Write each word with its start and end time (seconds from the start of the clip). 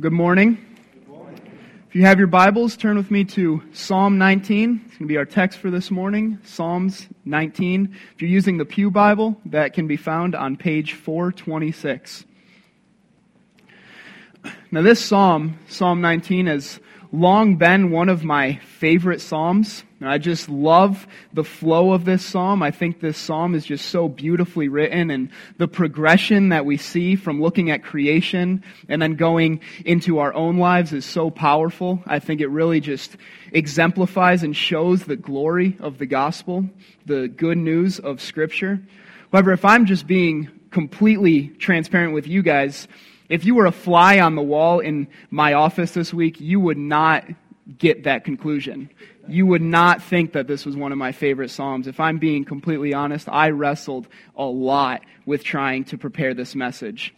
Good 0.00 0.12
morning. 0.12 0.58
If 1.88 1.94
you 1.94 2.02
have 2.02 2.18
your 2.18 2.26
Bibles, 2.26 2.76
turn 2.76 2.96
with 2.96 3.12
me 3.12 3.22
to 3.26 3.62
Psalm 3.72 4.18
19. 4.18 4.80
It's 4.84 4.96
going 4.96 4.98
to 4.98 5.06
be 5.06 5.16
our 5.16 5.24
text 5.24 5.60
for 5.60 5.70
this 5.70 5.88
morning, 5.88 6.40
Psalms 6.42 7.06
19. 7.24 7.96
If 8.12 8.20
you're 8.20 8.28
using 8.28 8.58
the 8.58 8.64
Pew 8.64 8.90
Bible, 8.90 9.40
that 9.46 9.72
can 9.72 9.86
be 9.86 9.96
found 9.96 10.34
on 10.34 10.56
page 10.56 10.94
426. 10.94 12.24
Now, 14.72 14.82
this 14.82 14.98
psalm, 14.98 15.60
Psalm 15.68 16.00
19, 16.00 16.48
has 16.48 16.80
long 17.12 17.54
been 17.54 17.92
one 17.92 18.08
of 18.08 18.24
my 18.24 18.56
favorite 18.78 19.20
psalms. 19.20 19.84
I 20.08 20.18
just 20.18 20.48
love 20.48 21.06
the 21.32 21.44
flow 21.44 21.92
of 21.92 22.04
this 22.04 22.24
psalm. 22.24 22.62
I 22.62 22.70
think 22.70 23.00
this 23.00 23.18
psalm 23.18 23.54
is 23.54 23.64
just 23.64 23.86
so 23.86 24.08
beautifully 24.08 24.68
written 24.68 25.10
and 25.10 25.30
the 25.58 25.68
progression 25.68 26.50
that 26.50 26.66
we 26.66 26.76
see 26.76 27.16
from 27.16 27.40
looking 27.40 27.70
at 27.70 27.82
creation 27.82 28.62
and 28.88 29.00
then 29.00 29.14
going 29.14 29.60
into 29.84 30.18
our 30.18 30.34
own 30.34 30.58
lives 30.58 30.92
is 30.92 31.04
so 31.04 31.30
powerful. 31.30 32.02
I 32.06 32.18
think 32.18 32.40
it 32.40 32.48
really 32.48 32.80
just 32.80 33.16
exemplifies 33.52 34.42
and 34.42 34.56
shows 34.56 35.04
the 35.04 35.16
glory 35.16 35.76
of 35.80 35.98
the 35.98 36.06
gospel, 36.06 36.68
the 37.06 37.28
good 37.28 37.58
news 37.58 37.98
of 37.98 38.20
scripture. 38.20 38.80
However, 39.32 39.52
if 39.52 39.64
I'm 39.64 39.86
just 39.86 40.06
being 40.06 40.48
completely 40.70 41.48
transparent 41.48 42.14
with 42.14 42.26
you 42.26 42.42
guys, 42.42 42.88
if 43.28 43.44
you 43.44 43.54
were 43.54 43.66
a 43.66 43.72
fly 43.72 44.20
on 44.20 44.34
the 44.34 44.42
wall 44.42 44.80
in 44.80 45.08
my 45.30 45.54
office 45.54 45.92
this 45.92 46.12
week, 46.12 46.40
you 46.40 46.60
would 46.60 46.76
not 46.76 47.24
get 47.78 48.04
that 48.04 48.24
conclusion. 48.24 48.90
You 49.26 49.46
would 49.46 49.62
not 49.62 50.02
think 50.02 50.32
that 50.32 50.46
this 50.46 50.66
was 50.66 50.76
one 50.76 50.92
of 50.92 50.98
my 50.98 51.12
favorite 51.12 51.50
Psalms. 51.50 51.86
If 51.86 51.98
I'm 51.98 52.18
being 52.18 52.44
completely 52.44 52.92
honest, 52.92 53.28
I 53.28 53.50
wrestled 53.50 54.06
a 54.36 54.44
lot 54.44 55.02
with 55.24 55.44
trying 55.44 55.84
to 55.84 55.98
prepare 55.98 56.34
this 56.34 56.54
message. 56.54 57.14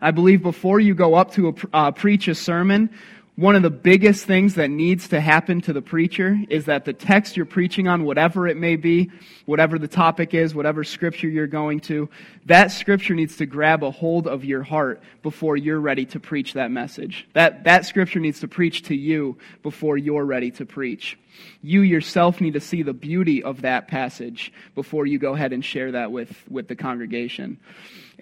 I 0.00 0.10
believe 0.12 0.42
before 0.42 0.78
you 0.80 0.94
go 0.94 1.14
up 1.14 1.32
to 1.32 1.48
a, 1.48 1.54
uh, 1.76 1.90
preach 1.90 2.28
a 2.28 2.34
sermon, 2.34 2.90
one 3.36 3.56
of 3.56 3.62
the 3.62 3.70
biggest 3.70 4.26
things 4.26 4.56
that 4.56 4.68
needs 4.68 5.08
to 5.08 5.18
happen 5.18 5.62
to 5.62 5.72
the 5.72 5.80
preacher 5.80 6.38
is 6.50 6.66
that 6.66 6.84
the 6.84 6.92
text 6.92 7.34
you're 7.34 7.46
preaching 7.46 7.88
on, 7.88 8.04
whatever 8.04 8.46
it 8.46 8.58
may 8.58 8.76
be, 8.76 9.10
whatever 9.46 9.78
the 9.78 9.88
topic 9.88 10.34
is, 10.34 10.54
whatever 10.54 10.84
scripture 10.84 11.28
you're 11.28 11.46
going 11.46 11.80
to, 11.80 12.10
that 12.44 12.70
scripture 12.72 13.14
needs 13.14 13.36
to 13.36 13.46
grab 13.46 13.82
a 13.82 13.90
hold 13.90 14.26
of 14.26 14.44
your 14.44 14.62
heart 14.62 15.02
before 15.22 15.56
you're 15.56 15.80
ready 15.80 16.04
to 16.04 16.20
preach 16.20 16.52
that 16.52 16.70
message. 16.70 17.26
That, 17.32 17.64
that 17.64 17.86
scripture 17.86 18.20
needs 18.20 18.40
to 18.40 18.48
preach 18.48 18.82
to 18.84 18.94
you 18.94 19.38
before 19.62 19.96
you're 19.96 20.26
ready 20.26 20.50
to 20.52 20.66
preach. 20.66 21.18
You 21.62 21.80
yourself 21.80 22.38
need 22.38 22.52
to 22.52 22.60
see 22.60 22.82
the 22.82 22.92
beauty 22.92 23.42
of 23.42 23.62
that 23.62 23.88
passage 23.88 24.52
before 24.74 25.06
you 25.06 25.18
go 25.18 25.32
ahead 25.32 25.54
and 25.54 25.64
share 25.64 25.92
that 25.92 26.12
with, 26.12 26.30
with 26.50 26.68
the 26.68 26.76
congregation. 26.76 27.58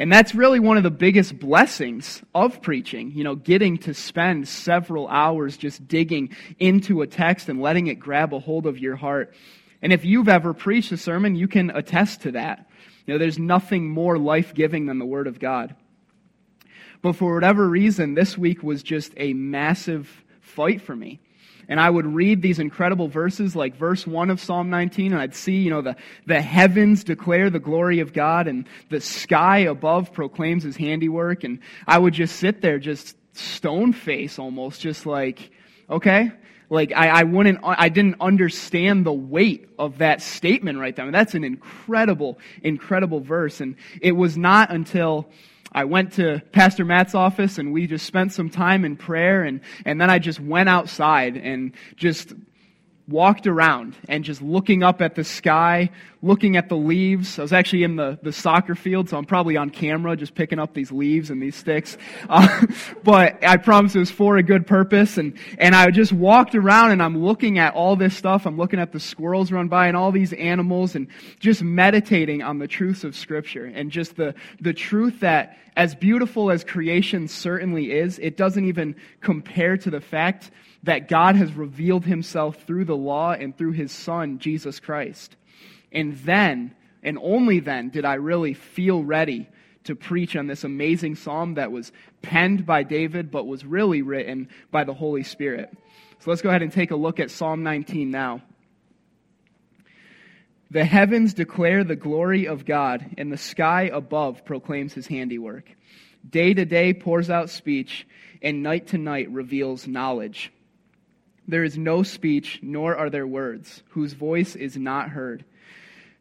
And 0.00 0.10
that's 0.10 0.34
really 0.34 0.60
one 0.60 0.78
of 0.78 0.82
the 0.82 0.90
biggest 0.90 1.38
blessings 1.38 2.22
of 2.34 2.62
preaching, 2.62 3.12
you 3.14 3.22
know, 3.22 3.34
getting 3.34 3.76
to 3.80 3.92
spend 3.92 4.48
several 4.48 5.06
hours 5.06 5.58
just 5.58 5.86
digging 5.86 6.34
into 6.58 7.02
a 7.02 7.06
text 7.06 7.50
and 7.50 7.60
letting 7.60 7.88
it 7.88 7.96
grab 7.96 8.32
a 8.32 8.38
hold 8.38 8.66
of 8.66 8.78
your 8.78 8.96
heart. 8.96 9.34
And 9.82 9.92
if 9.92 10.02
you've 10.02 10.30
ever 10.30 10.54
preached 10.54 10.90
a 10.90 10.96
sermon, 10.96 11.36
you 11.36 11.46
can 11.46 11.68
attest 11.68 12.22
to 12.22 12.32
that. 12.32 12.66
You 13.06 13.12
know, 13.12 13.18
there's 13.18 13.38
nothing 13.38 13.90
more 13.90 14.16
life 14.16 14.54
giving 14.54 14.86
than 14.86 14.98
the 14.98 15.04
Word 15.04 15.26
of 15.26 15.38
God. 15.38 15.76
But 17.02 17.16
for 17.16 17.34
whatever 17.34 17.68
reason, 17.68 18.14
this 18.14 18.38
week 18.38 18.62
was 18.62 18.82
just 18.82 19.12
a 19.18 19.34
massive 19.34 20.24
fight 20.40 20.80
for 20.80 20.96
me 20.96 21.20
and 21.70 21.80
I 21.80 21.88
would 21.88 22.04
read 22.04 22.42
these 22.42 22.58
incredible 22.58 23.06
verses 23.06 23.54
like 23.54 23.76
verse 23.76 24.04
1 24.04 24.28
of 24.28 24.40
Psalm 24.40 24.68
19, 24.68 25.12
and 25.12 25.20
I'd 25.22 25.36
see, 25.36 25.62
you 25.62 25.70
know, 25.70 25.80
the, 25.80 25.96
the 26.26 26.42
heavens 26.42 27.04
declare 27.04 27.48
the 27.48 27.60
glory 27.60 28.00
of 28.00 28.12
God, 28.12 28.48
and 28.48 28.66
the 28.90 29.00
sky 29.00 29.58
above 29.58 30.12
proclaims 30.12 30.64
his 30.64 30.76
handiwork, 30.76 31.44
and 31.44 31.60
I 31.86 31.98
would 31.98 32.12
just 32.12 32.36
sit 32.36 32.60
there 32.60 32.80
just 32.80 33.16
stone 33.34 33.92
face 33.92 34.38
almost, 34.38 34.80
just 34.80 35.06
like, 35.06 35.52
okay, 35.88 36.32
like 36.70 36.92
I, 36.92 37.08
I 37.08 37.22
wouldn't 37.22 37.58
I 37.62 37.88
didn't 37.88 38.16
understand 38.20 39.06
the 39.06 39.12
weight 39.12 39.68
of 39.78 39.98
that 39.98 40.22
statement 40.22 40.78
right 40.78 40.94
there. 40.94 41.04
I 41.04 41.06
mean, 41.06 41.12
that's 41.12 41.34
an 41.34 41.44
incredible, 41.44 42.38
incredible 42.62 43.20
verse. 43.20 43.60
And 43.60 43.76
it 44.00 44.12
was 44.12 44.36
not 44.36 44.70
until 44.70 45.28
I 45.72 45.84
went 45.84 46.14
to 46.14 46.42
Pastor 46.52 46.84
Matt's 46.84 47.14
office 47.14 47.58
and 47.58 47.72
we 47.72 47.86
just 47.86 48.06
spent 48.06 48.32
some 48.32 48.50
time 48.50 48.84
in 48.84 48.96
prayer 48.96 49.42
and, 49.42 49.60
and 49.84 50.00
then 50.00 50.10
I 50.10 50.18
just 50.18 50.40
went 50.40 50.68
outside 50.68 51.36
and 51.36 51.72
just 51.96 52.32
walked 53.06 53.46
around 53.46 53.96
and 54.08 54.24
just 54.24 54.40
looking 54.40 54.82
up 54.82 55.00
at 55.02 55.14
the 55.14 55.24
sky, 55.24 55.90
looking 56.22 56.56
at 56.56 56.68
the 56.68 56.76
leaves. 56.76 57.38
I 57.38 57.42
was 57.42 57.52
actually 57.52 57.82
in 57.82 57.96
the, 57.96 58.18
the 58.22 58.32
soccer 58.32 58.74
field, 58.74 59.08
so 59.08 59.16
I'm 59.16 59.24
probably 59.24 59.56
on 59.56 59.70
camera 59.70 60.16
just 60.16 60.34
picking 60.34 60.58
up 60.58 60.74
these 60.74 60.92
leaves 60.92 61.30
and 61.30 61.42
these 61.42 61.56
sticks. 61.56 61.96
Uh, 62.28 62.66
but 63.02 63.42
I 63.42 63.56
promise 63.56 63.94
it 63.94 64.00
was 64.00 64.10
for 64.10 64.36
a 64.36 64.42
good 64.42 64.66
purpose. 64.66 65.16
And, 65.16 65.38
and 65.58 65.74
I 65.74 65.90
just 65.90 66.12
walked 66.12 66.54
around 66.54 66.90
and 66.90 67.02
I'm 67.02 67.24
looking 67.24 67.58
at 67.58 67.74
all 67.74 67.96
this 67.96 68.16
stuff. 68.16 68.46
I'm 68.46 68.58
looking 68.58 68.80
at 68.80 68.92
the 68.92 69.00
squirrels 69.00 69.50
run 69.50 69.68
by 69.68 69.88
and 69.88 69.96
all 69.96 70.12
these 70.12 70.32
animals 70.34 70.94
and 70.94 71.08
just 71.38 71.62
meditating 71.62 72.42
on 72.42 72.58
the 72.58 72.68
truths 72.68 73.04
of 73.04 73.16
Scripture 73.16 73.66
and 73.66 73.90
just 73.90 74.16
the, 74.16 74.34
the 74.60 74.74
truth 74.74 75.20
that 75.20 75.56
as 75.76 75.94
beautiful 75.94 76.50
as 76.50 76.64
creation 76.64 77.28
certainly 77.28 77.92
is, 77.92 78.18
it 78.18 78.36
doesn't 78.36 78.66
even 78.66 78.96
compare 79.20 79.78
to 79.78 79.90
the 79.90 80.00
fact 80.00 80.50
that 80.82 81.08
God 81.08 81.36
has 81.36 81.52
revealed 81.54 82.04
himself 82.04 82.64
through 82.64 82.86
the 82.86 82.96
law 82.96 83.32
and 83.32 83.56
through 83.56 83.72
his 83.72 83.92
son, 83.92 84.38
Jesus 84.38 84.80
Christ. 84.80 85.36
And 85.92 86.16
then, 86.18 86.74
and 87.02 87.18
only 87.20 87.60
then, 87.60 87.90
did 87.90 88.04
I 88.04 88.14
really 88.14 88.54
feel 88.54 89.02
ready 89.02 89.48
to 89.84 89.94
preach 89.94 90.36
on 90.36 90.46
this 90.46 90.64
amazing 90.64 91.16
psalm 91.16 91.54
that 91.54 91.72
was 91.72 91.92
penned 92.22 92.66
by 92.66 92.82
David, 92.82 93.30
but 93.30 93.46
was 93.46 93.64
really 93.64 94.02
written 94.02 94.48
by 94.70 94.84
the 94.84 94.94
Holy 94.94 95.22
Spirit. 95.22 95.70
So 96.20 96.30
let's 96.30 96.42
go 96.42 96.50
ahead 96.50 96.62
and 96.62 96.72
take 96.72 96.90
a 96.90 96.96
look 96.96 97.18
at 97.18 97.30
Psalm 97.30 97.62
19 97.62 98.10
now. 98.10 98.42
The 100.70 100.84
heavens 100.84 101.34
declare 101.34 101.82
the 101.82 101.96
glory 101.96 102.46
of 102.46 102.64
God, 102.64 103.14
and 103.18 103.32
the 103.32 103.36
sky 103.36 103.90
above 103.92 104.44
proclaims 104.44 104.92
his 104.92 105.06
handiwork. 105.06 105.68
Day 106.28 106.54
to 106.54 106.64
day 106.64 106.92
pours 106.92 107.30
out 107.30 107.50
speech, 107.50 108.06
and 108.42 108.62
night 108.62 108.88
to 108.88 108.98
night 108.98 109.30
reveals 109.30 109.88
knowledge. 109.88 110.52
There 111.48 111.64
is 111.64 111.76
no 111.76 112.02
speech, 112.02 112.60
nor 112.62 112.96
are 112.96 113.10
there 113.10 113.26
words, 113.26 113.82
whose 113.88 114.12
voice 114.12 114.54
is 114.54 114.76
not 114.76 115.08
heard. 115.08 115.44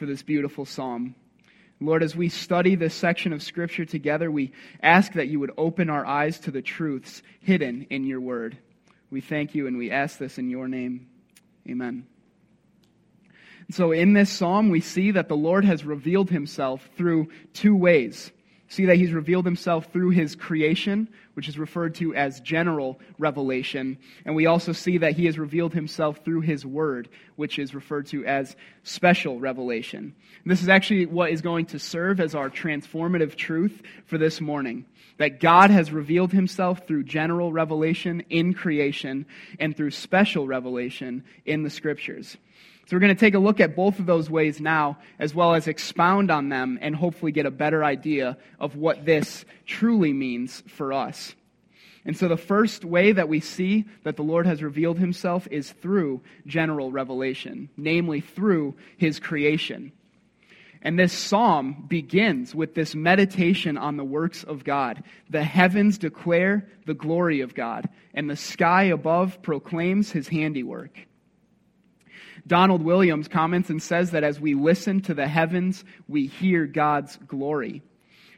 for 0.00 0.06
this 0.06 0.22
beautiful 0.22 0.64
psalm. 0.64 1.14
Lord, 1.78 2.02
as 2.02 2.16
we 2.16 2.30
study 2.30 2.74
this 2.74 2.94
section 2.94 3.34
of 3.34 3.42
Scripture 3.42 3.84
together, 3.84 4.30
we 4.30 4.52
ask 4.82 5.12
that 5.12 5.28
you 5.28 5.38
would 5.40 5.52
open 5.58 5.90
our 5.90 6.06
eyes 6.06 6.40
to 6.40 6.50
the 6.50 6.62
truths 6.62 7.22
hidden 7.42 7.86
in 7.90 8.06
your 8.06 8.18
word. 8.18 8.56
We 9.10 9.20
thank 9.20 9.54
you 9.54 9.66
and 9.66 9.76
we 9.76 9.90
ask 9.90 10.16
this 10.16 10.38
in 10.38 10.48
your 10.48 10.68
name. 10.68 11.06
Amen. 11.68 12.06
So 13.70 13.92
in 13.92 14.14
this 14.14 14.30
psalm, 14.30 14.70
we 14.70 14.80
see 14.80 15.10
that 15.10 15.28
the 15.28 15.36
Lord 15.36 15.66
has 15.66 15.84
revealed 15.84 16.30
himself 16.30 16.88
through 16.96 17.28
two 17.52 17.76
ways. 17.76 18.32
See 18.70 18.86
that 18.86 18.98
he's 18.98 19.12
revealed 19.12 19.46
himself 19.46 19.92
through 19.92 20.10
his 20.10 20.36
creation, 20.36 21.08
which 21.34 21.48
is 21.48 21.58
referred 21.58 21.96
to 21.96 22.14
as 22.14 22.38
general 22.38 23.00
revelation. 23.18 23.98
And 24.24 24.36
we 24.36 24.46
also 24.46 24.70
see 24.70 24.98
that 24.98 25.14
he 25.14 25.26
has 25.26 25.40
revealed 25.40 25.74
himself 25.74 26.24
through 26.24 26.42
his 26.42 26.64
word, 26.64 27.08
which 27.34 27.58
is 27.58 27.74
referred 27.74 28.06
to 28.06 28.24
as 28.24 28.54
special 28.84 29.40
revelation. 29.40 30.14
This 30.46 30.62
is 30.62 30.68
actually 30.68 31.06
what 31.06 31.32
is 31.32 31.42
going 31.42 31.66
to 31.66 31.80
serve 31.80 32.20
as 32.20 32.36
our 32.36 32.48
transformative 32.48 33.34
truth 33.34 33.82
for 34.06 34.18
this 34.18 34.40
morning. 34.40 34.86
That 35.18 35.40
God 35.40 35.70
has 35.70 35.90
revealed 35.90 36.30
himself 36.30 36.86
through 36.86 37.02
general 37.04 37.52
revelation 37.52 38.22
in 38.30 38.54
creation 38.54 39.26
and 39.58 39.76
through 39.76 39.90
special 39.90 40.46
revelation 40.46 41.24
in 41.44 41.64
the 41.64 41.70
scriptures. 41.70 42.36
So 42.90 42.96
we're 42.96 43.02
going 43.02 43.14
to 43.14 43.20
take 43.20 43.36
a 43.36 43.38
look 43.38 43.60
at 43.60 43.76
both 43.76 44.00
of 44.00 44.06
those 44.06 44.28
ways 44.28 44.60
now, 44.60 44.98
as 45.20 45.32
well 45.32 45.54
as 45.54 45.68
expound 45.68 46.28
on 46.28 46.48
them 46.48 46.76
and 46.82 46.96
hopefully 46.96 47.30
get 47.30 47.46
a 47.46 47.50
better 47.52 47.84
idea 47.84 48.36
of 48.58 48.74
what 48.74 49.04
this 49.04 49.44
truly 49.64 50.12
means 50.12 50.64
for 50.66 50.92
us. 50.92 51.36
And 52.04 52.16
so 52.16 52.26
the 52.26 52.36
first 52.36 52.84
way 52.84 53.12
that 53.12 53.28
we 53.28 53.38
see 53.38 53.84
that 54.02 54.16
the 54.16 54.24
Lord 54.24 54.44
has 54.44 54.60
revealed 54.60 54.98
himself 54.98 55.46
is 55.52 55.70
through 55.70 56.20
general 56.46 56.90
revelation, 56.90 57.68
namely 57.76 58.20
through 58.20 58.74
his 58.96 59.20
creation. 59.20 59.92
And 60.82 60.98
this 60.98 61.12
psalm 61.12 61.84
begins 61.88 62.56
with 62.56 62.74
this 62.74 62.96
meditation 62.96 63.78
on 63.78 63.98
the 63.98 64.04
works 64.04 64.42
of 64.42 64.64
God. 64.64 65.04
The 65.28 65.44
heavens 65.44 65.96
declare 65.96 66.68
the 66.86 66.94
glory 66.94 67.40
of 67.40 67.54
God, 67.54 67.88
and 68.14 68.28
the 68.28 68.34
sky 68.34 68.82
above 68.82 69.42
proclaims 69.42 70.10
his 70.10 70.26
handiwork. 70.26 71.06
Donald 72.46 72.82
Williams 72.82 73.28
comments 73.28 73.70
and 73.70 73.82
says 73.82 74.10
that 74.10 74.24
as 74.24 74.40
we 74.40 74.54
listen 74.54 75.00
to 75.02 75.14
the 75.14 75.28
heavens, 75.28 75.84
we 76.08 76.26
hear 76.26 76.66
God's 76.66 77.16
glory. 77.26 77.82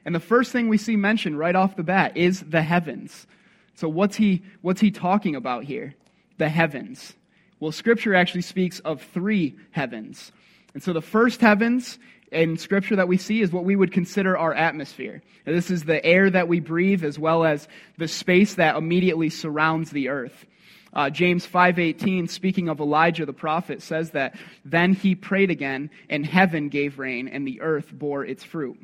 And 0.05 0.15
the 0.15 0.21
first 0.21 0.53
thing 0.53 0.69
we 0.69 0.79
see 0.79 0.97
mentioned 0.97 1.39
right 1.39 1.55
off 1.55 1.77
the 1.77 1.83
bat 1.83 2.17
is 2.17 2.41
the 2.41 2.63
heavens. 2.63 3.27
So 3.75 3.89
what's 3.89 4.17
he, 4.17 4.43
what's 4.61 4.81
he 4.81 4.91
talking 4.91 5.37
about 5.37 5.65
here? 5.65 5.95
The 6.39 6.49
heavens. 6.49 7.15
Well, 7.61 7.73
scripture 7.73 8.15
actually 8.15 8.43
speaks 8.43 8.81
of 8.81 9.03
three 9.03 9.57
heavens. 9.71 10.33
And 10.75 10.83
so 10.83 10.93
the 10.93 11.03
first 11.03 11.41
heavens 11.41 11.99
in 12.33 12.57
scripture 12.57 12.97
that 12.97 13.09
we 13.09 13.19
see 13.19 13.43
is 13.43 13.53
what 13.53 13.65
we 13.65 13.77
would 13.77 13.93
consider 13.93 14.37
our 14.37 14.55
atmosphere. 14.55 15.23
And 15.47 15.57
this 15.57 15.71
is 15.71 15.85
the 15.85 16.05
air 16.05 16.31
that 16.31 16.49
we 16.49 16.61
breathe 16.61 17.05
as 17.05 17.19
well 17.19 17.45
as 17.45 17.69
the 17.99 18.09
space 18.09 18.55
that 18.55 18.77
immediately 18.77 19.29
surrounds 19.31 19.91
the 19.91 20.09
earth. 20.09 20.47
Uh, 20.93 21.09
James 21.09 21.47
5:18 21.47 22.29
speaking 22.29 22.69
of 22.69 22.81
Elijah 22.81 23.25
the 23.25 23.33
prophet 23.33 23.83
says 23.83 24.11
that 24.11 24.37
then 24.65 24.93
he 24.93 25.15
prayed 25.15 25.50
again 25.50 25.91
and 26.11 26.27
heaven 26.27 26.69
gave 26.69 26.99
rain 26.99 27.29
and 27.29 27.47
the 27.47 27.61
earth 27.61 27.91
bore 27.93 28.25
its 28.25 28.44
fruit. 28.44 28.79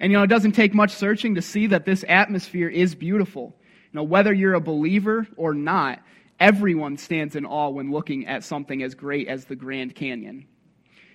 And 0.00 0.10
you 0.10 0.18
know 0.18 0.24
it 0.24 0.28
doesn't 0.28 0.52
take 0.52 0.74
much 0.74 0.92
searching 0.92 1.34
to 1.34 1.42
see 1.42 1.66
that 1.68 1.84
this 1.84 2.04
atmosphere 2.08 2.68
is 2.68 2.94
beautiful. 2.94 3.54
You 3.92 3.98
know 3.98 4.02
whether 4.04 4.32
you're 4.32 4.54
a 4.54 4.60
believer 4.60 5.26
or 5.36 5.52
not, 5.52 6.00
everyone 6.40 6.96
stands 6.96 7.36
in 7.36 7.44
awe 7.44 7.68
when 7.68 7.92
looking 7.92 8.26
at 8.26 8.44
something 8.44 8.82
as 8.82 8.94
great 8.94 9.28
as 9.28 9.44
the 9.44 9.56
Grand 9.56 9.94
Canyon. 9.94 10.46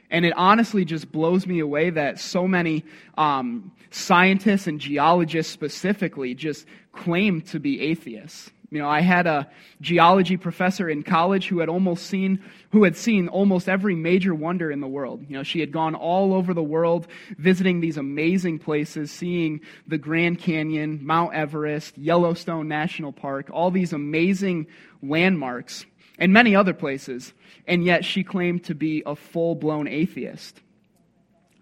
And 0.09 0.25
it 0.25 0.33
honestly 0.37 0.85
just 0.85 1.11
blows 1.11 1.45
me 1.45 1.59
away 1.59 1.89
that 1.89 2.19
so 2.19 2.47
many 2.47 2.85
um, 3.17 3.73
scientists 3.89 4.67
and 4.67 4.79
geologists 4.79 5.51
specifically 5.51 6.33
just 6.33 6.65
claim 6.93 7.41
to 7.41 7.59
be 7.59 7.81
atheists. 7.81 8.49
You 8.69 8.79
know, 8.79 8.89
I 8.89 8.99
had 8.99 9.27
a 9.27 9.49
geology 9.79 10.35
professor 10.35 10.89
in 10.89 11.01
college 11.01 11.47
who 11.47 11.59
had 11.59 11.69
almost 11.69 12.07
seen, 12.07 12.43
who 12.71 12.83
had 12.83 12.97
seen 12.97 13.29
almost 13.29 13.69
every 13.69 13.95
major 13.95 14.35
wonder 14.35 14.69
in 14.69 14.81
the 14.81 14.87
world. 14.87 15.23
You 15.29 15.37
know, 15.37 15.43
she 15.43 15.61
had 15.61 15.71
gone 15.71 15.95
all 15.95 16.33
over 16.33 16.53
the 16.53 16.63
world 16.63 17.07
visiting 17.37 17.79
these 17.79 17.95
amazing 17.95 18.59
places, 18.59 19.09
seeing 19.09 19.61
the 19.87 19.97
Grand 19.97 20.39
Canyon, 20.39 20.99
Mount 21.01 21.33
Everest, 21.33 21.97
Yellowstone 21.97 22.67
National 22.67 23.13
Park, 23.13 23.49
all 23.53 23.71
these 23.71 23.93
amazing 23.93 24.67
landmarks, 25.01 25.85
and 26.19 26.33
many 26.33 26.53
other 26.53 26.73
places. 26.73 27.33
And 27.67 27.85
yet 27.85 28.03
she 28.03 28.21
claimed 28.21 28.65
to 28.65 28.75
be 28.75 29.01
a 29.05 29.15
full 29.15 29.55
blown 29.55 29.87
atheist. 29.87 30.59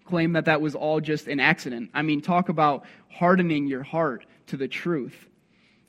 Claimed 0.06 0.34
that 0.34 0.46
that 0.46 0.60
was 0.60 0.74
all 0.74 1.00
just 1.00 1.28
an 1.28 1.38
accident. 1.38 1.90
I 1.94 2.02
mean, 2.02 2.20
talk 2.20 2.48
about 2.48 2.84
hardening 3.08 3.68
your 3.68 3.84
heart 3.84 4.26
to 4.48 4.56
the 4.56 4.68
truth. 4.68 5.28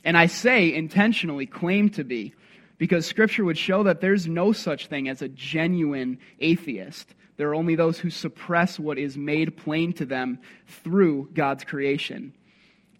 And 0.08 0.18
I 0.18 0.28
say 0.28 0.74
intentionally 0.74 1.46
claim 1.46 1.90
to 1.90 2.06
be, 2.06 2.34
because 2.78 3.06
Scripture 3.06 3.44
would 3.44 3.58
show 3.58 3.84
that 3.84 4.00
there's 4.00 4.26
no 4.26 4.54
such 4.54 4.88
thing 4.88 5.10
as 5.10 5.22
a 5.22 5.28
genuine 5.28 6.18
atheist. 6.40 7.14
There 7.36 7.50
are 7.50 7.56
only 7.56 7.76
those 7.76 8.00
who 8.00 8.10
suppress 8.10 8.80
what 8.80 8.98
is 8.98 9.18
made 9.18 9.58
plain 9.58 9.92
to 9.94 10.06
them 10.06 10.40
through 10.66 11.32
God's 11.34 11.66
creation. 11.66 12.34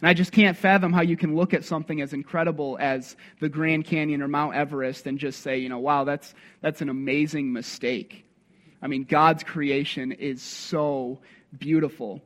And 0.02 0.10
I 0.10 0.14
just 0.14 0.34
can't 0.34 0.58
fathom 0.58 0.92
how 0.92 1.02
you 1.02 1.16
can 1.16 1.34
look 1.34 1.54
at 1.54 1.64
something 1.64 2.02
as 2.02 2.12
incredible 2.12 2.78
as 2.82 3.16
the 3.40 3.48
Grand 3.48 3.86
Canyon 3.86 4.22
or 4.22 4.28
Mount 4.28 4.56
Everest 4.56 5.08
and 5.08 5.18
just 5.18 5.40
say, 5.40 5.60
you 5.60 5.70
know, 5.70 5.80
wow, 5.80 6.04
that's, 6.04 6.36
that's 6.60 6.82
an 6.82 6.90
amazing 6.90 7.54
mistake. 7.54 8.26
I 8.82 8.88
mean, 8.88 9.06
God's 9.06 9.46
creation 9.46 10.12
is 10.12 10.42
so 10.42 11.20
beautiful. 11.58 12.22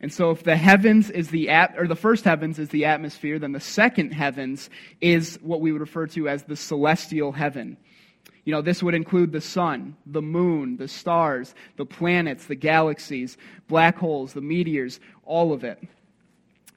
And 0.00 0.12
so 0.12 0.30
if 0.30 0.44
the 0.44 0.56
heavens 0.56 1.10
is 1.10 1.28
the 1.28 1.48
at, 1.48 1.74
or 1.76 1.88
the 1.88 1.96
first 1.96 2.24
heavens 2.24 2.58
is 2.58 2.68
the 2.68 2.84
atmosphere, 2.84 3.38
then 3.38 3.52
the 3.52 3.60
second 3.60 4.12
heavens 4.12 4.70
is 5.00 5.38
what 5.42 5.60
we 5.60 5.72
would 5.72 5.80
refer 5.80 6.06
to 6.08 6.28
as 6.28 6.44
the 6.44 6.56
celestial 6.56 7.32
heaven. 7.32 7.76
You 8.44 8.52
know, 8.52 8.62
this 8.62 8.82
would 8.82 8.94
include 8.94 9.32
the 9.32 9.40
sun, 9.40 9.96
the 10.06 10.22
moon, 10.22 10.76
the 10.76 10.88
stars, 10.88 11.54
the 11.76 11.84
planets, 11.84 12.46
the 12.46 12.54
galaxies, 12.54 13.36
black 13.66 13.98
holes, 13.98 14.32
the 14.32 14.40
meteors, 14.40 15.00
all 15.24 15.52
of 15.52 15.64
it. 15.64 15.82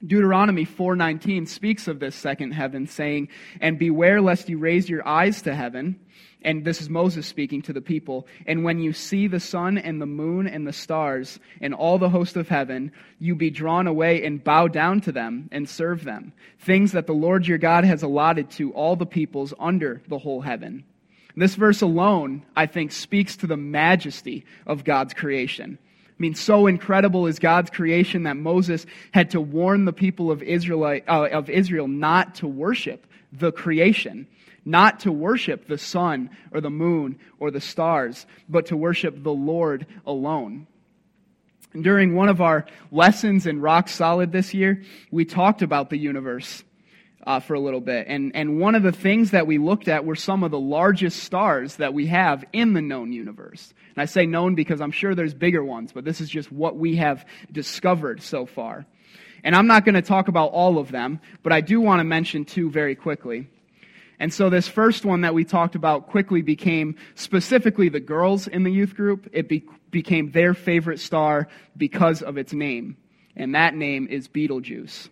Deuteronomy 0.04 0.64
4:19 0.64 1.46
speaks 1.46 1.86
of 1.86 2.00
this 2.00 2.16
second 2.16 2.52
heaven 2.52 2.88
saying, 2.88 3.28
"And 3.60 3.78
beware 3.78 4.20
lest 4.20 4.48
you 4.48 4.58
raise 4.58 4.90
your 4.90 5.06
eyes 5.06 5.42
to 5.42 5.54
heaven 5.54 5.98
and 6.44 6.64
this 6.64 6.80
is 6.80 6.90
Moses 6.90 7.26
speaking 7.26 7.62
to 7.62 7.72
the 7.72 7.80
people. 7.80 8.26
And 8.46 8.64
when 8.64 8.78
you 8.78 8.92
see 8.92 9.26
the 9.26 9.40
sun 9.40 9.78
and 9.78 10.00
the 10.00 10.06
moon 10.06 10.46
and 10.46 10.66
the 10.66 10.72
stars 10.72 11.38
and 11.60 11.74
all 11.74 11.98
the 11.98 12.08
host 12.08 12.36
of 12.36 12.48
heaven, 12.48 12.92
you 13.18 13.34
be 13.34 13.50
drawn 13.50 13.86
away 13.86 14.24
and 14.24 14.42
bow 14.42 14.68
down 14.68 15.00
to 15.02 15.12
them 15.12 15.48
and 15.52 15.68
serve 15.68 16.04
them. 16.04 16.32
Things 16.60 16.92
that 16.92 17.06
the 17.06 17.12
Lord 17.12 17.46
your 17.46 17.58
God 17.58 17.84
has 17.84 18.02
allotted 18.02 18.50
to 18.52 18.72
all 18.72 18.96
the 18.96 19.06
peoples 19.06 19.54
under 19.58 20.02
the 20.08 20.18
whole 20.18 20.40
heaven. 20.40 20.84
This 21.36 21.54
verse 21.54 21.80
alone, 21.80 22.44
I 22.54 22.66
think, 22.66 22.92
speaks 22.92 23.36
to 23.38 23.46
the 23.46 23.56
majesty 23.56 24.44
of 24.66 24.84
God's 24.84 25.14
creation. 25.14 25.78
I 26.08 26.14
mean, 26.18 26.34
so 26.34 26.66
incredible 26.66 27.26
is 27.26 27.38
God's 27.38 27.70
creation 27.70 28.24
that 28.24 28.36
Moses 28.36 28.86
had 29.12 29.30
to 29.30 29.40
warn 29.40 29.86
the 29.86 29.92
people 29.92 30.30
of 30.30 30.42
Israel, 30.42 30.84
uh, 30.84 31.00
of 31.08 31.48
Israel 31.48 31.88
not 31.88 32.34
to 32.36 32.46
worship 32.46 33.06
the 33.32 33.50
creation 33.50 34.26
not 34.64 35.00
to 35.00 35.12
worship 35.12 35.66
the 35.66 35.78
sun 35.78 36.30
or 36.52 36.60
the 36.60 36.70
moon 36.70 37.18
or 37.38 37.50
the 37.50 37.60
stars, 37.60 38.26
but 38.48 38.66
to 38.66 38.76
worship 38.76 39.22
the 39.22 39.32
Lord 39.32 39.86
alone. 40.06 40.66
During 41.78 42.14
one 42.14 42.28
of 42.28 42.40
our 42.40 42.66
lessons 42.90 43.46
in 43.46 43.60
Rock 43.60 43.88
Solid 43.88 44.30
this 44.30 44.52
year, 44.52 44.82
we 45.10 45.24
talked 45.24 45.62
about 45.62 45.88
the 45.88 45.96
universe 45.96 46.62
uh, 47.26 47.40
for 47.40 47.54
a 47.54 47.60
little 47.60 47.80
bit. 47.80 48.06
And, 48.08 48.34
and 48.34 48.58
one 48.58 48.74
of 48.74 48.82
the 48.82 48.92
things 48.92 49.30
that 49.30 49.46
we 49.46 49.58
looked 49.58 49.88
at 49.88 50.04
were 50.04 50.16
some 50.16 50.42
of 50.42 50.50
the 50.50 50.60
largest 50.60 51.22
stars 51.22 51.76
that 51.76 51.94
we 51.94 52.06
have 52.08 52.44
in 52.52 52.72
the 52.74 52.82
known 52.82 53.12
universe. 53.12 53.72
And 53.94 54.02
I 54.02 54.06
say 54.06 54.26
known 54.26 54.54
because 54.54 54.80
I'm 54.80 54.90
sure 54.90 55.14
there's 55.14 55.34
bigger 55.34 55.64
ones, 55.64 55.92
but 55.92 56.04
this 56.04 56.20
is 56.20 56.28
just 56.28 56.50
what 56.50 56.76
we 56.76 56.96
have 56.96 57.24
discovered 57.50 58.22
so 58.22 58.44
far. 58.44 58.86
And 59.44 59.56
I'm 59.56 59.66
not 59.66 59.84
going 59.84 59.94
to 59.94 60.02
talk 60.02 60.28
about 60.28 60.52
all 60.52 60.78
of 60.78 60.90
them, 60.90 61.20
but 61.42 61.52
I 61.52 61.60
do 61.60 61.80
want 61.80 62.00
to 62.00 62.04
mention 62.04 62.44
two 62.44 62.70
very 62.70 62.94
quickly. 62.94 63.48
And 64.22 64.32
so 64.32 64.50
this 64.50 64.68
first 64.68 65.04
one 65.04 65.22
that 65.22 65.34
we 65.34 65.44
talked 65.44 65.74
about 65.74 66.06
quickly 66.06 66.42
became 66.42 66.94
specifically 67.16 67.88
the 67.88 67.98
girls 67.98 68.46
in 68.46 68.62
the 68.62 68.70
youth 68.70 68.94
group. 68.94 69.28
It 69.32 69.48
be, 69.48 69.64
became 69.90 70.30
their 70.30 70.54
favorite 70.54 71.00
star 71.00 71.48
because 71.76 72.22
of 72.22 72.38
its 72.38 72.52
name. 72.52 72.96
And 73.34 73.56
that 73.56 73.74
name 73.74 74.06
is 74.08 74.28
Betelgeuse. 74.28 75.08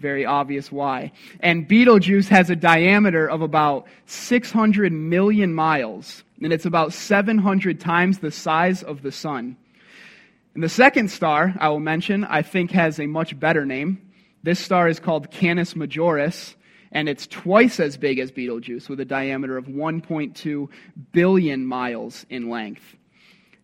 Very 0.00 0.24
obvious 0.24 0.72
why. 0.72 1.12
And 1.40 1.68
Betelgeuse 1.68 2.28
has 2.28 2.48
a 2.48 2.56
diameter 2.56 3.28
of 3.28 3.42
about 3.42 3.86
600 4.06 4.90
million 4.92 5.52
miles, 5.52 6.24
and 6.42 6.54
it's 6.54 6.64
about 6.64 6.94
700 6.94 7.80
times 7.80 8.20
the 8.20 8.30
size 8.30 8.82
of 8.82 9.02
the 9.02 9.12
sun. 9.12 9.58
And 10.54 10.62
the 10.62 10.70
second 10.70 11.10
star 11.10 11.54
I 11.60 11.68
will 11.68 11.80
mention, 11.80 12.24
I 12.24 12.40
think, 12.40 12.70
has 12.70 12.98
a 12.98 13.06
much 13.06 13.38
better 13.38 13.66
name. 13.66 14.10
This 14.42 14.58
star 14.58 14.88
is 14.88 14.98
called 15.00 15.30
Canis 15.30 15.74
Majoris, 15.74 16.54
and 16.92 17.08
it's 17.08 17.26
twice 17.26 17.80
as 17.80 17.96
big 17.96 18.18
as 18.18 18.30
Betelgeuse 18.30 18.88
with 18.88 19.00
a 19.00 19.04
diameter 19.04 19.56
of 19.56 19.66
1.2 19.66 20.68
billion 21.12 21.66
miles 21.66 22.24
in 22.30 22.48
length. 22.48 22.96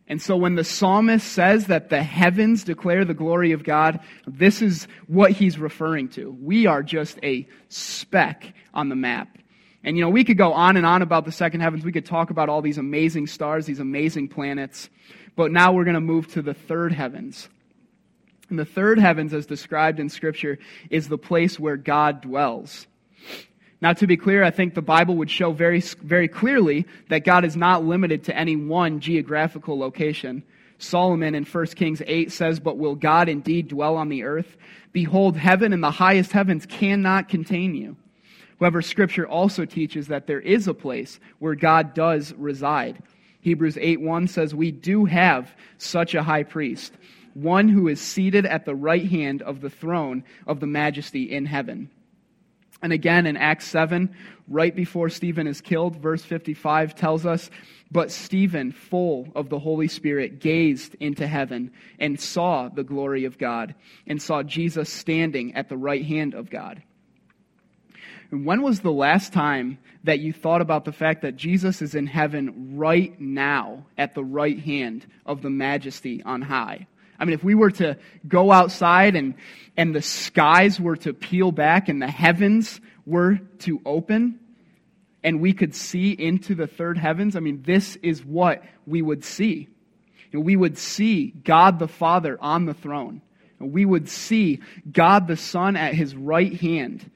And 0.08 0.20
so 0.23 0.37
when 0.37 0.54
the 0.54 0.64
psalmist 0.64 1.30
says 1.30 1.66
that 1.66 1.90
the 1.90 2.02
heavens 2.02 2.64
declare 2.64 3.04
the 3.04 3.12
glory 3.12 3.52
of 3.52 3.62
God, 3.62 4.00
this 4.26 4.62
is 4.62 4.88
what 5.06 5.32
he's 5.32 5.58
referring 5.58 6.08
to. 6.11 6.30
We 6.40 6.66
are 6.66 6.82
just 6.82 7.18
a 7.23 7.47
speck 7.68 8.54
on 8.73 8.88
the 8.88 8.97
map. 8.97 9.37
And, 9.85 9.97
you 9.97 10.02
know, 10.02 10.08
we 10.08 10.25
could 10.25 10.38
go 10.38 10.54
on 10.54 10.78
and 10.78 10.87
on 10.87 11.02
about 11.02 11.26
the 11.26 11.32
second 11.32 11.61
heavens. 11.61 11.85
We 11.85 11.92
could 11.92 12.06
talk 12.06 12.30
about 12.30 12.49
all 12.49 12.62
these 12.62 12.78
amazing 12.78 13.26
stars, 13.26 13.66
these 13.66 13.80
amazing 13.80 14.28
planets. 14.28 14.88
But 15.37 15.52
now 15.52 15.73
we're 15.73 15.85
going 15.85 15.94
to 15.94 16.00
move 16.00 16.32
to 16.32 16.42
the 16.42 16.54
third 16.54 16.92
heavens. 16.92 17.49
And 18.49 18.58
the 18.58 18.64
third 18.64 18.99
heavens, 18.99 19.35
as 19.35 19.44
described 19.44 20.00
in 20.00 20.08
Scripture, 20.08 20.58
is 20.88 21.08
the 21.08 21.18
place 21.18 21.61
where 21.61 21.76
God 21.76 22.23
dwells. 22.23 22.87
Now, 23.81 23.93
to 23.93 24.07
be 24.07 24.17
clear, 24.17 24.43
I 24.43 24.51
think 24.51 24.75
the 24.75 24.83
Bible 24.83 25.17
would 25.17 25.31
show 25.31 25.53
very, 25.53 25.81
very 25.81 26.27
clearly 26.27 26.87
that 27.11 27.25
God 27.25 27.45
is 27.45 27.57
not 27.57 27.85
limited 27.85 28.25
to 28.25 28.37
any 28.37 28.57
one 28.57 28.99
geographical 28.99 29.79
location. 29.79 30.43
Solomon 30.79 31.35
in 31.35 31.45
1 31.45 31.67
Kings 31.67 32.03
8 32.05 32.33
says, 32.33 32.59
But 32.59 32.79
will 32.79 32.97
God 32.97 33.29
indeed 33.29 33.69
dwell 33.69 33.97
on 33.97 34.09
the 34.09 34.25
earth? 34.25 34.57
Behold, 34.93 35.37
heaven 35.37 35.73
and 35.73 35.83
the 35.83 35.93
highest 35.93 36.33
heavens 36.33 36.67
cannot 36.67 37.29
contain 37.29 37.75
you. 37.75 37.97
However, 38.59 38.83
Scripture 38.83 39.29
also 39.29 39.65
teaches 39.65 40.09
that 40.09 40.27
there 40.27 40.41
is 40.41 40.67
a 40.67 40.75
place 40.75 41.21
where 41.39 41.55
God 41.55 41.95
does 41.95 42.33
reside. 42.35 43.01
Hebrews 43.41 43.79
8 43.81 44.01
1 44.01 44.27
says, 44.27 44.55
We 44.55 44.73
do 44.73 45.05
have 45.05 45.55
such 45.79 46.15
a 46.15 46.23
high 46.25 46.43
priest, 46.43 46.95
one 47.35 47.69
who 47.69 47.87
is 47.87 48.01
seated 48.01 48.45
at 48.47 48.65
the 48.65 48.75
right 48.75 49.09
hand 49.09 49.43
of 49.43 49.61
the 49.61 49.71
throne 49.71 50.25
of 50.47 50.59
the 50.59 50.67
majesty 50.67 51.31
in 51.31 51.47
heaven. 51.47 51.91
And 52.82 52.92
again 52.92 53.26
in 53.26 53.37
Acts 53.37 53.66
7, 53.66 54.14
right 54.47 54.75
before 54.75 55.08
Stephen 55.08 55.47
is 55.47 55.61
killed, 55.61 55.97
verse 55.97 56.25
55 56.25 56.94
tells 56.94 57.26
us, 57.26 57.50
But 57.90 58.11
Stephen, 58.11 58.70
full 58.73 59.28
of 59.35 59.49
the 59.49 59.58
Holy 59.58 59.88
Spirit, 59.88 60.38
gazed 60.38 60.94
into 61.00 61.26
heaven 61.26 61.73
and 61.99 62.20
saw 62.20 62.68
the 62.68 62.85
glory 62.85 63.25
of 63.25 63.38
God, 63.38 63.75
and 64.06 64.23
saw 64.23 64.42
Jesus 64.42 64.90
standing 64.90 65.54
at 65.54 65.68
the 65.68 65.76
right 65.76 66.04
hand 66.04 66.35
of 66.35 66.50
God. 66.50 66.82
And 68.30 68.44
when 68.44 68.62
was 68.62 68.80
the 68.80 68.92
last 68.92 69.32
time 69.32 69.78
that 70.04 70.20
you 70.20 70.32
thought 70.32 70.61
about 70.61 70.85
the 70.85 70.92
fact 70.92 71.23
that 71.23 71.37
Jesus 71.37 71.80
is 71.80 71.94
in 71.94 72.06
heaven 72.06 72.76
right 72.76 73.18
now 73.18 73.87
at 73.97 74.14
the 74.14 74.25
right 74.25 74.58
hand 74.58 75.06
of 75.25 75.42
the 75.42 75.50
majesty 75.50 76.23
on 76.23 76.42
high? 76.42 76.87
I 77.19 77.25
mean, 77.25 77.35
if 77.35 77.43
we 77.43 77.55
were 77.55 77.71
to 77.73 77.97
go 78.27 78.53
outside 78.53 79.17
and, 79.17 79.35
and 79.77 79.95
the 79.95 80.03
skies 80.03 80.81
were 80.81 80.97
to 80.97 81.13
peel 81.13 81.53
back 81.53 81.89
and 81.89 82.01
the 82.01 82.11
heavens 82.11 82.81
were 83.07 83.39
to 83.61 83.81
open 83.85 84.39
and 85.25 85.41
we 85.41 85.53
could 85.53 85.75
see 85.75 86.13
into 86.13 86.55
the 86.55 86.67
third 86.67 86.97
heavens, 86.97 87.35
I 87.35 87.41
mean, 87.41 87.63
this 87.63 87.97
is 87.97 88.25
what 88.25 88.63
we 88.87 89.03
would 89.03 89.25
see. 89.25 89.69
Know, 90.33 90.41
we 90.41 90.57
would 90.57 90.79
see 90.79 91.29
God 91.29 91.79
the 91.79 91.89
Father 91.89 92.39
on 92.41 92.67
the 92.67 92.75
throne. 92.75 93.23
We 93.59 93.85
would 93.85 94.09
see 94.09 94.61
God 94.91 95.27
the 95.27 95.37
Son 95.37 95.77
at 95.77 95.95
his 95.95 96.15
right 96.15 96.53
hand, 96.61 97.11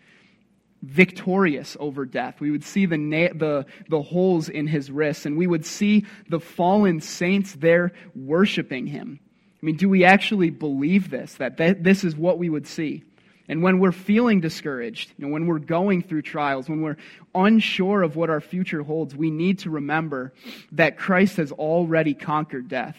victorious 0.82 1.76
over 1.78 2.04
death. 2.04 2.40
We 2.40 2.50
would 2.50 2.64
see 2.64 2.86
the, 2.86 2.98
na- 2.98 3.34
the, 3.34 3.66
the 3.88 4.02
holes 4.02 4.48
in 4.48 4.66
his 4.66 4.90
wrists, 4.90 5.24
and 5.24 5.36
we 5.36 5.46
would 5.46 5.64
see 5.64 6.06
the 6.28 6.40
fallen 6.40 7.00
saints 7.00 7.54
there 7.54 7.92
worshiping 8.16 8.86
him. 8.88 9.20
I 9.62 9.66
mean, 9.66 9.76
do 9.76 9.88
we 9.88 10.04
actually 10.04 10.50
believe 10.50 11.08
this, 11.08 11.34
that 11.34 11.56
this 11.56 12.02
is 12.02 12.16
what 12.16 12.38
we 12.38 12.50
would 12.50 12.66
see? 12.66 13.04
And 13.48 13.62
when 13.62 13.78
we're 13.78 13.92
feeling 13.92 14.40
discouraged, 14.40 15.12
you 15.16 15.26
know, 15.26 15.32
when 15.32 15.46
we're 15.46 15.58
going 15.58 16.02
through 16.02 16.22
trials, 16.22 16.68
when 16.68 16.82
we're 16.82 16.96
unsure 17.34 18.02
of 18.02 18.16
what 18.16 18.30
our 18.30 18.40
future 18.40 18.82
holds, 18.82 19.14
we 19.14 19.30
need 19.30 19.60
to 19.60 19.70
remember 19.70 20.32
that 20.72 20.96
Christ 20.96 21.36
has 21.36 21.52
already 21.52 22.14
conquered 22.14 22.68
death. 22.68 22.96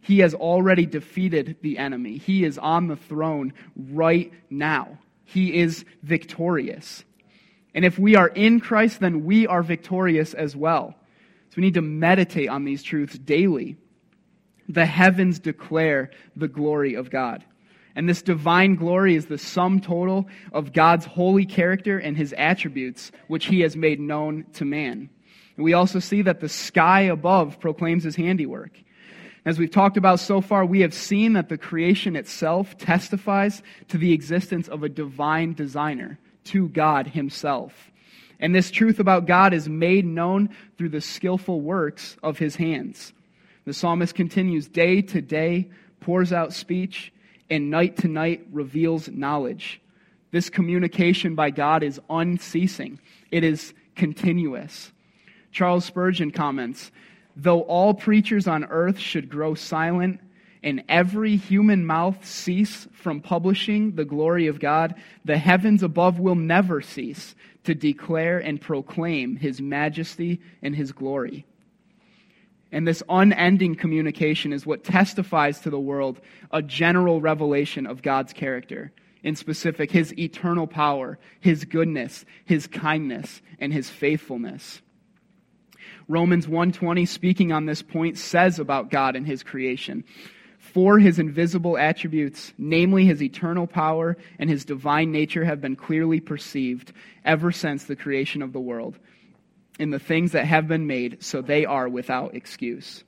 He 0.00 0.18
has 0.18 0.34
already 0.34 0.84
defeated 0.84 1.56
the 1.62 1.78
enemy. 1.78 2.18
He 2.18 2.44
is 2.44 2.58
on 2.58 2.88
the 2.88 2.96
throne 2.96 3.52
right 3.76 4.32
now. 4.50 4.98
He 5.24 5.54
is 5.54 5.84
victorious. 6.02 7.04
And 7.74 7.84
if 7.84 7.98
we 7.98 8.16
are 8.16 8.28
in 8.28 8.60
Christ, 8.60 9.00
then 9.00 9.24
we 9.24 9.46
are 9.46 9.62
victorious 9.62 10.34
as 10.34 10.56
well. 10.56 10.94
So 11.50 11.54
we 11.56 11.62
need 11.62 11.74
to 11.74 11.82
meditate 11.82 12.48
on 12.48 12.64
these 12.64 12.82
truths 12.82 13.18
daily 13.18 13.76
the 14.68 14.86
heavens 14.86 15.38
declare 15.38 16.10
the 16.36 16.48
glory 16.48 16.94
of 16.94 17.10
God. 17.10 17.44
And 17.94 18.08
this 18.08 18.22
divine 18.22 18.76
glory 18.76 19.16
is 19.16 19.26
the 19.26 19.38
sum 19.38 19.80
total 19.80 20.28
of 20.52 20.72
God's 20.72 21.04
holy 21.04 21.46
character 21.46 21.98
and 21.98 22.16
his 22.16 22.32
attributes, 22.34 23.10
which 23.26 23.46
he 23.46 23.60
has 23.60 23.76
made 23.76 23.98
known 23.98 24.44
to 24.54 24.64
man. 24.64 25.10
And 25.56 25.64
we 25.64 25.72
also 25.72 25.98
see 25.98 26.22
that 26.22 26.40
the 26.40 26.48
sky 26.48 27.00
above 27.00 27.58
proclaims 27.58 28.04
his 28.04 28.14
handiwork. 28.14 28.78
As 29.44 29.58
we've 29.58 29.70
talked 29.70 29.96
about 29.96 30.20
so 30.20 30.40
far, 30.40 30.64
we 30.64 30.80
have 30.80 30.94
seen 30.94 31.32
that 31.32 31.48
the 31.48 31.58
creation 31.58 32.14
itself 32.14 32.76
testifies 32.78 33.62
to 33.88 33.98
the 33.98 34.12
existence 34.12 34.68
of 34.68 34.82
a 34.82 34.88
divine 34.88 35.54
designer, 35.54 36.18
to 36.44 36.68
God 36.68 37.08
himself. 37.08 37.90
And 38.38 38.54
this 38.54 38.70
truth 38.70 39.00
about 39.00 39.26
God 39.26 39.52
is 39.52 39.68
made 39.68 40.04
known 40.04 40.50
through 40.76 40.90
the 40.90 41.00
skillful 41.00 41.60
works 41.60 42.16
of 42.22 42.38
his 42.38 42.56
hands. 42.56 43.12
The 43.68 43.74
psalmist 43.74 44.14
continues 44.14 44.66
day 44.66 45.02
to 45.02 45.20
day, 45.20 45.68
pours 46.00 46.32
out 46.32 46.54
speech, 46.54 47.12
and 47.50 47.70
night 47.70 47.98
to 47.98 48.08
night 48.08 48.46
reveals 48.50 49.10
knowledge. 49.10 49.82
This 50.30 50.48
communication 50.48 51.34
by 51.34 51.50
God 51.50 51.82
is 51.82 52.00
unceasing, 52.08 52.98
it 53.30 53.44
is 53.44 53.74
continuous. 53.94 54.90
Charles 55.52 55.84
Spurgeon 55.84 56.30
comments 56.30 56.90
Though 57.36 57.60
all 57.60 57.92
preachers 57.92 58.48
on 58.48 58.64
earth 58.64 58.98
should 58.98 59.28
grow 59.28 59.54
silent, 59.54 60.20
and 60.62 60.82
every 60.88 61.36
human 61.36 61.84
mouth 61.84 62.24
cease 62.24 62.88
from 62.94 63.20
publishing 63.20 63.96
the 63.96 64.06
glory 64.06 64.46
of 64.46 64.60
God, 64.60 64.94
the 65.26 65.36
heavens 65.36 65.82
above 65.82 66.18
will 66.18 66.36
never 66.36 66.80
cease 66.80 67.34
to 67.64 67.74
declare 67.74 68.38
and 68.38 68.62
proclaim 68.62 69.36
his 69.36 69.60
majesty 69.60 70.40
and 70.62 70.74
his 70.74 70.90
glory. 70.90 71.44
And 72.70 72.86
this 72.86 73.02
unending 73.08 73.76
communication 73.76 74.52
is 74.52 74.66
what 74.66 74.84
testifies 74.84 75.60
to 75.60 75.70
the 75.70 75.80
world 75.80 76.20
a 76.50 76.62
general 76.62 77.20
revelation 77.20 77.86
of 77.86 78.02
God's 78.02 78.32
character. 78.32 78.92
In 79.22 79.36
specific, 79.36 79.90
his 79.90 80.16
eternal 80.18 80.66
power, 80.66 81.18
his 81.40 81.64
goodness, 81.64 82.24
his 82.44 82.66
kindness, 82.66 83.42
and 83.58 83.72
his 83.72 83.90
faithfulness. 83.90 84.80
Romans 86.08 86.46
1:20 86.46 87.06
speaking 87.06 87.52
on 87.52 87.66
this 87.66 87.82
point 87.82 88.16
says 88.16 88.58
about 88.58 88.90
God 88.90 89.16
and 89.16 89.26
his 89.26 89.42
creation, 89.42 90.04
"For 90.58 90.98
his 90.98 91.18
invisible 91.18 91.76
attributes, 91.76 92.52
namely 92.58 93.04
his 93.04 93.22
eternal 93.22 93.66
power 93.66 94.16
and 94.38 94.48
his 94.48 94.64
divine 94.64 95.10
nature 95.10 95.44
have 95.44 95.60
been 95.60 95.76
clearly 95.76 96.20
perceived 96.20 96.92
ever 97.24 97.50
since 97.50 97.84
the 97.84 97.96
creation 97.96 98.42
of 98.42 98.52
the 98.52 98.60
world." 98.60 98.98
In 99.78 99.90
the 99.90 99.98
things 99.98 100.32
that 100.32 100.44
have 100.44 100.68
been 100.68 100.86
made, 100.86 101.22
so 101.22 101.40
they 101.40 101.64
are 101.64 101.88
without 101.88 102.34
excuse. 102.34 103.04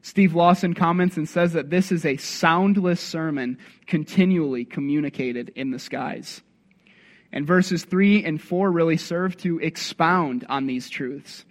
Steve 0.00 0.34
Lawson 0.34 0.74
comments 0.74 1.16
and 1.16 1.28
says 1.28 1.52
that 1.52 1.70
this 1.70 1.90
is 1.90 2.06
a 2.06 2.16
soundless 2.16 3.00
sermon 3.00 3.58
continually 3.86 4.64
communicated 4.64 5.52
in 5.56 5.70
the 5.70 5.78
skies. 5.78 6.40
And 7.32 7.46
verses 7.46 7.84
3 7.84 8.24
and 8.24 8.40
4 8.40 8.70
really 8.70 8.96
serve 8.96 9.36
to 9.38 9.58
expound 9.58 10.46
on 10.48 10.66
these 10.66 10.88
truths. 10.88 11.44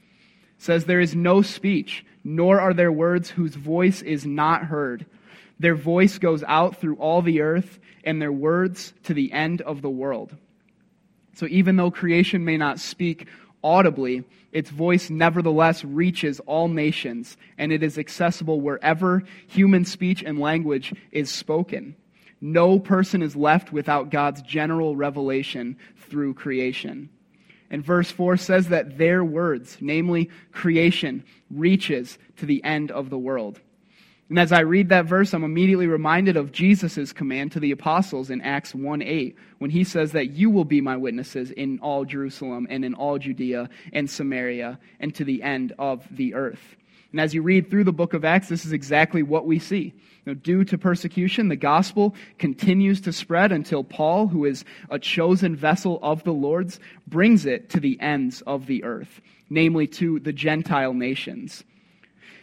It 0.58 0.63
says, 0.63 0.86
There 0.86 1.01
is 1.01 1.16
no 1.16 1.42
speech, 1.42 2.06
nor 2.24 2.60
are 2.60 2.74
there 2.74 2.92
words 2.92 3.30
whose 3.30 3.54
voice 3.54 4.01
is 4.01 4.25
not 4.25 4.63
heard. 4.63 5.06
Their 5.60 5.75
voice 5.75 6.18
goes 6.18 6.44
out 6.48 6.77
through 6.77 6.96
all 6.96 7.22
the 7.22 7.42
earth, 7.42 7.80
and 8.04 8.22
their 8.22 8.32
words 8.32 8.94
to 9.04 9.13
the 9.13 9.32
end 9.32 9.62
of 9.62 9.82
the 9.82 9.89
world. 9.89 10.36
So 11.36 11.46
even 11.48 11.75
though 11.75 11.92
creation 11.92 12.46
may 12.46 12.58
not 12.58 12.80
speak 12.80 13.27
audibly, 13.67 14.24
its 14.53 14.69
voice 14.69 15.09
nevertheless 15.09 15.83
reaches 15.83 16.39
all 16.45 16.69
nations, 16.69 17.36
and 17.57 17.74
it 17.74 17.83
is 17.83 17.97
accessible 17.97 18.62
wherever 18.62 19.24
human 19.45 19.83
speech 19.83 20.24
and 20.24 20.39
language 20.39 20.93
is 21.12 21.29
spoken. 21.29 21.93
No 22.39 22.79
person 22.79 23.21
is 23.21 23.36
left 23.36 23.74
without 23.74 24.09
God's 24.09 24.41
general 24.41 24.95
revelation 24.95 25.75
through 26.09 26.36
creation. 26.36 27.09
And 27.69 27.83
verse 27.83 28.09
4 28.09 28.38
says 28.38 28.69
that 28.69 28.97
their 28.97 29.21
words, 29.21 29.77
namely 29.81 30.29
creation, 30.53 31.25
reaches 31.51 32.17
to 32.38 32.45
the 32.45 32.63
end 32.63 32.89
of 32.89 33.09
the 33.09 33.19
world. 33.19 33.59
And 34.29 34.38
as 34.38 34.51
I 34.51 34.60
read 34.60 34.89
that 34.89 35.05
verse, 35.05 35.34
I'm 35.34 35.46
immediately 35.46 35.88
reminded 35.88 36.36
of 36.36 36.51
Jesus' 36.51 37.13
command 37.13 37.53
to 37.53 37.62
the 37.62 37.72
apostles 37.72 38.29
in 38.29 38.41
Acts 38.41 38.75
1 38.75 39.01
8, 39.01 39.38
when 39.60 39.69
he 39.69 39.84
says 39.86 40.12
that 40.12 40.31
you 40.31 40.50
will 40.50 40.65
be 40.65 40.81
my 40.81 40.98
witnesses 40.98 41.51
in 41.51 41.79
all 41.79 42.03
Jerusalem 42.03 42.67
and 42.69 42.84
in 42.84 42.93
all 42.93 43.17
Judea 43.17 43.69
and 43.93 44.10
Samaria 44.10 44.79
and 45.00 45.15
to 45.15 45.24
the 45.24 45.41
end 45.43 45.74
of 45.79 46.05
the 46.12 46.34
earth. 46.34 46.75
And 47.12 47.22
as 47.22 47.34
you 47.34 47.41
read 47.41 47.69
through 47.69 47.86
the 47.86 47.93
book 47.93 48.13
of 48.13 48.25
Acts, 48.25 48.50
this 48.50 48.65
is 48.65 48.74
exactly 48.74 49.24
what 49.24 49.46
we 49.46 49.60
see. 49.60 49.93
Know, 50.27 50.34
due 50.34 50.65
to 50.65 50.77
persecution, 50.77 51.48
the 51.48 51.55
gospel 51.55 52.13
continues 52.38 53.00
to 53.01 53.13
spread 53.13 53.53
until 53.53 53.81
Paul, 53.81 54.27
who 54.27 54.43
is 54.43 54.65
a 54.89 55.00
chosen 55.00 55.55
vessel 55.55 56.00
of 56.01 56.24
the 56.25 56.34
Lord's, 56.34 56.81
brings 57.07 57.46
it 57.46 57.69
to 57.69 57.79
the 57.79 57.98
ends 58.01 58.41
of 58.41 58.65
the 58.65 58.84
earth, 58.84 59.22
namely 59.50 59.88
to 59.88 60.19
the 60.19 60.34
Gentile 60.34 60.93
nations. 60.93 61.63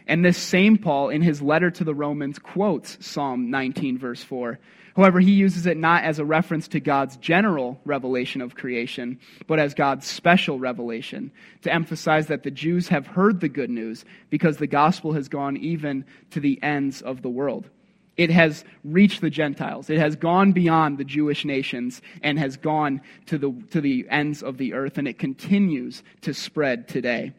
And 0.07 0.25
this 0.25 0.37
same 0.37 0.77
Paul, 0.77 1.09
in 1.09 1.23
his 1.23 1.41
letter 1.41 1.71
to 1.71 1.85
the 1.85 1.95
Romans, 1.95 2.39
quotes 2.39 2.99
Psalm 3.05 3.51
19, 3.51 3.99
verse 3.99 4.23
4 4.23 4.59
However, 4.97 5.19
he 5.19 5.33
uses 5.33 5.67
it 5.67 5.77
not 5.77 6.05
as 6.05 6.21
a 6.21 6.25
reference 6.25 6.69
to 6.69 6.79
God's 6.79 7.17
general 7.17 7.81
revelation 7.85 8.41
of 8.41 8.55
creation, 8.55 9.19
but 9.49 9.59
as 9.59 9.75
God's 9.75 10.07
special 10.07 10.61
revelation, 10.61 11.33
to 11.63 11.73
emphasize 11.73 12.29
that 12.29 12.45
the 12.45 12.51
Jews 12.51 12.89
have 12.89 13.09
heard 13.09 13.41
the 13.41 13.49
good 13.49 13.71
news 13.71 14.05
because 14.31 14.59
the 14.59 14.69
gospel 14.69 15.13
has 15.15 15.29
gone 15.29 15.57
even 15.57 16.05
to 16.31 16.39
the 16.39 16.63
ends 16.63 17.03
of 17.03 17.23
the 17.23 17.29
world. 17.29 17.69
It 18.17 18.31
has 18.31 18.65
reached 18.85 19.21
the 19.21 19.31
Gentiles. 19.31 19.91
It 19.91 19.99
has 19.99 20.15
gone 20.15 20.53
beyond 20.53 20.99
the 20.99 21.05
Jewish 21.05 21.45
nations 21.45 22.01
and 22.23 22.39
has 22.39 22.57
gone 22.57 23.01
to 23.27 23.37
the, 23.37 23.53
to 23.73 23.81
the 23.81 24.07
ends 24.09 24.45
of 24.45 24.59
the 24.59 24.75
earth, 24.75 24.99
and 24.99 25.09
it 25.09 25.19
continues 25.19 26.05
to 26.21 26.33
spread 26.33 26.87
today. 26.87 27.33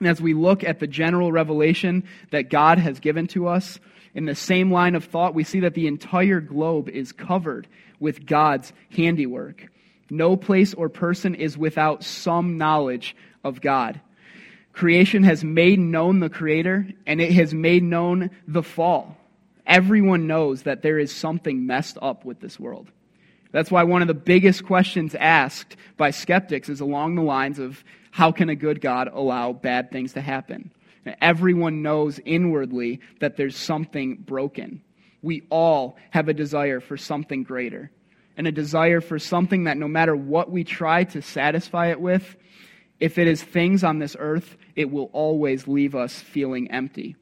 And 0.00 0.08
as 0.08 0.20
we 0.20 0.34
look 0.34 0.64
at 0.64 0.80
the 0.80 0.86
general 0.86 1.30
revelation 1.30 2.04
that 2.30 2.50
God 2.50 2.78
has 2.78 2.98
given 2.98 3.26
to 3.28 3.46
us, 3.46 3.78
in 4.14 4.24
the 4.24 4.34
same 4.34 4.72
line 4.72 4.94
of 4.94 5.04
thought, 5.04 5.34
we 5.34 5.44
see 5.44 5.60
that 5.60 5.74
the 5.74 5.86
entire 5.86 6.40
globe 6.40 6.88
is 6.88 7.12
covered 7.12 7.68
with 8.00 8.26
God's 8.26 8.72
handiwork. 8.90 9.68
No 10.08 10.36
place 10.36 10.74
or 10.74 10.88
person 10.88 11.34
is 11.36 11.56
without 11.56 12.02
some 12.02 12.58
knowledge 12.58 13.14
of 13.44 13.60
God. 13.60 14.00
Creation 14.72 15.22
has 15.22 15.44
made 15.44 15.78
known 15.78 16.20
the 16.20 16.30
Creator, 16.30 16.88
and 17.06 17.20
it 17.20 17.32
has 17.32 17.54
made 17.54 17.82
known 17.82 18.30
the 18.48 18.62
fall. 18.62 19.16
Everyone 19.66 20.26
knows 20.26 20.62
that 20.62 20.82
there 20.82 20.98
is 20.98 21.14
something 21.14 21.66
messed 21.66 21.98
up 22.00 22.24
with 22.24 22.40
this 22.40 22.58
world. 22.58 22.90
That's 23.52 23.70
why 23.70 23.82
one 23.82 24.02
of 24.02 24.08
the 24.08 24.14
biggest 24.14 24.64
questions 24.64 25.14
asked 25.14 25.76
by 25.96 26.10
skeptics 26.10 26.68
is 26.68 26.80
along 26.80 27.14
the 27.14 27.22
lines 27.22 27.58
of 27.58 27.82
how 28.10 28.32
can 28.32 28.48
a 28.48 28.54
good 28.54 28.80
God 28.80 29.08
allow 29.12 29.52
bad 29.52 29.90
things 29.90 30.12
to 30.14 30.20
happen? 30.20 30.72
Everyone 31.20 31.82
knows 31.82 32.20
inwardly 32.24 33.00
that 33.20 33.36
there's 33.36 33.56
something 33.56 34.16
broken. 34.16 34.82
We 35.22 35.42
all 35.50 35.96
have 36.10 36.28
a 36.28 36.34
desire 36.34 36.80
for 36.80 36.96
something 36.96 37.42
greater 37.42 37.90
and 38.36 38.46
a 38.46 38.52
desire 38.52 39.00
for 39.00 39.18
something 39.18 39.64
that 39.64 39.76
no 39.76 39.88
matter 39.88 40.14
what 40.14 40.50
we 40.50 40.64
try 40.64 41.04
to 41.04 41.22
satisfy 41.22 41.88
it 41.88 42.00
with, 42.00 42.36
if 42.98 43.18
it 43.18 43.26
is 43.26 43.42
things 43.42 43.82
on 43.82 43.98
this 43.98 44.16
earth, 44.18 44.56
it 44.76 44.90
will 44.90 45.10
always 45.12 45.66
leave 45.66 45.94
us 45.94 46.18
feeling 46.20 46.70
empty. 46.70 47.16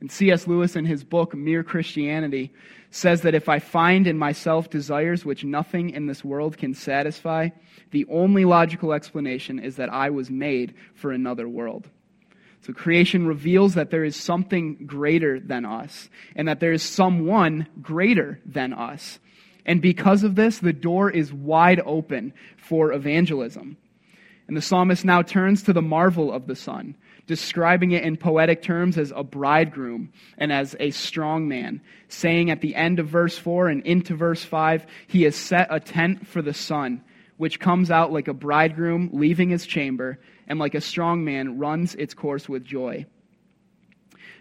And 0.00 0.12
C.S. 0.12 0.46
Lewis, 0.46 0.76
in 0.76 0.84
his 0.84 1.02
book, 1.02 1.34
Mere 1.34 1.64
Christianity, 1.64 2.52
says 2.90 3.22
that 3.22 3.34
if 3.34 3.48
I 3.48 3.58
find 3.58 4.06
in 4.06 4.16
myself 4.16 4.70
desires 4.70 5.24
which 5.24 5.44
nothing 5.44 5.90
in 5.90 6.06
this 6.06 6.24
world 6.24 6.56
can 6.56 6.72
satisfy, 6.72 7.48
the 7.90 8.06
only 8.08 8.44
logical 8.44 8.92
explanation 8.92 9.58
is 9.58 9.76
that 9.76 9.92
I 9.92 10.10
was 10.10 10.30
made 10.30 10.74
for 10.94 11.10
another 11.10 11.48
world. 11.48 11.88
So 12.60 12.72
creation 12.72 13.26
reveals 13.26 13.74
that 13.74 13.90
there 13.90 14.04
is 14.04 14.16
something 14.16 14.86
greater 14.86 15.40
than 15.40 15.64
us, 15.64 16.08
and 16.36 16.48
that 16.48 16.60
there 16.60 16.72
is 16.72 16.82
someone 16.82 17.66
greater 17.80 18.40
than 18.44 18.72
us. 18.72 19.18
And 19.66 19.82
because 19.82 20.22
of 20.22 20.34
this, 20.34 20.58
the 20.58 20.72
door 20.72 21.10
is 21.10 21.32
wide 21.32 21.80
open 21.84 22.32
for 22.56 22.92
evangelism. 22.92 23.76
And 24.46 24.56
the 24.56 24.62
psalmist 24.62 25.04
now 25.04 25.22
turns 25.22 25.62
to 25.64 25.72
the 25.72 25.82
marvel 25.82 26.32
of 26.32 26.46
the 26.46 26.56
sun 26.56 26.96
describing 27.28 27.92
it 27.92 28.02
in 28.02 28.16
poetic 28.16 28.62
terms 28.62 28.98
as 28.98 29.12
a 29.14 29.22
bridegroom 29.22 30.10
and 30.38 30.50
as 30.50 30.74
a 30.80 30.90
strong 30.90 31.46
man, 31.46 31.80
saying 32.08 32.50
at 32.50 32.62
the 32.62 32.74
end 32.74 32.98
of 32.98 33.06
verse 33.06 33.38
4 33.38 33.68
and 33.68 33.86
into 33.86 34.16
verse 34.16 34.42
5, 34.42 34.86
he 35.06 35.22
has 35.22 35.36
set 35.36 35.68
a 35.70 35.78
tent 35.78 36.26
for 36.26 36.42
the 36.42 36.54
sun, 36.54 37.04
which 37.36 37.60
comes 37.60 37.90
out 37.90 38.12
like 38.12 38.26
a 38.26 38.34
bridegroom 38.34 39.10
leaving 39.12 39.50
his 39.50 39.66
chamber, 39.66 40.18
and 40.48 40.58
like 40.58 40.74
a 40.74 40.80
strong 40.80 41.22
man 41.22 41.58
runs 41.58 41.94
its 41.94 42.14
course 42.14 42.48
with 42.48 42.64
joy. 42.64 43.04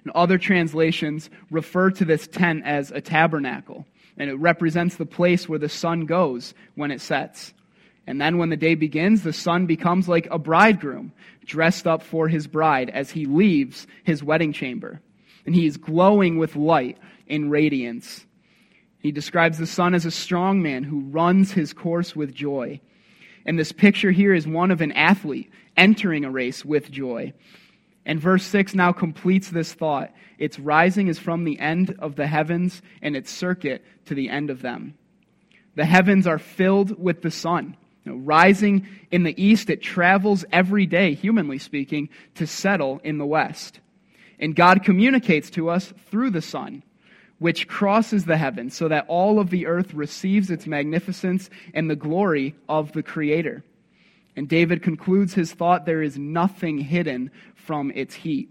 And 0.04 0.12
other 0.16 0.38
translations 0.38 1.30
refer 1.52 1.92
to 1.92 2.06
this 2.06 2.26
tent 2.26 2.64
as 2.66 2.92
a 2.92 3.02
tabernacle, 3.02 3.86
and 4.18 4.30
it 4.30 4.36
represents 4.36 4.96
the 4.96 5.06
place 5.06 5.50
where 5.50 5.60
the 5.60 5.68
sun 5.68 6.06
goes 6.06 6.54
when 6.76 6.92
it 6.92 7.02
sets. 7.02 7.54
And 8.08 8.22
then 8.22 8.38
when 8.38 8.50
the 8.50 8.58
day 8.58 8.76
begins, 8.76 9.22
the 9.22 9.34
sun 9.34 9.66
becomes 9.66 10.08
like 10.08 10.28
a 10.32 10.40
bridegroom 10.40 11.12
dressed 11.46 11.86
up 11.86 12.02
for 12.02 12.30
his 12.30 12.48
bride 12.48 12.90
as 12.90 13.12
he 13.12 13.26
leaves 13.26 13.86
his 14.04 14.24
wedding 14.24 14.54
chamber. 14.54 15.02
And 15.46 15.54
he 15.54 15.66
is 15.66 15.78
glowing 15.78 16.38
with 16.38 16.56
light 16.56 16.98
and 17.30 17.52
radiance. 17.52 18.26
He 19.00 19.12
describes 19.12 19.58
the 19.58 19.68
sun 19.68 19.94
as 19.94 20.06
a 20.06 20.12
strong 20.12 20.62
man 20.62 20.84
who 20.84 21.02
runs 21.02 21.52
his 21.52 21.74
course 21.74 22.16
with 22.16 22.34
joy. 22.34 22.80
And 23.46 23.60
this 23.60 23.72
picture 23.72 24.12
here 24.12 24.34
is 24.34 24.48
one 24.48 24.72
of 24.72 24.82
an 24.82 24.94
athlete 24.94 25.52
entering 25.76 26.26
a 26.26 26.32
race 26.32 26.66
with 26.66 26.90
joy. 26.90 27.34
And 28.06 28.22
verse 28.22 28.44
6 28.46 28.74
now 28.74 28.94
completes 28.94 29.50
this 29.50 29.74
thought. 29.74 30.14
Its 30.38 30.60
rising 30.60 31.08
is 31.08 31.20
from 31.20 31.44
the 31.44 31.60
end 31.60 31.96
of 32.00 32.16
the 32.16 32.28
heavens, 32.28 32.82
and 33.02 33.18
its 33.18 33.32
circuit 33.32 33.84
to 34.06 34.16
the 34.16 34.30
end 34.30 34.50
of 34.50 34.62
them. 34.62 34.94
The 35.76 35.86
heavens 35.86 36.26
are 36.26 36.40
filled 36.40 36.98
with 37.02 37.22
the 37.22 37.32
sun. 37.32 37.76
You 38.08 38.14
know, 38.14 38.20
rising 38.20 38.88
in 39.12 39.24
the 39.24 39.44
east, 39.44 39.70
it 39.70 39.82
travels 39.82 40.46
every 40.54 40.86
day, 40.86 41.14
humanly 41.14 41.60
speaking, 41.60 42.08
to 42.36 42.48
settle 42.48 43.02
in 43.04 43.18
the 43.18 43.26
west. 43.26 43.82
And 44.40 44.56
God 44.56 44.86
communicates 44.86 45.50
to 45.52 45.70
us 45.70 45.94
through 46.10 46.30
the 46.30 46.42
sun, 46.42 46.84
which 47.40 47.68
crosses 47.68 48.24
the 48.24 48.38
heavens, 48.38 48.78
so 48.78 48.88
that 48.88 49.04
all 49.10 49.42
of 49.42 49.50
the 49.50 49.66
earth 49.66 49.94
receives 49.94 50.50
its 50.50 50.66
magnificence 50.66 51.50
and 51.74 51.90
the 51.90 51.98
glory 51.98 52.56
of 52.70 52.94
the 52.94 53.04
Creator. 53.04 53.66
And 54.38 54.48
David 54.48 54.84
concludes 54.84 55.34
his 55.34 55.52
thought 55.52 55.86
there 55.86 56.02
is 56.02 56.18
nothing 56.18 56.78
hidden 56.78 57.30
from 57.56 57.92
its 57.92 58.16
heat. 58.16 58.50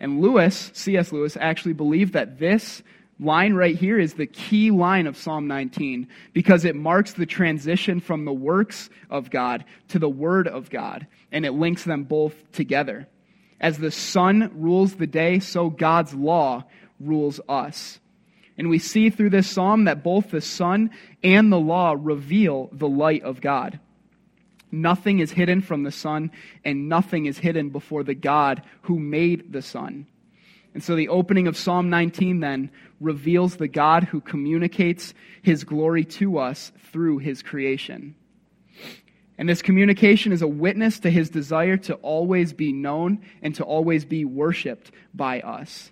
And 0.00 0.22
Lewis, 0.22 0.70
C.S. 0.72 1.12
Lewis, 1.12 1.36
actually 1.38 1.74
believed 1.74 2.14
that 2.14 2.38
this 2.38 2.82
line 3.18 3.54
right 3.54 3.76
here 3.76 3.98
is 3.98 4.14
the 4.14 4.26
key 4.26 4.70
line 4.70 5.06
of 5.06 5.16
Psalm 5.16 5.46
19 5.46 6.08
because 6.32 6.64
it 6.64 6.76
marks 6.76 7.12
the 7.12 7.26
transition 7.26 8.00
from 8.00 8.24
the 8.24 8.32
works 8.32 8.90
of 9.10 9.30
God 9.30 9.64
to 9.88 9.98
the 9.98 10.08
Word 10.08 10.48
of 10.48 10.70
God, 10.70 11.06
and 11.32 11.46
it 11.46 11.52
links 11.52 11.84
them 11.84 12.04
both 12.04 12.34
together. 12.52 13.08
As 13.60 13.78
the 13.78 13.90
sun 13.90 14.50
rules 14.54 14.94
the 14.94 15.06
day, 15.06 15.38
so 15.38 15.70
God's 15.70 16.14
law 16.14 16.64
rules 17.00 17.40
us. 17.48 17.98
And 18.58 18.68
we 18.68 18.78
see 18.78 19.10
through 19.10 19.30
this 19.30 19.48
psalm 19.48 19.84
that 19.84 20.02
both 20.02 20.30
the 20.30 20.40
sun 20.40 20.90
and 21.22 21.52
the 21.52 21.60
law 21.60 21.94
reveal 21.98 22.70
the 22.72 22.88
light 22.88 23.22
of 23.22 23.40
God. 23.40 23.78
Nothing 24.72 25.20
is 25.20 25.30
hidden 25.30 25.62
from 25.62 25.84
the 25.84 25.92
sun, 25.92 26.30
and 26.64 26.88
nothing 26.88 27.26
is 27.26 27.38
hidden 27.38 27.70
before 27.70 28.02
the 28.02 28.14
God 28.14 28.62
who 28.82 28.98
made 28.98 29.52
the 29.52 29.62
sun. 29.62 30.06
And 30.74 30.82
so 30.82 30.94
the 30.94 31.08
opening 31.08 31.46
of 31.46 31.56
Psalm 31.56 31.88
19 31.88 32.40
then 32.40 32.70
reveals 33.00 33.56
the 33.56 33.68
God 33.68 34.04
who 34.04 34.20
communicates 34.20 35.14
his 35.42 35.64
glory 35.64 36.04
to 36.04 36.38
us 36.38 36.72
through 36.92 37.18
his 37.18 37.42
creation. 37.42 38.14
And 39.38 39.48
this 39.48 39.62
communication 39.62 40.32
is 40.32 40.42
a 40.42 40.48
witness 40.48 41.00
to 41.00 41.10
his 41.10 41.28
desire 41.28 41.76
to 41.78 41.94
always 41.96 42.52
be 42.52 42.72
known 42.72 43.20
and 43.42 43.54
to 43.56 43.64
always 43.64 44.04
be 44.04 44.24
worshiped 44.24 44.90
by 45.12 45.40
us. 45.40 45.90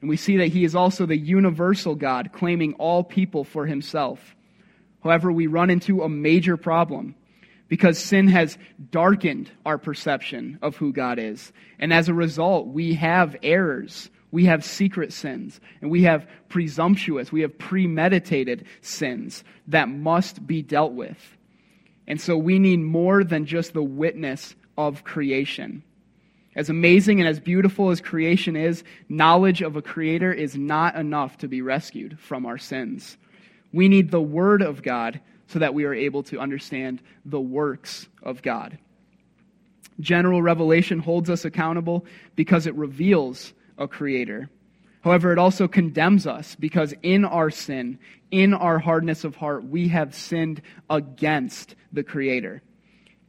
And 0.00 0.08
we 0.08 0.16
see 0.16 0.38
that 0.38 0.48
he 0.48 0.64
is 0.64 0.74
also 0.74 1.06
the 1.06 1.16
universal 1.16 1.94
God, 1.94 2.30
claiming 2.32 2.74
all 2.74 3.04
people 3.04 3.44
for 3.44 3.66
himself. 3.66 4.36
However, 5.02 5.30
we 5.30 5.46
run 5.46 5.70
into 5.70 6.02
a 6.02 6.08
major 6.08 6.56
problem 6.56 7.14
because 7.68 7.98
sin 7.98 8.28
has 8.28 8.56
darkened 8.90 9.50
our 9.66 9.76
perception 9.76 10.58
of 10.62 10.76
who 10.76 10.92
God 10.92 11.18
is. 11.18 11.52
And 11.78 11.92
as 11.92 12.08
a 12.08 12.14
result, 12.14 12.68
we 12.68 12.94
have 12.94 13.36
errors 13.42 14.08
we 14.30 14.44
have 14.44 14.64
secret 14.64 15.12
sins, 15.12 15.60
and 15.80 15.90
we 15.90 16.02
have 16.02 16.28
presumptuous, 16.48 17.32
we 17.32 17.40
have 17.40 17.58
premeditated 17.58 18.66
sins 18.82 19.42
that 19.68 19.88
must 19.88 20.46
be 20.46 20.62
dealt 20.62 20.92
with. 20.92 21.36
And 22.06 22.20
so 22.20 22.36
we 22.36 22.58
need 22.58 22.80
more 22.80 23.24
than 23.24 23.46
just 23.46 23.72
the 23.72 23.82
witness 23.82 24.54
of 24.76 25.04
creation. 25.04 25.82
As 26.56 26.68
amazing 26.68 27.20
and 27.20 27.28
as 27.28 27.38
beautiful 27.38 27.90
as 27.90 28.00
creation 28.00 28.56
is, 28.56 28.82
knowledge 29.08 29.62
of 29.62 29.76
a 29.76 29.82
creator 29.82 30.32
is 30.32 30.56
not 30.56 30.96
enough 30.96 31.38
to 31.38 31.48
be 31.48 31.62
rescued 31.62 32.18
from 32.18 32.46
our 32.46 32.58
sins. 32.58 33.16
We 33.72 33.88
need 33.88 34.10
the 34.10 34.20
Word 34.20 34.62
of 34.62 34.82
God 34.82 35.20
so 35.46 35.58
that 35.58 35.74
we 35.74 35.84
are 35.84 35.94
able 35.94 36.22
to 36.24 36.40
understand 36.40 37.00
the 37.24 37.40
works 37.40 38.08
of 38.22 38.42
God. 38.42 38.78
General 40.00 40.42
revelation 40.42 40.98
holds 40.98 41.28
us 41.28 41.44
accountable 41.44 42.06
because 42.36 42.66
it 42.66 42.74
reveals 42.74 43.52
a 43.78 43.88
creator. 43.88 44.50
However, 45.02 45.32
it 45.32 45.38
also 45.38 45.68
condemns 45.68 46.26
us 46.26 46.56
because 46.56 46.92
in 47.02 47.24
our 47.24 47.50
sin, 47.50 47.98
in 48.30 48.52
our 48.52 48.78
hardness 48.78 49.24
of 49.24 49.36
heart, 49.36 49.64
we 49.64 49.88
have 49.88 50.14
sinned 50.14 50.60
against 50.90 51.74
the 51.92 52.02
creator. 52.02 52.62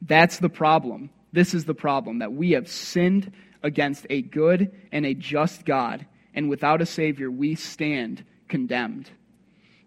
That's 0.01 0.39
the 0.39 0.49
problem. 0.49 1.09
This 1.31 1.53
is 1.53 1.65
the 1.65 1.75
problem 1.75 2.19
that 2.19 2.33
we 2.33 2.51
have 2.51 2.67
sinned 2.67 3.31
against 3.61 4.07
a 4.09 4.21
good 4.21 4.71
and 4.91 5.05
a 5.05 5.13
just 5.13 5.65
God, 5.65 6.05
and 6.33 6.49
without 6.49 6.81
a 6.81 6.85
Savior, 6.85 7.29
we 7.29 7.55
stand 7.55 8.23
condemned. 8.47 9.09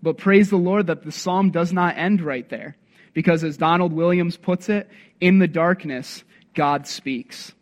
But 0.03 0.19
praise 0.19 0.51
the 0.51 0.57
Lord 0.57 0.87
that 0.89 1.05
the 1.05 1.13
psalm 1.13 1.51
does 1.51 1.73
not 1.73 1.97
end 1.97 2.21
right 2.21 2.49
there, 2.49 2.77
because 3.13 3.45
as 3.45 3.57
Donald 3.57 3.93
Williams 3.93 4.37
puts 4.37 4.69
it, 4.69 4.89
in 5.21 5.39
the 5.39 5.49
darkness, 5.49 6.25
God 6.55 6.87
speaks. 6.87 7.53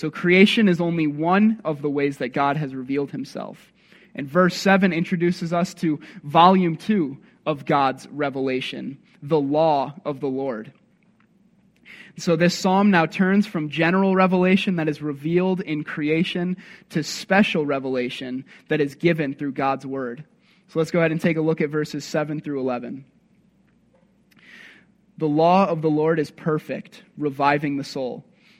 So 0.00 0.10
creation 0.10 0.66
is 0.66 0.80
only 0.80 1.06
one 1.06 1.60
of 1.62 1.82
the 1.82 1.90
ways 1.90 2.16
that 2.16 2.30
God 2.30 2.56
has 2.56 2.74
revealed 2.74 3.10
himself. 3.10 3.70
And 4.14 4.26
verse 4.26 4.56
7 4.56 4.94
introduces 4.94 5.52
us 5.52 5.74
to 5.74 6.00
volume 6.24 6.76
2 6.76 7.18
of 7.44 7.66
God's 7.66 8.08
revelation, 8.08 8.96
the 9.22 9.38
law 9.38 9.94
of 10.06 10.20
the 10.20 10.26
Lord. 10.26 10.72
So 12.16 12.34
this 12.34 12.56
psalm 12.56 12.90
now 12.90 13.04
turns 13.04 13.46
from 13.46 13.68
general 13.68 14.14
revelation 14.14 14.76
that 14.76 14.88
is 14.88 15.02
revealed 15.02 15.60
in 15.60 15.84
creation 15.84 16.56
to 16.88 17.02
special 17.02 17.66
revelation 17.66 18.46
that 18.68 18.80
is 18.80 18.94
given 18.94 19.34
through 19.34 19.52
God's 19.52 19.84
word. 19.84 20.24
So 20.68 20.78
let's 20.78 20.90
go 20.90 21.00
ahead 21.00 21.12
and 21.12 21.20
take 21.20 21.36
a 21.36 21.42
look 21.42 21.60
at 21.60 21.68
verses 21.68 22.06
7 22.06 22.40
through 22.40 22.60
11. 22.60 23.04
The 25.18 25.28
law 25.28 25.66
of 25.66 25.82
the 25.82 25.90
Lord 25.90 26.18
is 26.18 26.30
perfect, 26.30 27.02
reviving 27.18 27.76
the 27.76 27.84
soul. 27.84 28.24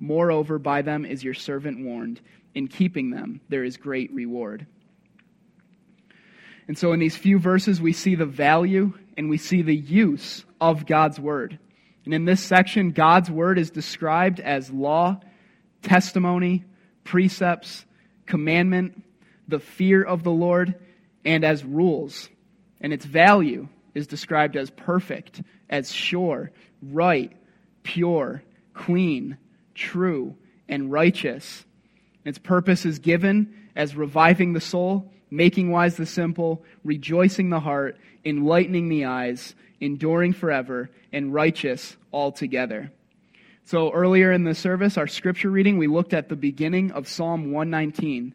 Moreover, 0.00 0.58
by 0.58 0.82
them 0.82 1.04
is 1.04 1.22
your 1.22 1.34
servant 1.34 1.84
warned. 1.84 2.20
In 2.54 2.66
keeping 2.66 3.10
them, 3.10 3.40
there 3.48 3.62
is 3.62 3.76
great 3.76 4.12
reward. 4.12 4.66
And 6.66 6.76
so, 6.76 6.92
in 6.92 6.98
these 6.98 7.16
few 7.16 7.38
verses, 7.38 7.80
we 7.80 7.92
see 7.92 8.14
the 8.14 8.26
value 8.26 8.92
and 9.16 9.28
we 9.28 9.36
see 9.36 9.62
the 9.62 9.76
use 9.76 10.44
of 10.60 10.86
God's 10.86 11.20
Word. 11.20 11.58
And 12.04 12.14
in 12.14 12.24
this 12.24 12.42
section, 12.42 12.90
God's 12.90 13.30
Word 13.30 13.58
is 13.58 13.70
described 13.70 14.40
as 14.40 14.70
law, 14.70 15.20
testimony, 15.82 16.64
precepts, 17.04 17.84
commandment, 18.26 19.02
the 19.48 19.60
fear 19.60 20.02
of 20.02 20.22
the 20.22 20.30
Lord, 20.30 20.74
and 21.24 21.44
as 21.44 21.64
rules. 21.64 22.28
And 22.80 22.92
its 22.92 23.04
value 23.04 23.68
is 23.94 24.06
described 24.06 24.56
as 24.56 24.70
perfect, 24.70 25.42
as 25.68 25.92
sure, 25.92 26.50
right, 26.82 27.32
pure, 27.82 28.42
clean, 28.74 29.36
true, 29.80 30.36
and 30.68 30.92
righteous. 30.92 31.64
Its 32.24 32.38
purpose 32.38 32.84
is 32.84 32.98
given 32.98 33.54
as 33.74 33.96
reviving 33.96 34.52
the 34.52 34.60
soul 34.60 35.10
making 35.30 35.70
wise 35.70 35.96
the 35.96 36.06
simple, 36.06 36.62
rejoicing 36.84 37.50
the 37.50 37.60
heart, 37.60 37.96
enlightening 38.24 38.88
the 38.88 39.04
eyes, 39.04 39.54
enduring 39.80 40.32
forever, 40.32 40.90
and 41.12 41.32
righteous 41.32 41.96
altogether. 42.12 42.90
So 43.64 43.92
earlier 43.92 44.32
in 44.32 44.44
the 44.44 44.54
service, 44.54 44.98
our 44.98 45.06
scripture 45.06 45.50
reading, 45.50 45.78
we 45.78 45.86
looked 45.86 46.12
at 46.12 46.28
the 46.28 46.36
beginning 46.36 46.90
of 46.92 47.08
Psalm 47.08 47.52
119. 47.52 48.34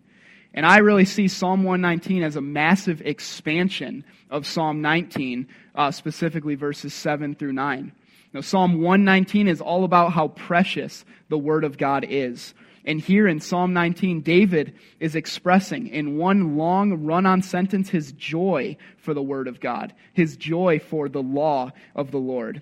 And 0.53 0.65
I 0.65 0.77
really 0.77 1.03
see 1.03 1.27
Psalm 1.27 1.63
119 1.63 2.23
as 2.23 2.37
a 2.37 2.41
massive 2.41 3.01
expansion 3.01 4.05
of 4.29 4.47
Psalm 4.47 4.81
19, 4.81 5.47
uh, 5.75 5.91
specifically 5.91 6.55
verses 6.55 6.93
7 6.93 7.35
through 7.35 7.51
9. 7.51 7.91
Now, 8.35 8.41
Psalm 8.41 8.81
119 8.81 9.47
is 9.47 9.61
all 9.61 9.85
about 9.85 10.11
how 10.11 10.27
precious 10.27 11.05
the 11.29 11.37
Word 11.37 11.63
of 11.63 11.77
God 11.77 12.05
is. 12.09 12.53
And 12.83 12.99
here 12.99 13.29
in 13.29 13.39
Psalm 13.39 13.71
19, 13.71 14.19
David 14.23 14.75
is 14.99 15.15
expressing 15.15 15.87
in 15.87 16.17
one 16.17 16.57
long 16.57 17.05
run 17.05 17.25
on 17.25 17.41
sentence 17.41 17.87
his 17.87 18.11
joy 18.11 18.75
for 18.97 19.13
the 19.13 19.23
Word 19.23 19.47
of 19.47 19.61
God, 19.61 19.93
his 20.11 20.35
joy 20.35 20.79
for 20.79 21.07
the 21.07 21.23
law 21.23 21.71
of 21.95 22.11
the 22.11 22.17
Lord. 22.17 22.61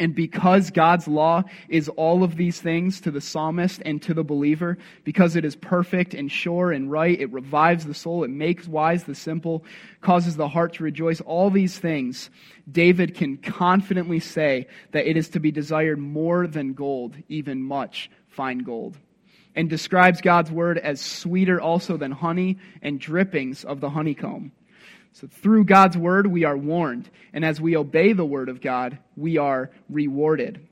And 0.00 0.14
because 0.14 0.70
God's 0.70 1.06
law 1.06 1.44
is 1.68 1.90
all 1.90 2.24
of 2.24 2.36
these 2.36 2.58
things 2.58 3.02
to 3.02 3.10
the 3.10 3.20
psalmist 3.20 3.82
and 3.84 4.00
to 4.02 4.14
the 4.14 4.24
believer, 4.24 4.78
because 5.04 5.36
it 5.36 5.44
is 5.44 5.54
perfect 5.54 6.14
and 6.14 6.32
sure 6.32 6.72
and 6.72 6.90
right, 6.90 7.20
it 7.20 7.30
revives 7.30 7.84
the 7.84 7.92
soul, 7.92 8.24
it 8.24 8.30
makes 8.30 8.66
wise 8.66 9.04
the 9.04 9.14
simple, 9.14 9.62
causes 10.00 10.36
the 10.36 10.48
heart 10.48 10.72
to 10.74 10.84
rejoice, 10.84 11.20
all 11.20 11.50
these 11.50 11.78
things, 11.78 12.30
David 12.72 13.14
can 13.14 13.36
confidently 13.36 14.20
say 14.20 14.66
that 14.92 15.06
it 15.06 15.18
is 15.18 15.28
to 15.30 15.40
be 15.40 15.52
desired 15.52 15.98
more 15.98 16.46
than 16.46 16.72
gold, 16.72 17.14
even 17.28 17.62
much 17.62 18.10
fine 18.28 18.60
gold, 18.60 18.96
and 19.54 19.68
describes 19.68 20.22
God's 20.22 20.50
word 20.50 20.78
as 20.78 21.00
sweeter 21.00 21.60
also 21.60 21.98
than 21.98 22.10
honey 22.10 22.58
and 22.80 22.98
drippings 22.98 23.64
of 23.64 23.80
the 23.80 23.90
honeycomb. 23.90 24.52
So 25.12 25.26
through 25.26 25.64
God's 25.64 25.96
word, 25.96 26.26
we 26.26 26.44
are 26.44 26.56
warned. 26.56 27.10
And 27.32 27.44
as 27.44 27.60
we 27.60 27.76
obey 27.76 28.12
the 28.12 28.24
word 28.24 28.48
of 28.48 28.60
God, 28.60 28.98
we 29.16 29.38
are 29.38 29.70
rewarded. 29.88 30.66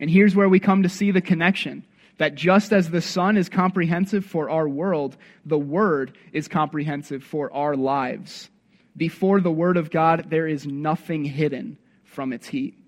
And 0.00 0.10
here's 0.10 0.34
where 0.34 0.48
we 0.48 0.60
come 0.60 0.82
to 0.82 0.88
see 0.88 1.10
the 1.10 1.20
connection 1.20 1.84
that 2.18 2.34
just 2.34 2.72
as 2.72 2.90
the 2.90 3.00
sun 3.00 3.36
is 3.36 3.48
comprehensive 3.48 4.24
for 4.24 4.48
our 4.48 4.68
world, 4.68 5.16
the 5.44 5.58
Word 5.58 6.16
is 6.32 6.48
comprehensive 6.48 7.24
for 7.24 7.52
our 7.52 7.76
lives. 7.76 8.50
Before 8.96 9.40
the 9.40 9.50
Word 9.50 9.76
of 9.76 9.90
God, 9.90 10.26
there 10.28 10.46
is 10.46 10.66
nothing 10.66 11.24
hidden 11.24 11.76
from 12.04 12.32
its 12.32 12.46
heat. 12.46 12.78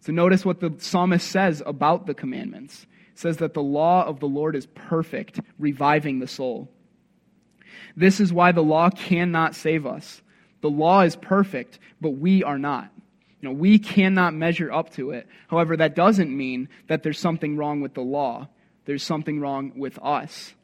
So 0.00 0.12
notice 0.12 0.44
what 0.44 0.60
the 0.60 0.74
psalmist 0.78 1.26
says 1.28 1.62
about 1.64 2.06
the 2.06 2.14
commandments 2.14 2.86
says 3.14 3.38
that 3.38 3.54
the 3.54 3.62
law 3.62 4.04
of 4.04 4.20
the 4.20 4.28
Lord 4.28 4.56
is 4.56 4.66
perfect, 4.66 5.40
reviving 5.58 6.20
the 6.20 6.26
soul. 6.26 6.70
This 7.96 8.20
is 8.20 8.32
why 8.32 8.52
the 8.52 8.62
law 8.62 8.90
cannot 8.90 9.54
save 9.54 9.86
us. 9.86 10.22
The 10.60 10.70
law 10.70 11.02
is 11.02 11.16
perfect, 11.16 11.78
but 12.00 12.10
we 12.10 12.42
are 12.44 12.58
not. 12.58 12.90
You 13.40 13.48
know, 13.48 13.54
we 13.54 13.78
cannot 13.78 14.34
measure 14.34 14.70
up 14.70 14.90
to 14.94 15.12
it. 15.12 15.26
However, 15.48 15.76
that 15.76 15.94
doesn't 15.94 16.36
mean 16.36 16.68
that 16.88 17.02
there's 17.02 17.18
something 17.18 17.56
wrong 17.56 17.80
with 17.80 17.94
the 17.94 18.02
law. 18.02 18.48
There's 18.84 19.02
something 19.02 19.40
wrong 19.40 19.72
with 19.76 19.98
us. 20.02 20.54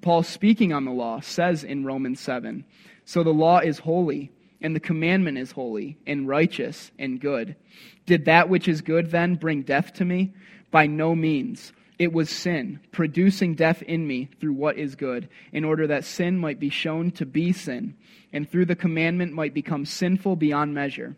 Paul, 0.00 0.22
speaking 0.22 0.72
on 0.72 0.84
the 0.84 0.90
law, 0.90 1.20
says 1.20 1.64
in 1.64 1.84
Romans 1.84 2.20
7 2.20 2.64
So 3.04 3.22
the 3.22 3.30
law 3.30 3.58
is 3.58 3.78
holy, 3.78 4.30
and 4.60 4.76
the 4.76 4.80
commandment 4.80 5.38
is 5.38 5.52
holy, 5.52 5.98
and 6.06 6.28
righteous, 6.28 6.90
and 6.98 7.20
good. 7.20 7.56
Did 8.06 8.26
that 8.26 8.48
which 8.48 8.68
is 8.68 8.80
good 8.80 9.10
then 9.10 9.34
bring 9.36 9.62
death 9.62 9.94
to 9.94 10.04
me? 10.04 10.34
By 10.70 10.86
no 10.86 11.14
means. 11.14 11.72
It 12.02 12.12
was 12.12 12.30
sin, 12.30 12.80
producing 12.90 13.54
death 13.54 13.80
in 13.80 14.08
me 14.08 14.28
through 14.40 14.54
what 14.54 14.76
is 14.76 14.96
good, 14.96 15.28
in 15.52 15.62
order 15.62 15.86
that 15.86 16.04
sin 16.04 16.36
might 16.36 16.58
be 16.58 16.68
shown 16.68 17.12
to 17.12 17.24
be 17.24 17.52
sin, 17.52 17.94
and 18.32 18.50
through 18.50 18.64
the 18.64 18.74
commandment 18.74 19.34
might 19.34 19.54
become 19.54 19.84
sinful 19.84 20.34
beyond 20.34 20.74
measure. 20.74 21.14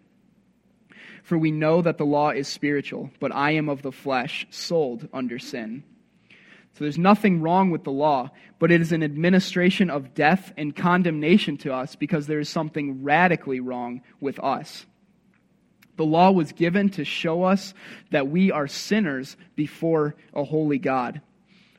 For 1.23 1.39
we 1.39 1.53
know 1.53 1.81
that 1.81 1.97
the 1.97 2.05
law 2.05 2.33
is 2.33 2.49
spiritual, 2.49 3.09
but 3.19 3.35
I 3.35 3.53
am 3.53 3.71
of 3.71 3.81
the 3.81 3.93
flesh, 3.93 4.47
sold 4.51 5.09
under 5.11 5.39
sin. 5.39 5.85
So 6.75 6.85
there's 6.85 6.99
nothing 6.99 7.41
wrong 7.41 7.71
with 7.71 7.85
the 7.85 7.91
law, 7.91 8.31
but 8.59 8.71
it 8.71 8.83
is 8.83 8.93
an 8.93 9.03
administration 9.03 9.89
of 9.89 10.13
death 10.13 10.53
and 10.59 10.77
condemnation 10.77 11.57
to 11.59 11.73
us 11.73 11.97
because 11.97 12.27
there 12.27 12.41
is 12.41 12.51
something 12.51 13.03
radically 13.03 13.59
wrong 13.59 14.03
with 14.21 14.39
us. 14.39 14.85
The 15.97 16.05
law 16.05 16.31
was 16.31 16.53
given 16.53 16.91
to 16.91 17.05
show 17.05 17.45
us 17.45 17.73
that 18.11 18.29
we 18.29 18.51
are 18.51 18.67
sinners 18.67 19.37
before 19.57 20.15
a 20.35 20.45
holy 20.45 20.79
God. 20.79 21.21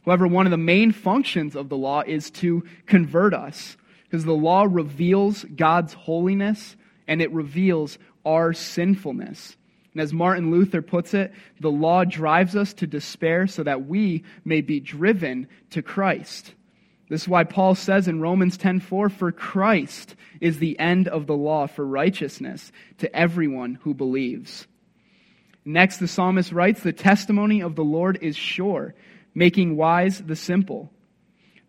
However, 0.05 0.27
one 0.27 0.47
of 0.47 0.51
the 0.51 0.57
main 0.57 0.91
functions 0.91 1.55
of 1.55 1.69
the 1.69 1.77
law 1.77 2.01
is 2.01 2.31
to 2.31 2.63
convert 2.85 3.33
us, 3.33 3.75
because 4.03 4.25
the 4.25 4.33
law 4.33 4.65
reveals 4.69 5.43
God's 5.43 5.93
holiness 5.93 6.75
and 7.07 7.21
it 7.21 7.31
reveals 7.31 7.99
our 8.25 8.53
sinfulness. 8.53 9.57
And 9.93 10.01
as 10.01 10.11
Martin 10.11 10.51
Luther 10.51 10.81
puts 10.81 11.13
it, 11.13 11.31
the 11.59 11.71
law 11.71 12.03
drives 12.03 12.55
us 12.55 12.73
to 12.73 12.87
despair 12.87 13.47
so 13.47 13.63
that 13.63 13.85
we 13.85 14.23
may 14.43 14.61
be 14.61 14.79
driven 14.79 15.47
to 15.69 15.81
Christ. 15.81 16.54
This 17.07 17.23
is 17.23 17.27
why 17.27 17.43
Paul 17.43 17.75
says 17.75 18.07
in 18.07 18.19
Romans 18.19 18.57
10:4 18.57 19.09
for 19.09 19.31
Christ 19.31 20.15
is 20.41 20.57
the 20.57 20.79
end 20.79 21.07
of 21.07 21.27
the 21.27 21.35
law 21.35 21.67
for 21.67 21.85
righteousness 21.85 22.71
to 22.97 23.15
everyone 23.15 23.75
who 23.83 23.93
believes. 23.93 24.67
Next 25.63 25.97
the 25.97 26.07
psalmist 26.07 26.51
writes 26.51 26.81
the 26.81 26.93
testimony 26.93 27.61
of 27.61 27.75
the 27.75 27.83
Lord 27.83 28.19
is 28.21 28.35
sure, 28.35 28.95
making 29.33 29.77
wise 29.77 30.21
the 30.21 30.35
simple. 30.35 30.91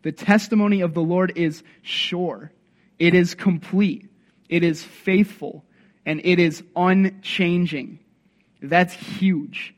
The 0.02 0.12
testimony 0.12 0.80
of 0.80 0.94
the 0.94 1.02
Lord 1.02 1.32
is 1.36 1.62
sure. 1.82 2.52
It 2.98 3.14
is 3.14 3.34
complete. 3.34 4.08
It 4.48 4.62
is 4.62 4.82
faithful 4.82 5.64
and 6.06 6.20
it 6.24 6.38
is 6.38 6.62
unchanging. 6.76 7.98
That's 8.62 8.94
huge. 8.94 9.74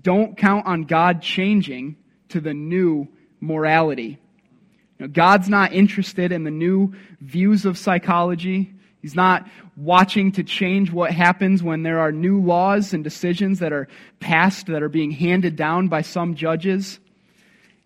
Don't 0.00 0.36
count 0.36 0.66
on 0.66 0.84
God 0.84 1.20
changing 1.20 1.96
to 2.28 2.40
the 2.40 2.54
new 2.54 3.08
morality. 3.40 4.18
You 5.00 5.06
know, 5.06 5.12
God's 5.12 5.48
not 5.48 5.72
interested 5.72 6.30
in 6.30 6.44
the 6.44 6.50
new 6.50 6.94
views 7.22 7.64
of 7.64 7.78
psychology. 7.78 8.70
He's 9.00 9.14
not 9.14 9.48
watching 9.78 10.30
to 10.32 10.44
change 10.44 10.92
what 10.92 11.10
happens 11.10 11.62
when 11.62 11.82
there 11.84 12.00
are 12.00 12.12
new 12.12 12.38
laws 12.38 12.92
and 12.92 13.02
decisions 13.02 13.60
that 13.60 13.72
are 13.72 13.88
passed 14.20 14.66
that 14.66 14.82
are 14.82 14.90
being 14.90 15.10
handed 15.10 15.56
down 15.56 15.88
by 15.88 16.02
some 16.02 16.34
judges. 16.34 17.00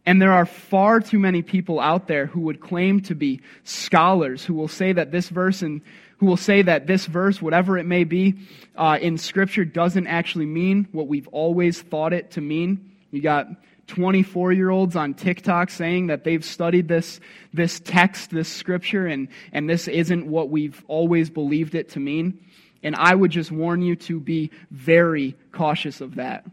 And 0.04 0.20
there 0.20 0.32
are 0.32 0.44
far 0.44 0.98
too 0.98 1.20
many 1.20 1.40
people 1.40 1.78
out 1.78 2.08
there 2.08 2.26
who 2.26 2.40
would 2.40 2.60
claim 2.60 3.00
to 3.02 3.14
be 3.14 3.40
scholars, 3.62 4.44
who 4.44 4.54
will 4.54 4.68
say 4.68 4.92
that 4.92 5.12
this 5.12 5.28
verse 5.28 5.62
and 5.62 5.82
who 6.18 6.26
will 6.26 6.36
say 6.36 6.62
that 6.62 6.88
this 6.88 7.06
verse, 7.06 7.40
whatever 7.40 7.78
it 7.78 7.86
may 7.86 8.02
be, 8.02 8.34
uh, 8.76 8.98
in 9.00 9.18
Scripture 9.18 9.64
doesn't 9.64 10.08
actually 10.08 10.46
mean 10.46 10.88
what 10.90 11.06
we've 11.06 11.28
always 11.28 11.80
thought 11.80 12.12
it 12.12 12.32
to 12.32 12.40
mean. 12.40 12.90
You 13.12 13.22
got 13.22 13.46
24 13.86 14.52
year 14.52 14.70
olds 14.70 14.96
on 14.96 15.14
TikTok 15.14 15.70
saying 15.70 16.06
that 16.08 16.24
they've 16.24 16.44
studied 16.44 16.88
this, 16.88 17.20
this 17.52 17.80
text, 17.80 18.30
this 18.30 18.48
scripture, 18.48 19.06
and, 19.06 19.28
and 19.52 19.68
this 19.68 19.88
isn't 19.88 20.26
what 20.26 20.50
we've 20.50 20.82
always 20.88 21.30
believed 21.30 21.74
it 21.74 21.90
to 21.90 22.00
mean. 22.00 22.40
And 22.82 22.94
I 22.96 23.14
would 23.14 23.30
just 23.30 23.50
warn 23.50 23.82
you 23.82 23.96
to 23.96 24.20
be 24.20 24.50
very 24.70 25.36
cautious 25.52 26.00
of 26.00 26.16
that. 26.16 26.44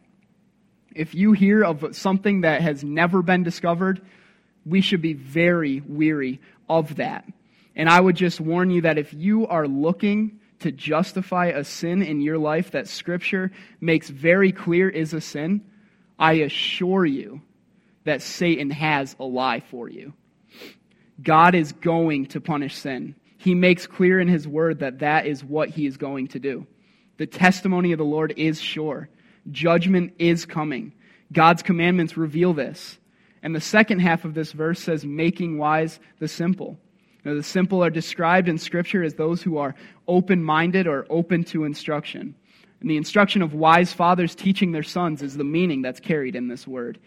If 0.93 1.15
you 1.15 1.31
hear 1.33 1.63
of 1.63 1.95
something 1.95 2.41
that 2.41 2.61
has 2.61 2.83
never 2.83 3.21
been 3.21 3.43
discovered, 3.43 4.01
we 4.65 4.81
should 4.81 5.01
be 5.01 5.13
very 5.13 5.81
weary 5.81 6.39
of 6.69 6.95
that. 6.97 7.25
And 7.75 7.89
I 7.89 7.99
would 7.99 8.15
just 8.15 8.39
warn 8.39 8.69
you 8.69 8.81
that 8.81 8.97
if 8.97 9.13
you 9.13 9.47
are 9.47 9.67
looking 9.67 10.39
to 10.59 10.71
justify 10.71 11.47
a 11.47 11.63
sin 11.63 12.01
in 12.01 12.21
your 12.21 12.37
life 12.37 12.71
that 12.71 12.87
Scripture 12.87 13.51
makes 13.79 14.09
very 14.09 14.51
clear 14.51 14.89
is 14.89 15.13
a 15.13 15.21
sin, 15.21 15.61
I 16.21 16.33
assure 16.33 17.03
you 17.03 17.41
that 18.03 18.21
Satan 18.21 18.69
has 18.69 19.15
a 19.19 19.23
lie 19.23 19.59
for 19.59 19.89
you. 19.89 20.13
God 21.21 21.55
is 21.55 21.71
going 21.71 22.27
to 22.27 22.39
punish 22.39 22.75
sin. 22.75 23.15
He 23.37 23.55
makes 23.55 23.87
clear 23.87 24.19
in 24.19 24.27
His 24.27 24.47
Word 24.47 24.79
that 24.79 24.99
that 24.99 25.25
is 25.25 25.43
what 25.43 25.69
He 25.69 25.87
is 25.87 25.97
going 25.97 26.27
to 26.29 26.39
do. 26.39 26.67
The 27.17 27.25
testimony 27.25 27.91
of 27.91 27.97
the 27.97 28.05
Lord 28.05 28.35
is 28.37 28.61
sure. 28.61 29.09
Judgment 29.49 30.13
is 30.19 30.45
coming. 30.45 30.93
God's 31.33 31.63
commandments 31.63 32.15
reveal 32.15 32.53
this. 32.53 32.99
And 33.41 33.55
the 33.55 33.61
second 33.61 33.99
half 33.99 34.23
of 34.23 34.35
this 34.35 34.51
verse 34.51 34.79
says, 34.79 35.03
making 35.03 35.57
wise 35.57 35.99
the 36.19 36.27
simple. 36.27 36.77
Now, 37.25 37.33
the 37.33 37.43
simple 37.43 37.83
are 37.83 37.89
described 37.89 38.47
in 38.47 38.59
Scripture 38.59 39.03
as 39.03 39.15
those 39.15 39.41
who 39.41 39.57
are 39.57 39.73
open 40.07 40.43
minded 40.43 40.85
or 40.85 41.07
open 41.09 41.43
to 41.45 41.63
instruction. 41.63 42.35
And 42.81 42.89
the 42.89 42.97
instruction 42.97 43.41
of 43.41 43.53
wise 43.53 43.93
fathers 43.93 44.35
teaching 44.35 44.71
their 44.71 44.83
sons 44.83 45.21
is 45.21 45.37
the 45.37 45.43
meaning 45.43 45.81
that's 45.81 45.99
carried 45.99 46.35
in 46.35 46.47
this 46.47 46.67
word. 46.67 46.99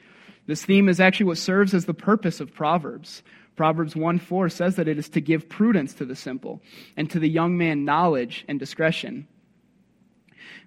This 0.47 0.65
theme 0.65 0.89
is 0.89 1.01
actually 1.01 1.27
what 1.27 1.39
serves 1.39 1.75
as 1.75 1.85
the 1.85 1.95
purpose 1.95 2.41
of 2.41 2.55
Proverbs. 2.55 3.23
Proverbs 3.57 3.97
1 3.97 4.19
4 4.19 4.49
says 4.49 4.77
that 4.77 4.89
it 4.89 4.99
is 4.99 5.09
to 5.11 5.21
give 5.21 5.49
prudence 5.49 5.95
to 5.95 6.05
the 6.05 6.17
simple, 6.17 6.61
and 6.97 7.11
to 7.11 7.19
the 7.19 7.29
young 7.29 7.57
man 7.57 7.85
knowledge 7.85 8.45
and 8.49 8.59
discretion. 8.59 9.27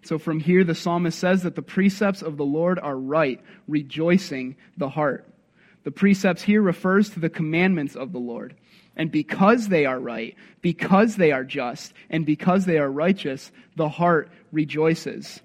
So 0.03 0.17
from 0.17 0.39
here, 0.39 0.63
the 0.63 0.75
psalmist 0.75 1.17
says 1.17 1.43
that 1.43 1.55
the 1.55 1.61
precepts 1.61 2.21
of 2.21 2.37
the 2.37 2.45
Lord 2.45 2.79
are 2.79 2.97
right, 2.97 3.41
rejoicing 3.67 4.55
the 4.77 4.89
heart. 4.89 5.25
The 5.83 5.91
precepts 5.91 6.41
here 6.41 6.61
refers 6.61 7.09
to 7.11 7.19
the 7.19 7.29
commandments 7.29 7.95
of 7.95 8.11
the 8.11 8.19
Lord. 8.19 8.55
And 8.97 9.11
because 9.11 9.69
they 9.69 9.85
are 9.85 9.99
right, 9.99 10.35
because 10.61 11.15
they 11.15 11.31
are 11.31 11.43
just, 11.43 11.93
and 12.09 12.25
because 12.25 12.65
they 12.65 12.79
are 12.79 12.91
righteous, 12.91 13.51
the 13.75 13.87
heart 13.87 14.29
rejoices. 14.51 15.39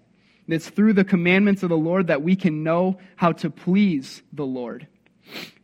And 0.47 0.55
it's 0.55 0.69
through 0.69 0.95
the 0.95 1.05
commandments 1.05 1.63
of 1.63 1.69
the 1.69 1.77
Lord 1.77 2.09
that 2.09 2.23
we 2.23 2.35
can 2.35 2.65
know 2.65 2.99
how 3.15 3.33
to 3.33 3.51
please 3.51 4.23
the 4.33 4.47
Lord. 4.47 4.89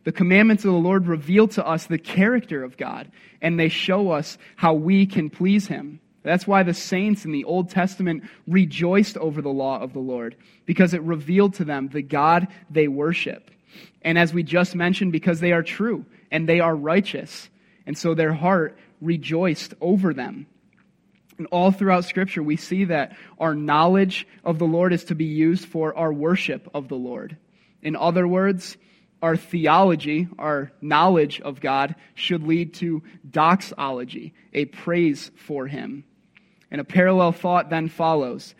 The 0.03 0.11
commandments 0.11 0.63
of 0.63 0.71
the 0.71 0.77
Lord 0.77 1.07
reveal 1.07 1.47
to 1.49 1.65
us 1.65 1.87
the 1.87 1.97
character 1.97 2.63
of 2.63 2.77
God, 2.77 3.11
and 3.41 3.59
they 3.59 3.69
show 3.69 4.11
us 4.11 4.37
how 4.55 4.75
we 4.75 5.05
can 5.05 5.29
please 5.29 5.67
Him. 5.67 5.99
That's 6.23 6.47
why 6.47 6.63
the 6.63 6.73
saints 6.73 7.25
in 7.25 7.31
the 7.31 7.43
Old 7.43 7.69
Testament 7.69 8.23
rejoiced 8.47 9.17
over 9.17 9.41
the 9.41 9.49
law 9.49 9.79
of 9.79 9.93
the 9.93 9.99
Lord, 9.99 10.35
because 10.65 10.93
it 10.93 11.01
revealed 11.01 11.55
to 11.55 11.65
them 11.65 11.89
the 11.89 12.01
God 12.01 12.47
they 12.69 12.87
worship. 12.87 13.49
And 14.03 14.17
as 14.17 14.33
we 14.33 14.43
just 14.43 14.75
mentioned, 14.75 15.11
because 15.11 15.39
they 15.39 15.53
are 15.53 15.63
true 15.63 16.05
and 16.31 16.47
they 16.47 16.59
are 16.59 16.75
righteous. 16.75 17.49
And 17.89 17.97
so 17.97 18.13
their 18.13 18.33
heart 18.33 18.77
rejoiced 19.01 19.73
over 19.81 20.13
them. 20.13 20.45
And 21.39 21.47
all 21.47 21.71
throughout 21.71 22.05
Scripture, 22.05 22.43
we 22.43 22.55
see 22.55 22.83
that 22.83 23.17
our 23.39 23.55
knowledge 23.55 24.27
of 24.43 24.59
the 24.59 24.67
Lord 24.67 24.93
is 24.93 25.05
to 25.05 25.15
be 25.15 25.25
used 25.25 25.65
for 25.65 25.97
our 25.97 26.13
worship 26.13 26.69
of 26.75 26.87
the 26.87 26.93
Lord. 26.93 27.35
In 27.81 27.95
other 27.95 28.27
words, 28.27 28.77
our 29.23 29.35
theology, 29.35 30.27
our 30.37 30.71
knowledge 30.81 31.41
of 31.41 31.61
God, 31.61 31.95
should 32.13 32.43
lead 32.43 32.75
to 32.75 33.01
doxology, 33.27 34.35
a 34.53 34.65
praise 34.65 35.31
for 35.35 35.65
Him. 35.65 36.03
And 36.69 36.79
a 36.79 36.83
parallel 36.83 37.31
thought 37.31 37.71
then 37.71 37.89
follows. 37.89 38.53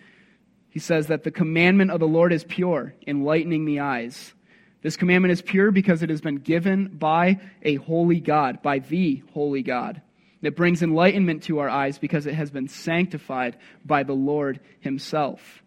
He 0.71 0.79
says 0.79 1.05
that 1.05 1.23
the 1.23 1.29
commandment 1.29 1.91
of 1.91 1.99
the 1.99 2.07
Lord 2.07 2.33
is 2.33 2.43
pure, 2.43 2.95
enlightening 3.05 3.65
the 3.65 3.81
eyes. 3.81 4.33
This 4.81 4.95
commandment 4.95 5.33
is 5.33 5.41
pure 5.41 5.71
because 5.71 6.03
it 6.03 6.09
has 6.09 6.21
been 6.21 6.37
given 6.37 6.87
by 6.87 7.39
a 7.61 7.75
holy 7.75 8.19
God, 8.19 8.61
by 8.61 8.79
the 8.79 9.21
holy 9.33 9.61
God. 9.61 10.01
It 10.41 10.55
brings 10.55 10.81
enlightenment 10.81 11.43
to 11.43 11.59
our 11.59 11.69
eyes 11.69 11.99
because 11.99 12.25
it 12.25 12.33
has 12.33 12.49
been 12.49 12.69
sanctified 12.69 13.57
by 13.83 14.03
the 14.03 14.13
Lord 14.13 14.61
Himself. 14.79 15.61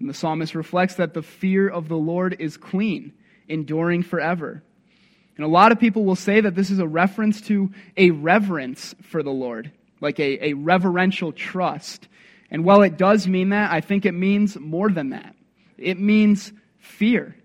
And 0.00 0.08
the 0.08 0.14
psalmist 0.14 0.56
reflects 0.56 0.96
that 0.96 1.14
the 1.14 1.22
fear 1.22 1.68
of 1.68 1.88
the 1.88 1.96
Lord 1.96 2.36
is 2.40 2.56
clean, 2.56 3.12
enduring 3.48 4.02
forever. 4.02 4.64
And 5.36 5.44
a 5.44 5.48
lot 5.48 5.70
of 5.70 5.78
people 5.78 6.04
will 6.04 6.16
say 6.16 6.40
that 6.40 6.56
this 6.56 6.70
is 6.70 6.80
a 6.80 6.88
reference 6.88 7.40
to 7.42 7.70
a 7.96 8.10
reverence 8.10 8.96
for 9.02 9.22
the 9.22 9.30
Lord, 9.30 9.70
like 10.00 10.18
a, 10.18 10.48
a 10.48 10.52
reverential 10.54 11.30
trust. 11.30 12.08
And 12.50 12.64
while 12.64 12.82
it 12.82 12.96
does 12.96 13.28
mean 13.28 13.50
that, 13.50 13.72
I 13.72 13.80
think 13.80 14.04
it 14.06 14.12
means 14.12 14.58
more 14.58 14.90
than 14.90 15.10
that. 15.10 15.36
It 15.78 16.00
means 16.00 16.52
fear 16.78 17.36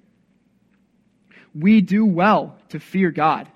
we 1.54 1.82
do 1.82 2.06
well 2.06 2.56
to 2.70 2.80
fear 2.80 3.12
God. 3.12 3.48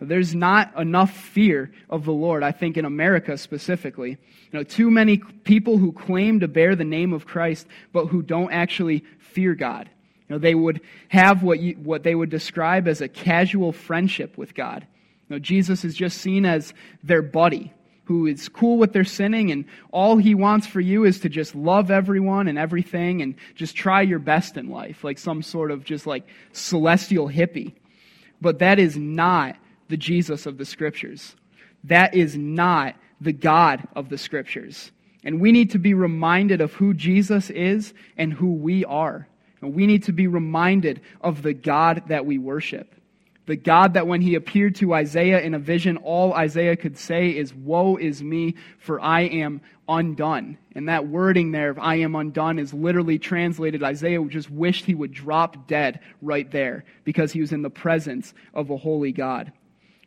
There's 0.00 0.34
not 0.34 0.76
enough 0.78 1.16
fear 1.16 1.70
of 1.88 2.04
the 2.04 2.12
Lord, 2.12 2.42
I 2.42 2.52
think, 2.52 2.76
in 2.76 2.84
America 2.84 3.38
specifically. 3.38 4.10
You 4.10 4.58
know, 4.58 4.62
too 4.62 4.90
many 4.90 5.18
people 5.18 5.78
who 5.78 5.92
claim 5.92 6.40
to 6.40 6.48
bear 6.48 6.76
the 6.76 6.84
name 6.84 7.12
of 7.12 7.26
Christ, 7.26 7.66
but 7.92 8.06
who 8.06 8.22
don't 8.22 8.52
actually 8.52 9.04
fear 9.18 9.54
God. 9.54 9.88
You 10.28 10.34
know, 10.34 10.38
they 10.38 10.54
would 10.54 10.80
have 11.08 11.42
what, 11.42 11.60
you, 11.60 11.74
what 11.74 12.02
they 12.02 12.14
would 12.14 12.30
describe 12.30 12.88
as 12.88 13.00
a 13.00 13.08
casual 13.08 13.72
friendship 13.72 14.36
with 14.36 14.54
God. 14.54 14.86
You 15.28 15.36
know, 15.36 15.38
Jesus 15.38 15.84
is 15.84 15.94
just 15.94 16.18
seen 16.18 16.44
as 16.44 16.74
their 17.02 17.22
buddy 17.22 17.72
who 18.04 18.26
is 18.26 18.48
cool 18.48 18.76
with 18.78 18.92
their 18.92 19.04
sinning, 19.04 19.50
and 19.50 19.64
all 19.90 20.16
he 20.16 20.34
wants 20.34 20.66
for 20.66 20.80
you 20.80 21.04
is 21.04 21.20
to 21.20 21.28
just 21.28 21.54
love 21.54 21.90
everyone 21.90 22.48
and 22.48 22.58
everything 22.58 23.22
and 23.22 23.34
just 23.54 23.74
try 23.74 24.02
your 24.02 24.18
best 24.18 24.56
in 24.56 24.68
life, 24.68 25.02
like 25.04 25.18
some 25.18 25.42
sort 25.42 25.70
of 25.70 25.84
just 25.84 26.06
like 26.06 26.26
celestial 26.52 27.28
hippie. 27.28 27.74
But 28.40 28.58
that 28.58 28.78
is 28.78 28.96
not 28.96 29.56
the 29.88 29.96
Jesus 29.96 30.46
of 30.46 30.58
the 30.58 30.64
Scriptures. 30.64 31.34
That 31.84 32.14
is 32.14 32.36
not 32.36 32.96
the 33.20 33.32
God 33.32 33.86
of 33.96 34.08
the 34.08 34.18
Scriptures. 34.18 34.92
And 35.22 35.40
we 35.40 35.52
need 35.52 35.70
to 35.70 35.78
be 35.78 35.94
reminded 35.94 36.60
of 36.60 36.74
who 36.74 36.92
Jesus 36.92 37.48
is 37.50 37.94
and 38.16 38.32
who 38.32 38.52
we 38.52 38.84
are. 38.84 39.26
And 39.62 39.74
we 39.74 39.86
need 39.86 40.02
to 40.04 40.12
be 40.12 40.26
reminded 40.26 41.00
of 41.22 41.42
the 41.42 41.54
God 41.54 42.02
that 42.08 42.26
we 42.26 42.36
worship. 42.36 42.94
The 43.46 43.56
God 43.56 43.94
that 43.94 44.06
when 44.06 44.22
he 44.22 44.36
appeared 44.36 44.74
to 44.76 44.94
Isaiah 44.94 45.40
in 45.40 45.54
a 45.54 45.58
vision, 45.58 45.98
all 45.98 46.32
Isaiah 46.32 46.76
could 46.76 46.96
say 46.96 47.28
is, 47.28 47.54
Woe 47.54 47.96
is 47.96 48.22
me, 48.22 48.54
for 48.78 49.00
I 49.00 49.22
am 49.22 49.60
undone. 49.86 50.56
And 50.74 50.88
that 50.88 51.08
wording 51.08 51.52
there 51.52 51.70
of 51.70 51.78
I 51.78 51.96
am 51.96 52.14
undone 52.14 52.58
is 52.58 52.72
literally 52.72 53.18
translated. 53.18 53.82
Isaiah 53.82 54.24
just 54.24 54.50
wished 54.50 54.86
he 54.86 54.94
would 54.94 55.12
drop 55.12 55.66
dead 55.66 56.00
right 56.22 56.50
there 56.50 56.84
because 57.04 57.32
he 57.32 57.40
was 57.40 57.52
in 57.52 57.62
the 57.62 57.70
presence 57.70 58.32
of 58.54 58.70
a 58.70 58.76
holy 58.78 59.12
God. 59.12 59.52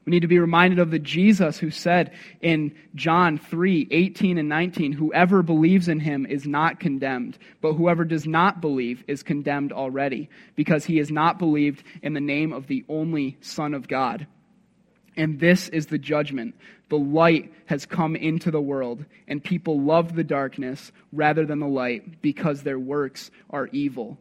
We 0.08 0.12
need 0.12 0.22
to 0.22 0.28
be 0.30 0.40
reminded 0.40 0.80
of 0.80 0.90
the 0.90 1.00
Jesus 1.00 1.58
who 1.58 1.70
said 1.70 2.14
in 2.40 2.74
John 2.96 3.38
3 3.38 3.90
18 3.92 4.38
and 4.38 4.48
19, 4.48 4.94
Whoever 4.94 5.44
believes 5.44 5.90
in 5.90 6.00
him 6.00 6.26
is 6.26 6.48
not 6.48 6.80
condemned, 6.80 7.38
but 7.60 7.74
whoever 7.74 8.06
does 8.06 8.26
not 8.26 8.62
believe 8.62 9.04
is 9.10 9.22
condemned 9.22 9.74
already, 9.74 10.30
because 10.56 10.86
he 10.86 10.96
has 11.00 11.12
not 11.12 11.38
believed 11.38 11.84
in 12.02 12.14
the 12.14 12.22
name 12.22 12.54
of 12.54 12.68
the 12.68 12.86
only 12.88 13.38
Son 13.42 13.74
of 13.74 13.90
God. 13.90 14.26
And 15.18 15.42
this 15.42 15.68
is 15.68 15.88
the 15.88 15.98
judgment. 15.98 16.56
The 16.88 16.98
light 16.98 17.52
has 17.66 17.86
come 17.86 18.16
into 18.16 18.50
the 18.50 18.62
world, 18.62 19.04
and 19.28 19.44
people 19.44 19.82
love 19.82 20.16
the 20.16 20.24
darkness 20.24 20.94
rather 21.12 21.46
than 21.46 21.60
the 21.60 21.68
light 21.68 22.22
because 22.22 22.64
their 22.64 22.80
works 22.80 23.30
are 23.50 23.68
evil. 23.74 24.18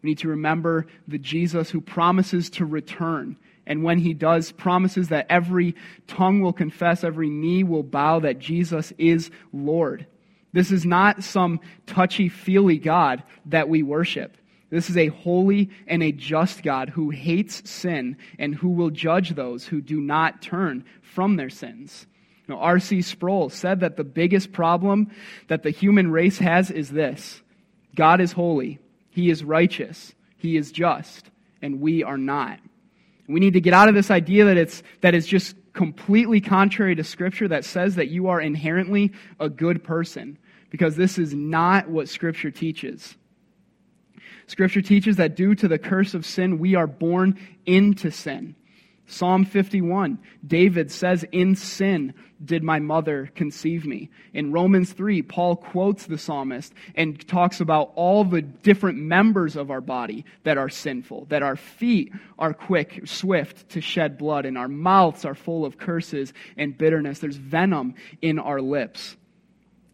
We 0.00 0.10
need 0.10 0.18
to 0.18 0.28
remember 0.28 0.86
the 1.08 1.18
Jesus 1.18 1.70
who 1.70 1.80
promises 1.80 2.50
to 2.50 2.64
return 2.64 3.36
and 3.66 3.82
when 3.82 3.98
he 3.98 4.14
does, 4.14 4.52
promises 4.52 5.08
that 5.08 5.26
every 5.30 5.74
tongue 6.06 6.40
will 6.40 6.52
confess, 6.52 7.02
every 7.02 7.30
knee 7.30 7.64
will 7.64 7.82
bow 7.82 8.20
that 8.20 8.38
Jesus 8.38 8.92
is 8.98 9.30
Lord. 9.52 10.06
This 10.52 10.70
is 10.70 10.84
not 10.84 11.24
some 11.24 11.60
touchy 11.86 12.28
feely 12.28 12.78
God 12.78 13.22
that 13.46 13.68
we 13.68 13.82
worship. 13.82 14.36
This 14.70 14.90
is 14.90 14.96
a 14.96 15.08
holy 15.08 15.70
and 15.86 16.02
a 16.02 16.12
just 16.12 16.62
God 16.62 16.90
who 16.90 17.10
hates 17.10 17.68
sin 17.68 18.16
and 18.38 18.54
who 18.54 18.70
will 18.70 18.90
judge 18.90 19.30
those 19.30 19.66
who 19.66 19.80
do 19.80 20.00
not 20.00 20.42
turn 20.42 20.84
from 21.00 21.36
their 21.36 21.50
sins. 21.50 22.06
Now, 22.48 22.58
R.C. 22.58 23.02
Sproul 23.02 23.48
said 23.48 23.80
that 23.80 23.96
the 23.96 24.04
biggest 24.04 24.52
problem 24.52 25.10
that 25.48 25.62
the 25.62 25.70
human 25.70 26.10
race 26.10 26.38
has 26.38 26.70
is 26.70 26.90
this 26.90 27.42
God 27.94 28.20
is 28.20 28.32
holy, 28.32 28.80
He 29.10 29.30
is 29.30 29.44
righteous, 29.44 30.14
He 30.36 30.56
is 30.56 30.72
just, 30.72 31.30
and 31.62 31.80
we 31.80 32.02
are 32.02 32.18
not. 32.18 32.58
We 33.26 33.40
need 33.40 33.54
to 33.54 33.60
get 33.60 33.72
out 33.72 33.88
of 33.88 33.94
this 33.94 34.10
idea 34.10 34.44
that 34.46 34.56
it's, 34.56 34.82
that 35.00 35.14
it's 35.14 35.26
just 35.26 35.56
completely 35.72 36.40
contrary 36.40 36.94
to 36.94 37.04
Scripture 37.04 37.48
that 37.48 37.64
says 37.64 37.94
that 37.96 38.08
you 38.08 38.28
are 38.28 38.40
inherently 38.40 39.12
a 39.40 39.48
good 39.48 39.82
person, 39.82 40.38
because 40.70 40.96
this 40.96 41.18
is 41.18 41.34
not 41.34 41.88
what 41.88 42.08
Scripture 42.08 42.50
teaches. 42.50 43.16
Scripture 44.46 44.82
teaches 44.82 45.16
that 45.16 45.36
due 45.36 45.54
to 45.54 45.68
the 45.68 45.78
curse 45.78 46.14
of 46.14 46.26
sin, 46.26 46.58
we 46.58 46.74
are 46.74 46.86
born 46.86 47.38
into 47.64 48.10
sin. 48.10 48.54
Psalm 49.06 49.44
51, 49.44 50.18
David 50.46 50.90
says, 50.90 51.24
In 51.30 51.56
sin 51.56 52.14
did 52.42 52.62
my 52.62 52.78
mother 52.78 53.30
conceive 53.34 53.84
me. 53.84 54.10
In 54.32 54.50
Romans 54.50 54.92
3, 54.92 55.22
Paul 55.22 55.56
quotes 55.56 56.06
the 56.06 56.18
psalmist 56.18 56.72
and 56.94 57.26
talks 57.28 57.60
about 57.60 57.92
all 57.96 58.24
the 58.24 58.42
different 58.42 58.98
members 58.98 59.56
of 59.56 59.70
our 59.70 59.80
body 59.80 60.24
that 60.44 60.58
are 60.58 60.68
sinful, 60.70 61.26
that 61.26 61.42
our 61.42 61.56
feet 61.56 62.12
are 62.38 62.54
quick, 62.54 63.02
swift 63.06 63.68
to 63.70 63.80
shed 63.80 64.16
blood, 64.16 64.46
and 64.46 64.56
our 64.56 64.68
mouths 64.68 65.24
are 65.24 65.34
full 65.34 65.64
of 65.64 65.78
curses 65.78 66.32
and 66.56 66.76
bitterness. 66.76 67.18
There's 67.18 67.36
venom 67.36 67.94
in 68.22 68.38
our 68.38 68.60
lips. 68.60 69.16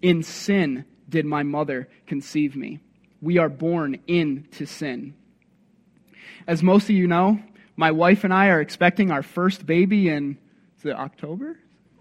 In 0.03 0.23
sin 0.23 0.85
did 1.09 1.27
my 1.27 1.43
mother 1.43 1.89
conceive 2.07 2.55
me. 2.55 2.79
We 3.21 3.39
are 3.39 3.49
born 3.49 4.01
into 4.07 4.67
sin. 4.67 5.15
As 6.47 6.63
most 6.63 6.85
of 6.85 6.97
you 6.97 7.07
know, 7.07 7.41
my 7.77 7.91
wife 7.91 8.25
and 8.25 8.33
I 8.33 8.49
are 8.49 8.61
expecting 8.61 9.11
our 9.11 9.23
first 9.23 9.67
baby 9.67 10.09
in, 10.09 10.39
is 10.79 10.85
it 10.85 10.97
October? 10.97 11.59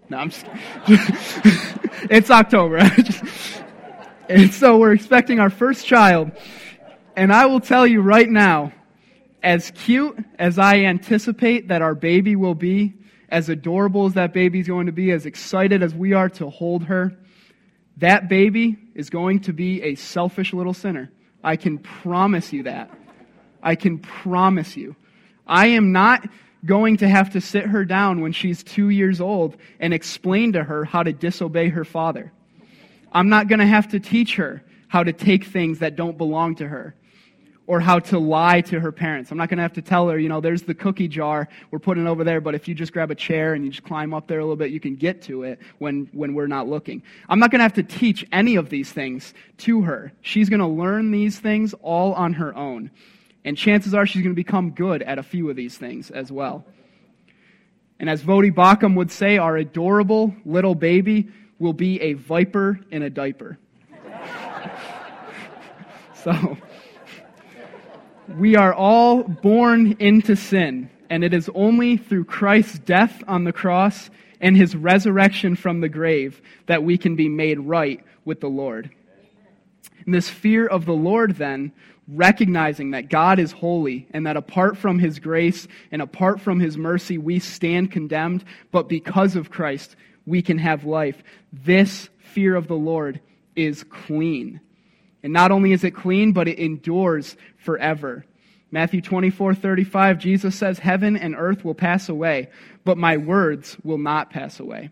No, 0.08 0.18
I'm 0.18 0.30
just, 0.30 0.46
it's 2.10 2.30
October. 2.30 2.78
and 4.28 4.52
so 4.52 4.78
we're 4.78 4.92
expecting 4.92 5.38
our 5.38 5.50
first 5.50 5.86
child. 5.86 6.32
And 7.16 7.32
I 7.32 7.46
will 7.46 7.60
tell 7.60 7.86
you 7.86 8.00
right 8.00 8.28
now, 8.28 8.72
as 9.42 9.70
cute 9.70 10.18
as 10.38 10.58
I 10.58 10.80
anticipate 10.80 11.68
that 11.68 11.82
our 11.82 11.94
baby 11.94 12.36
will 12.36 12.54
be, 12.54 12.94
as 13.28 13.48
adorable 13.48 14.06
as 14.06 14.14
that 14.14 14.32
baby's 14.32 14.66
going 14.66 14.86
to 14.86 14.92
be, 14.92 15.12
as 15.12 15.26
excited 15.26 15.82
as 15.82 15.94
we 15.94 16.12
are 16.12 16.28
to 16.30 16.50
hold 16.50 16.84
her, 16.84 17.16
that 17.98 18.28
baby 18.28 18.76
is 18.94 19.10
going 19.10 19.40
to 19.40 19.52
be 19.52 19.82
a 19.82 19.94
selfish 19.94 20.52
little 20.52 20.74
sinner. 20.74 21.10
I 21.42 21.56
can 21.56 21.78
promise 21.78 22.52
you 22.52 22.64
that. 22.64 22.90
I 23.62 23.74
can 23.74 23.98
promise 23.98 24.76
you. 24.76 24.96
I 25.46 25.68
am 25.68 25.92
not 25.92 26.28
going 26.64 26.98
to 26.98 27.08
have 27.08 27.30
to 27.30 27.40
sit 27.40 27.66
her 27.66 27.84
down 27.84 28.20
when 28.20 28.32
she's 28.32 28.62
two 28.62 28.90
years 28.90 29.20
old 29.20 29.56
and 29.78 29.94
explain 29.94 30.52
to 30.52 30.62
her 30.62 30.84
how 30.84 31.02
to 31.02 31.12
disobey 31.12 31.68
her 31.70 31.84
father. 31.84 32.32
I'm 33.12 33.28
not 33.28 33.48
going 33.48 33.60
to 33.60 33.66
have 33.66 33.88
to 33.88 34.00
teach 34.00 34.36
her 34.36 34.62
how 34.88 35.02
to 35.02 35.12
take 35.12 35.44
things 35.44 35.78
that 35.78 35.96
don't 35.96 36.18
belong 36.18 36.56
to 36.56 36.68
her 36.68 36.94
or 37.66 37.78
how 37.78 38.00
to 38.00 38.18
lie 38.18 38.60
to 38.60 38.80
her 38.80 38.90
parents. 38.90 39.30
I'm 39.30 39.38
not 39.38 39.48
going 39.48 39.58
to 39.58 39.62
have 39.62 39.74
to 39.74 39.82
tell 39.82 40.08
her, 40.08 40.18
you 40.18 40.28
know, 40.28 40.40
there's 40.40 40.62
the 40.62 40.74
cookie 40.74 41.06
jar 41.06 41.48
we're 41.70 41.78
putting 41.78 42.04
it 42.04 42.08
over 42.08 42.24
there, 42.24 42.40
but 42.40 42.56
if 42.56 42.66
you 42.66 42.74
just 42.74 42.92
grab 42.92 43.12
a 43.12 43.14
chair 43.14 43.54
and 43.54 43.64
you 43.64 43.70
just 43.70 43.84
climb 43.84 44.12
up 44.12 44.26
there 44.26 44.40
a 44.40 44.42
little 44.42 44.56
bit, 44.56 44.72
you 44.72 44.80
can 44.80 44.96
get 44.96 45.22
to 45.22 45.44
it 45.44 45.60
when, 45.78 46.08
when 46.12 46.34
we're 46.34 46.48
not 46.48 46.68
looking. 46.68 47.00
I'm 47.28 47.38
not 47.38 47.52
going 47.52 47.60
to 47.60 47.62
have 47.62 47.74
to 47.74 47.84
teach 47.84 48.26
any 48.32 48.56
of 48.56 48.70
these 48.70 48.90
things 48.90 49.34
to 49.58 49.82
her. 49.82 50.12
She's 50.20 50.48
going 50.48 50.58
to 50.58 50.66
learn 50.66 51.12
these 51.12 51.38
things 51.38 51.72
all 51.80 52.12
on 52.14 52.32
her 52.34 52.54
own. 52.56 52.90
And 53.44 53.56
chances 53.56 53.94
are 53.94 54.06
she's 54.06 54.22
going 54.22 54.34
to 54.34 54.42
become 54.42 54.72
good 54.72 55.02
at 55.02 55.18
a 55.18 55.22
few 55.22 55.48
of 55.50 55.56
these 55.56 55.76
things 55.76 56.10
as 56.10 56.30
well. 56.30 56.64
And 57.98 58.08
as 58.08 58.22
Voddie 58.22 58.54
Baucham 58.54 58.96
would 58.96 59.10
say, 59.10 59.38
our 59.38 59.56
adorable 59.56 60.34
little 60.44 60.74
baby 60.74 61.28
will 61.58 61.72
be 61.72 62.00
a 62.00 62.14
viper 62.14 62.80
in 62.90 63.02
a 63.02 63.10
diaper. 63.10 63.58
so, 66.14 66.56
we 68.36 68.56
are 68.56 68.72
all 68.72 69.22
born 69.22 69.96
into 69.98 70.36
sin, 70.36 70.88
and 71.10 71.24
it 71.24 71.34
is 71.34 71.50
only 71.54 71.96
through 71.96 72.24
Christ's 72.24 72.78
death 72.78 73.22
on 73.26 73.44
the 73.44 73.52
cross 73.52 74.08
and 74.40 74.56
his 74.56 74.74
resurrection 74.74 75.56
from 75.56 75.80
the 75.80 75.88
grave 75.88 76.40
that 76.66 76.82
we 76.82 76.96
can 76.96 77.16
be 77.16 77.28
made 77.28 77.58
right 77.58 78.02
with 78.24 78.40
the 78.40 78.48
Lord. 78.48 78.90
And 80.06 80.14
this 80.14 80.28
fear 80.28 80.66
of 80.66 80.86
the 80.86 80.94
Lord, 80.94 81.36
then, 81.36 81.72
recognizing 82.12 82.90
that 82.90 83.08
God 83.08 83.38
is 83.38 83.52
holy 83.52 84.06
and 84.10 84.26
that 84.26 84.36
apart 84.36 84.76
from 84.76 84.98
his 84.98 85.18
grace 85.18 85.68
and 85.90 86.02
apart 86.02 86.40
from 86.40 86.58
his 86.58 86.76
mercy, 86.76 87.18
we 87.18 87.38
stand 87.38 87.92
condemned, 87.92 88.44
but 88.72 88.88
because 88.88 89.36
of 89.36 89.50
Christ, 89.50 89.96
we 90.26 90.42
can 90.42 90.58
have 90.58 90.84
life. 90.84 91.22
This 91.52 92.08
fear 92.18 92.56
of 92.56 92.68
the 92.68 92.76
Lord 92.76 93.20
is 93.54 93.84
clean. 93.84 94.60
And 95.22 95.32
not 95.32 95.50
only 95.50 95.72
is 95.72 95.84
it 95.84 95.92
clean, 95.92 96.32
but 96.32 96.48
it 96.48 96.58
endures 96.58 97.36
forever. 97.58 98.24
Matthew 98.70 99.00
24, 99.00 99.54
35, 99.54 100.18
Jesus 100.18 100.54
says, 100.54 100.78
Heaven 100.78 101.16
and 101.16 101.34
earth 101.36 101.64
will 101.64 101.74
pass 101.74 102.08
away, 102.08 102.50
but 102.84 102.96
my 102.96 103.16
words 103.16 103.76
will 103.82 103.98
not 103.98 104.30
pass 104.30 104.60
away. 104.60 104.90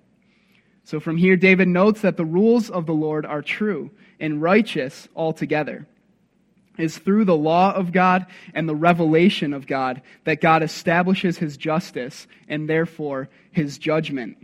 So 0.85 1.01
from 1.01 1.17
here, 1.17 1.37
David 1.37 1.69
notes 1.69 2.01
that 2.01 2.17
the 2.17 2.25
rules 2.25 2.71
of 2.71 2.87
the 2.87 2.95
Lord 2.95 3.25
are 3.25 3.43
true 3.43 3.91
and 4.19 4.43
righteous 4.43 5.09
altogether 5.15 5.87
is 6.79 6.97
through 6.97 7.25
the 7.25 7.37
law 7.37 7.73
of 7.75 7.93
God 7.93 8.27
and 8.55 8.69
the 8.69 8.75
revelation 8.75 9.53
of 9.53 9.67
God 9.67 10.01
that 10.25 10.41
God 10.41 10.63
establishes 10.63 11.39
his 11.39 11.57
justice 11.57 12.27
and 12.49 12.69
therefore 12.69 13.29
his 13.51 13.79
judgment. 13.79 14.39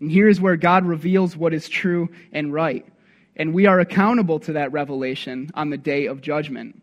And 0.00 0.10
here 0.10 0.28
is 0.28 0.40
where 0.40 0.56
God 0.56 0.84
reveals 0.84 1.36
what 1.36 1.54
is 1.54 1.68
true 1.68 2.08
and 2.32 2.52
right. 2.52 2.86
And 3.36 3.54
we 3.54 3.66
are 3.66 3.80
accountable 3.80 4.40
to 4.40 4.54
that 4.54 4.72
revelation 4.72 5.50
on 5.54 5.70
the 5.70 5.78
day 5.78 6.06
of 6.06 6.20
judgment. 6.20 6.80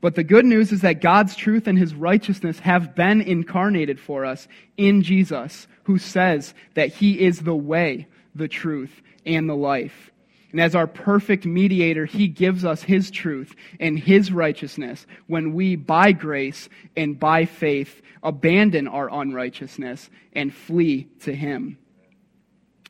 But 0.00 0.16
the 0.16 0.24
good 0.24 0.44
news 0.44 0.70
is 0.70 0.82
that 0.82 1.00
God's 1.00 1.34
truth 1.34 1.66
and 1.66 1.78
his 1.78 1.94
righteousness 1.94 2.58
have 2.58 2.94
been 2.94 3.22
incarnated 3.22 3.98
for 3.98 4.26
us 4.26 4.46
in 4.76 5.02
Jesus, 5.02 5.66
who 5.84 5.98
says 5.98 6.52
that 6.74 6.92
he 6.92 7.20
is 7.20 7.40
the 7.40 7.56
way, 7.56 8.06
the 8.34 8.48
truth, 8.48 9.00
and 9.24 9.48
the 9.48 9.56
life. 9.56 10.10
And 10.54 10.60
as 10.60 10.76
our 10.76 10.86
perfect 10.86 11.46
mediator, 11.46 12.04
he 12.04 12.28
gives 12.28 12.64
us 12.64 12.84
his 12.84 13.10
truth 13.10 13.56
and 13.80 13.98
his 13.98 14.30
righteousness 14.30 15.04
when 15.26 15.52
we, 15.52 15.74
by 15.74 16.12
grace 16.12 16.68
and 16.96 17.18
by 17.18 17.44
faith, 17.44 18.00
abandon 18.22 18.86
our 18.86 19.12
unrighteousness 19.12 20.08
and 20.32 20.54
flee 20.54 21.08
to 21.22 21.34
him. 21.34 21.76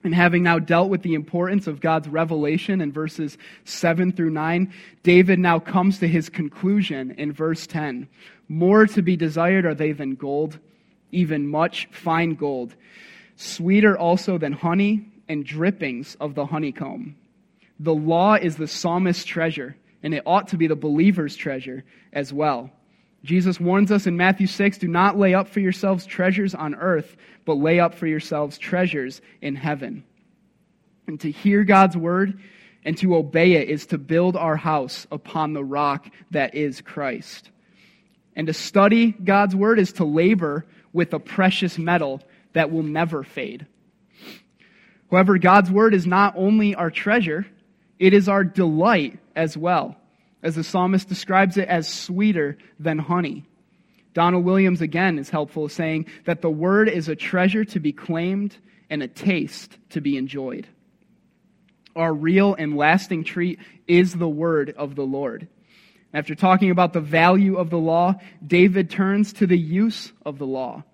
And 0.03 0.14
having 0.14 0.42
now 0.42 0.59
dealt 0.59 0.90
with 0.90 1.00
the 1.00 1.14
importance 1.14 1.66
of 1.66 1.81
God's 1.81 2.07
revelation 2.07 2.83
in 2.83 2.92
verses 2.92 3.38
7 3.64 4.12
through 4.12 4.29
9, 4.29 4.70
David 5.03 5.38
now 5.38 5.59
comes 5.59 6.00
to 6.00 6.07
his 6.07 6.29
conclusion 6.29 7.12
in 7.12 7.33
verse 7.33 7.66
10. 7.66 8.07
More 8.46 8.85
to 8.88 9.00
be 9.00 9.16
desired 9.16 9.64
are 9.64 9.74
they 9.74 9.92
than 9.92 10.16
gold, 10.16 10.59
even 11.12 11.48
much 11.48 11.88
fine 11.92 12.35
gold, 12.35 12.74
sweeter 13.37 13.96
also 13.96 14.37
than 14.37 14.53
honey 14.53 15.09
and 15.31 15.46
drippings 15.46 16.14
of 16.20 16.35
the 16.35 16.44
honeycomb. 16.44 17.16
The 17.80 17.94
law 17.94 18.34
is 18.34 18.56
the 18.56 18.68
psalmist's 18.68 19.24
treasure, 19.24 19.76
and 20.02 20.14
it 20.14 20.22
ought 20.26 20.48
to 20.48 20.56
be 20.56 20.66
the 20.66 20.76
believer's 20.76 21.37
treasure 21.37 21.84
as 22.12 22.32
well. 22.32 22.70
Jesus 23.24 23.58
warns 23.58 23.90
us 23.90 24.06
in 24.06 24.16
Matthew 24.16 24.46
6 24.46 24.78
do 24.78 24.88
not 24.88 25.18
lay 25.18 25.34
up 25.34 25.48
for 25.48 25.60
yourselves 25.60 26.04
treasures 26.04 26.54
on 26.54 26.74
earth, 26.74 27.16
but 27.44 27.54
lay 27.54 27.80
up 27.80 27.94
for 27.94 28.06
yourselves 28.06 28.58
treasures 28.58 29.22
in 29.40 29.56
heaven. 29.56 30.04
And 31.06 31.18
to 31.20 31.30
hear 31.30 31.64
God's 31.64 31.96
word 31.96 32.38
and 32.84 32.96
to 32.98 33.16
obey 33.16 33.54
it 33.54 33.70
is 33.70 33.87
to 33.87 33.98
build 33.98 34.37
our 34.37 34.56
house 34.56 35.06
upon 35.10 35.54
the 35.54 35.64
rock 35.64 36.06
that 36.30 36.54
is 36.54 36.82
Christ. 36.82 37.50
And 38.37 38.46
to 38.46 38.52
study 38.52 39.12
God's 39.12 39.56
word 39.56 39.78
is 39.78 39.94
to 39.94 40.04
labor 40.04 40.66
with 40.92 41.14
a 41.14 41.18
precious 41.18 41.78
metal 41.78 42.22
that 42.52 42.70
will 42.70 42.82
never 42.82 43.22
fade. 43.22 43.66
However, 45.10 45.38
God's 45.38 45.70
word 45.70 45.94
is 45.94 46.06
not 46.06 46.34
only 46.37 46.74
our 46.74 46.90
treasure, 46.90 47.46
it 47.98 48.12
is 48.12 48.28
our 48.28 48.44
delight 48.44 49.18
as 49.37 49.57
well, 49.57 49.96
as 50.42 50.57
the 50.57 50.64
psalmist 50.64 51.09
describes 51.09 51.57
it 51.57 51.68
as 51.68 51.88
sweeter 51.88 52.59
than 52.78 52.98
honey. 52.98 53.44
Donald 54.14 54.44
Williams 54.44 54.80
again 54.80 55.18
is 55.18 55.30
helpful, 55.30 55.68
saying 55.68 56.07
that 56.24 56.40
the 56.40 56.50
word 56.50 56.88
is 56.88 57.09
a 57.09 57.16
treasure 57.16 57.64
to 57.64 57.80
be 57.80 57.92
claimed 57.92 58.57
and 58.88 59.02
a 59.02 59.09
taste 59.09 59.76
to 59.90 60.00
be 60.00 60.16
enjoyed. 60.16 60.68
Our 61.96 62.12
real 62.12 62.54
and 62.54 62.76
lasting 62.76 63.24
treat 63.24 63.59
is 63.87 64.14
the 64.14 64.28
word 64.28 64.74
of 64.76 64.94
the 64.94 65.04
Lord. 65.04 65.48
After 66.12 66.37
talking 66.37 66.70
about 66.70 66.92
the 66.92 67.00
value 67.00 67.56
of 67.56 67.71
the 67.71 67.79
law, 67.79 68.14
David 68.46 68.88
turns 68.88 69.33
to 69.35 69.46
the 69.48 69.58
use 69.58 70.12
of 70.25 70.38
the 70.38 70.46
law, 70.46 70.85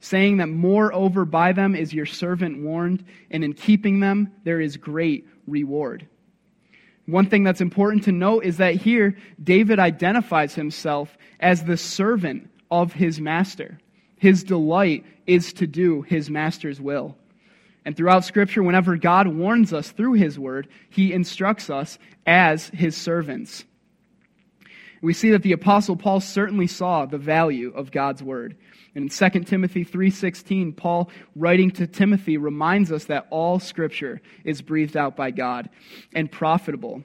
saying 0.00 0.36
that 0.36 0.48
moreover 0.48 1.24
by 1.24 1.52
them 1.52 1.74
is 1.74 1.92
your 1.92 2.06
servant 2.06 2.62
warned, 2.62 3.04
and 3.30 3.42
in 3.42 3.54
keeping 3.54 3.98
them 3.98 4.32
there 4.44 4.60
is 4.60 4.76
great 4.76 5.26
reward. 5.48 6.06
One 7.08 7.30
thing 7.30 7.42
that's 7.42 7.62
important 7.62 8.04
to 8.04 8.12
note 8.12 8.44
is 8.44 8.58
that 8.58 8.74
here 8.74 9.16
David 9.42 9.78
identifies 9.78 10.54
himself 10.54 11.16
as 11.40 11.64
the 11.64 11.78
servant 11.78 12.50
of 12.70 12.92
his 12.92 13.18
master. 13.18 13.78
His 14.18 14.44
delight 14.44 15.06
is 15.26 15.54
to 15.54 15.66
do 15.66 16.02
his 16.02 16.28
master's 16.28 16.82
will. 16.82 17.16
And 17.86 17.96
throughout 17.96 18.26
Scripture, 18.26 18.62
whenever 18.62 18.98
God 18.98 19.26
warns 19.26 19.72
us 19.72 19.90
through 19.90 20.14
his 20.14 20.38
word, 20.38 20.68
he 20.90 21.14
instructs 21.14 21.70
us 21.70 21.98
as 22.26 22.68
his 22.68 22.94
servants. 22.94 23.64
We 25.00 25.12
see 25.12 25.30
that 25.30 25.42
the 25.42 25.52
apostle 25.52 25.96
Paul 25.96 26.20
certainly 26.20 26.66
saw 26.66 27.06
the 27.06 27.18
value 27.18 27.72
of 27.74 27.90
God's 27.90 28.22
word. 28.22 28.56
And 28.94 29.04
in 29.04 29.10
2 29.10 29.46
Timothy 29.46 29.84
3:16, 29.84 30.72
Paul 30.72 31.10
writing 31.36 31.70
to 31.72 31.86
Timothy 31.86 32.36
reminds 32.36 32.90
us 32.90 33.04
that 33.04 33.26
all 33.30 33.60
scripture 33.60 34.20
is 34.44 34.62
breathed 34.62 34.96
out 34.96 35.16
by 35.16 35.30
God 35.30 35.70
and 36.14 36.30
profitable 36.30 37.04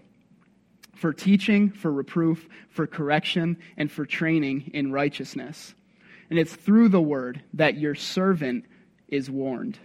for 0.95 1.13
teaching, 1.13 1.69
for 1.69 1.91
reproof, 1.91 2.47
for 2.69 2.87
correction, 2.87 3.57
and 3.77 3.91
for 3.91 4.05
training 4.05 4.71
in 4.73 4.91
righteousness. 4.91 5.75
And 6.29 6.39
it's 6.39 6.55
through 6.55 6.89
the 6.89 7.01
word 7.01 7.43
that 7.53 7.77
your 7.77 7.93
servant 7.93 8.65
is 9.07 9.29
warned. 9.29 9.77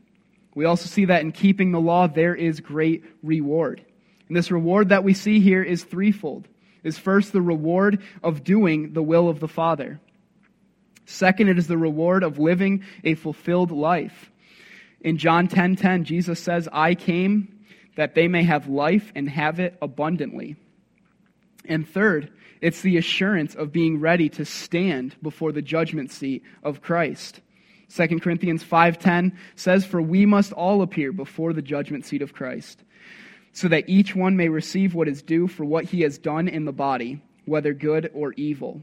We 0.55 0.65
also 0.65 0.87
see 0.87 1.05
that 1.07 1.23
in 1.23 1.33
keeping 1.33 1.73
the 1.73 1.81
law 1.81 2.07
there 2.07 2.35
is 2.35 2.61
great 2.61 3.05
reward. 3.23 3.85
And 4.29 4.37
this 4.37 4.51
reward 4.51 4.91
that 4.91 5.05
we 5.05 5.15
see 5.15 5.41
here 5.41 5.63
is 5.63 5.85
threefold. 5.85 6.49
Is 6.83 6.99
first 6.99 7.33
the 7.33 7.43
reward 7.43 8.01
of 8.23 8.45
doing 8.45 8.93
the 8.93 9.03
will 9.03 9.29
of 9.29 9.41
the 9.41 9.49
Father. 9.49 10.01
Second, 11.07 11.49
it 11.49 11.59
is 11.59 11.67
the 11.67 11.79
reward 11.79 12.23
of 12.23 12.39
living 12.39 12.83
a 13.05 13.15
fulfilled 13.15 13.71
life. 13.71 14.31
In 15.01 15.17
John 15.17 15.49
10:10, 15.49 15.77
10, 15.77 15.77
10, 15.77 16.05
Jesus 16.05 16.41
says, 16.41 16.69
"I 16.73 16.95
came 16.95 17.49
that 17.97 18.15
they 18.15 18.29
may 18.29 18.43
have 18.43 18.69
life 18.69 19.13
and 19.15 19.29
have 19.29 19.59
it 19.59 19.77
abundantly." 19.81 20.57
And 21.65 21.89
third, 21.89 22.31
it's 22.61 22.83
the 22.83 22.97
assurance 22.97 23.55
of 23.55 23.73
being 23.73 24.01
ready 24.01 24.29
to 24.31 24.45
stand 24.45 25.17
before 25.23 25.53
the 25.53 25.63
judgment 25.63 26.11
seat 26.11 26.43
of 26.63 26.83
Christ. 26.83 27.41
2 27.89 28.21
Corinthians 28.21 28.63
5:10 28.63 29.33
says, 29.55 29.87
"For 29.87 30.03
we 30.03 30.27
must 30.27 30.53
all 30.53 30.83
appear 30.83 31.13
before 31.13 31.53
the 31.53 31.63
judgment 31.63 32.05
seat 32.05 32.23
of 32.23 32.35
Christ, 32.35 32.85
so 33.59 33.69
that 33.69 33.89
each 33.89 34.15
one 34.15 34.37
may 34.37 34.49
receive 34.49 34.95
what 34.95 35.09
is 35.09 35.21
due 35.23 35.49
for 35.49 35.65
what 35.65 35.87
he 35.87 36.03
has 36.03 36.17
done 36.17 36.47
in 36.47 36.65
the 36.65 36.73
body, 36.73 37.21
whether 37.45 37.75
good 37.75 38.11
or 38.15 38.33
evil." 38.35 38.83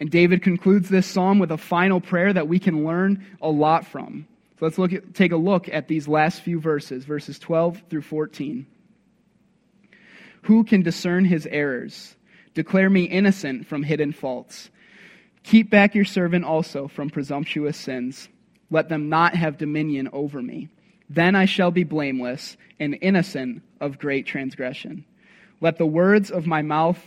And 0.00 0.10
David 0.10 0.42
concludes 0.42 0.88
this 0.88 1.06
psalm 1.06 1.38
with 1.38 1.52
a 1.52 1.58
final 1.58 2.00
prayer 2.00 2.32
that 2.32 2.48
we 2.48 2.58
can 2.58 2.84
learn 2.84 3.24
a 3.40 3.50
lot 3.50 3.86
from. 3.86 4.26
So 4.58 4.66
let's 4.66 4.78
look 4.78 4.92
at, 4.92 5.14
take 5.14 5.32
a 5.32 5.36
look 5.36 5.68
at 5.68 5.88
these 5.88 6.08
last 6.08 6.40
few 6.40 6.58
verses, 6.58 7.04
verses 7.04 7.38
12 7.38 7.82
through 7.90 8.02
14. 8.02 8.66
Who 10.42 10.64
can 10.64 10.82
discern 10.82 11.24
his 11.26 11.46
errors? 11.46 12.16
Declare 12.54 12.90
me 12.90 13.04
innocent 13.04 13.66
from 13.66 13.82
hidden 13.82 14.12
faults. 14.12 14.70
Keep 15.42 15.70
back 15.70 15.94
your 15.94 16.04
servant 16.04 16.44
also 16.44 16.88
from 16.88 17.10
presumptuous 17.10 17.76
sins. 17.76 18.28
Let 18.70 18.88
them 18.88 19.08
not 19.08 19.34
have 19.34 19.58
dominion 19.58 20.08
over 20.12 20.40
me. 20.40 20.68
Then 21.14 21.34
I 21.34 21.44
shall 21.44 21.70
be 21.70 21.84
blameless 21.84 22.56
and 22.80 22.96
innocent 23.02 23.62
of 23.82 23.98
great 23.98 24.24
transgression. 24.24 25.04
Let 25.60 25.76
the 25.76 25.84
words 25.86 26.30
of 26.30 26.46
my 26.46 26.62
mouth 26.62 26.98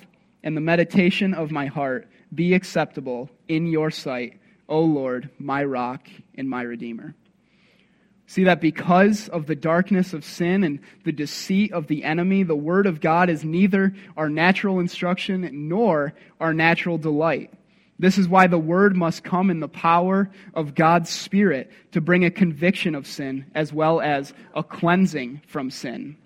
and 0.43 0.55
the 0.55 0.61
meditation 0.61 1.33
of 1.33 1.49
my 1.49 1.65
heart 1.65 2.07
be 2.33 2.53
acceptable 2.53 3.31
in 3.47 3.65
your 3.65 3.89
sight, 3.89 4.39
O 4.69 4.81
Lord, 4.81 5.31
my 5.39 5.63
rock 5.63 6.07
and 6.35 6.47
my 6.47 6.61
redeemer. 6.61 7.15
See 8.27 8.43
that 8.43 8.61
because 8.61 9.27
of 9.29 9.47
the 9.47 9.55
darkness 9.55 10.13
of 10.13 10.23
sin 10.23 10.63
and 10.63 10.81
the 11.03 11.11
deceit 11.11 11.71
of 11.71 11.87
the 11.87 12.03
enemy, 12.03 12.43
the 12.43 12.55
Word 12.55 12.85
of 12.85 13.01
God 13.01 13.31
is 13.31 13.43
neither 13.43 13.95
our 14.15 14.29
natural 14.29 14.79
instruction 14.79 15.67
nor 15.67 16.13
our 16.39 16.53
natural 16.53 16.99
delight. 16.99 17.51
This 17.97 18.17
is 18.17 18.27
why 18.27 18.47
the 18.47 18.57
Word 18.57 18.95
must 18.95 19.23
come 19.23 19.49
in 19.49 19.61
the 19.61 19.67
power 19.67 20.29
of 20.53 20.75
God's 20.75 21.09
Spirit 21.09 21.71
to 21.93 22.01
bring 22.01 22.25
a 22.25 22.31
conviction 22.31 22.93
of 22.93 23.07
sin 23.07 23.45
as 23.55 23.71
well 23.71 24.01
as 24.01 24.33
a 24.53 24.63
cleansing 24.63 25.41
from 25.47 25.71
sin. 25.71 26.17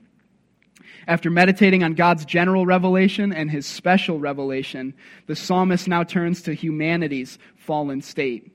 After 1.07 1.30
meditating 1.30 1.84
on 1.84 1.93
God's 1.93 2.26
general 2.26 2.65
revelation 2.65 3.32
and 3.34 3.49
his 3.49 3.65
special 3.65 4.20
revelation, 4.20 4.93
the 5.28 5.36
psalmist 5.36 5.88
now 5.88 6.03
turns 6.03 6.41
to 6.43 6.53
humanity's 6.53 7.38
fallen 7.55 8.01
state. 8.01 8.51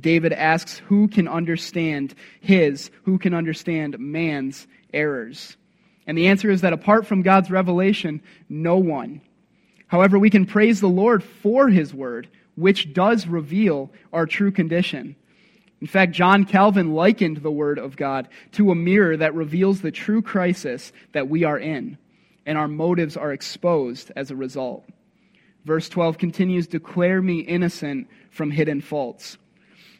David 0.00 0.32
asks, 0.32 0.78
Who 0.78 1.08
can 1.08 1.28
understand 1.28 2.14
his, 2.40 2.90
who 3.04 3.18
can 3.18 3.34
understand 3.34 3.98
man's 3.98 4.66
errors? 4.92 5.56
And 6.06 6.16
the 6.16 6.28
answer 6.28 6.50
is 6.50 6.60
that 6.62 6.72
apart 6.72 7.06
from 7.06 7.22
God's 7.22 7.50
revelation, 7.50 8.22
no 8.48 8.78
one. 8.78 9.20
However, 9.86 10.18
we 10.18 10.30
can 10.30 10.46
praise 10.46 10.80
the 10.80 10.88
Lord 10.88 11.22
for 11.22 11.68
his 11.68 11.94
word, 11.94 12.28
which 12.58 12.92
does 12.92 13.26
reveal 13.26 13.90
our 14.12 14.26
true 14.26 14.50
condition. 14.50 15.14
In 15.80 15.86
fact, 15.86 16.12
John 16.12 16.44
Calvin 16.44 16.92
likened 16.92 17.38
the 17.38 17.52
Word 17.52 17.78
of 17.78 17.96
God 17.96 18.28
to 18.52 18.72
a 18.72 18.74
mirror 18.74 19.16
that 19.16 19.34
reveals 19.34 19.80
the 19.80 19.92
true 19.92 20.22
crisis 20.22 20.92
that 21.12 21.28
we 21.28 21.44
are 21.44 21.58
in, 21.58 21.98
and 22.44 22.58
our 22.58 22.66
motives 22.66 23.16
are 23.16 23.32
exposed 23.32 24.10
as 24.16 24.30
a 24.30 24.36
result. 24.36 24.84
Verse 25.64 25.88
12 25.88 26.18
continues 26.18 26.66
Declare 26.66 27.22
me 27.22 27.40
innocent 27.40 28.08
from 28.30 28.50
hidden 28.50 28.80
faults. 28.80 29.38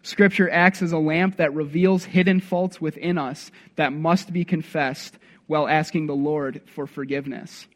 Scripture 0.02 0.50
acts 0.50 0.82
as 0.82 0.92
a 0.92 0.98
lamp 0.98 1.36
that 1.36 1.54
reveals 1.54 2.04
hidden 2.04 2.40
faults 2.40 2.80
within 2.80 3.18
us 3.18 3.50
that 3.76 3.92
must 3.92 4.32
be 4.32 4.44
confessed 4.44 5.16
while 5.46 5.68
asking 5.68 6.06
the 6.06 6.16
Lord 6.16 6.62
for 6.66 6.86
forgiveness. 6.86 7.68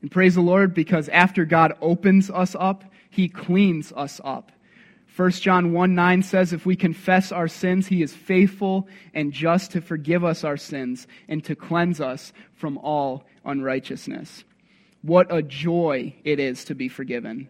And 0.00 0.10
praise 0.10 0.34
the 0.34 0.42
Lord 0.42 0.74
because 0.74 1.08
after 1.08 1.44
God 1.44 1.72
opens 1.80 2.30
us 2.30 2.54
up, 2.58 2.84
He 3.14 3.28
cleans 3.28 3.92
us 3.92 4.20
up. 4.24 4.50
1 5.14 5.30
John 5.30 5.72
1 5.72 5.94
9 5.94 6.22
says, 6.22 6.52
If 6.52 6.66
we 6.66 6.74
confess 6.74 7.30
our 7.30 7.46
sins, 7.46 7.86
he 7.86 8.02
is 8.02 8.12
faithful 8.12 8.88
and 9.14 9.32
just 9.32 9.70
to 9.70 9.80
forgive 9.80 10.24
us 10.24 10.42
our 10.42 10.56
sins 10.56 11.06
and 11.28 11.44
to 11.44 11.54
cleanse 11.54 12.00
us 12.00 12.32
from 12.54 12.76
all 12.78 13.24
unrighteousness. 13.44 14.42
What 15.02 15.32
a 15.32 15.42
joy 15.42 16.16
it 16.24 16.40
is 16.40 16.64
to 16.64 16.74
be 16.74 16.88
forgiven. 16.88 17.48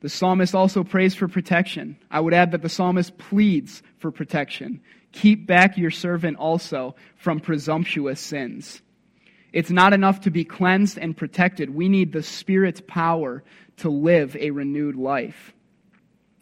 The 0.00 0.08
psalmist 0.08 0.54
also 0.54 0.84
prays 0.84 1.16
for 1.16 1.26
protection. 1.26 1.96
I 2.08 2.20
would 2.20 2.34
add 2.34 2.52
that 2.52 2.62
the 2.62 2.68
psalmist 2.68 3.18
pleads 3.18 3.82
for 3.98 4.12
protection. 4.12 4.80
Keep 5.10 5.48
back 5.48 5.76
your 5.76 5.90
servant 5.90 6.36
also 6.36 6.94
from 7.16 7.40
presumptuous 7.40 8.20
sins. 8.20 8.80
It's 9.54 9.70
not 9.70 9.92
enough 9.92 10.22
to 10.22 10.32
be 10.32 10.44
cleansed 10.44 10.98
and 10.98 11.16
protected. 11.16 11.70
We 11.70 11.88
need 11.88 12.12
the 12.12 12.24
Spirit's 12.24 12.82
power 12.88 13.44
to 13.76 13.88
live 13.88 14.34
a 14.34 14.50
renewed 14.50 14.96
life. 14.96 15.54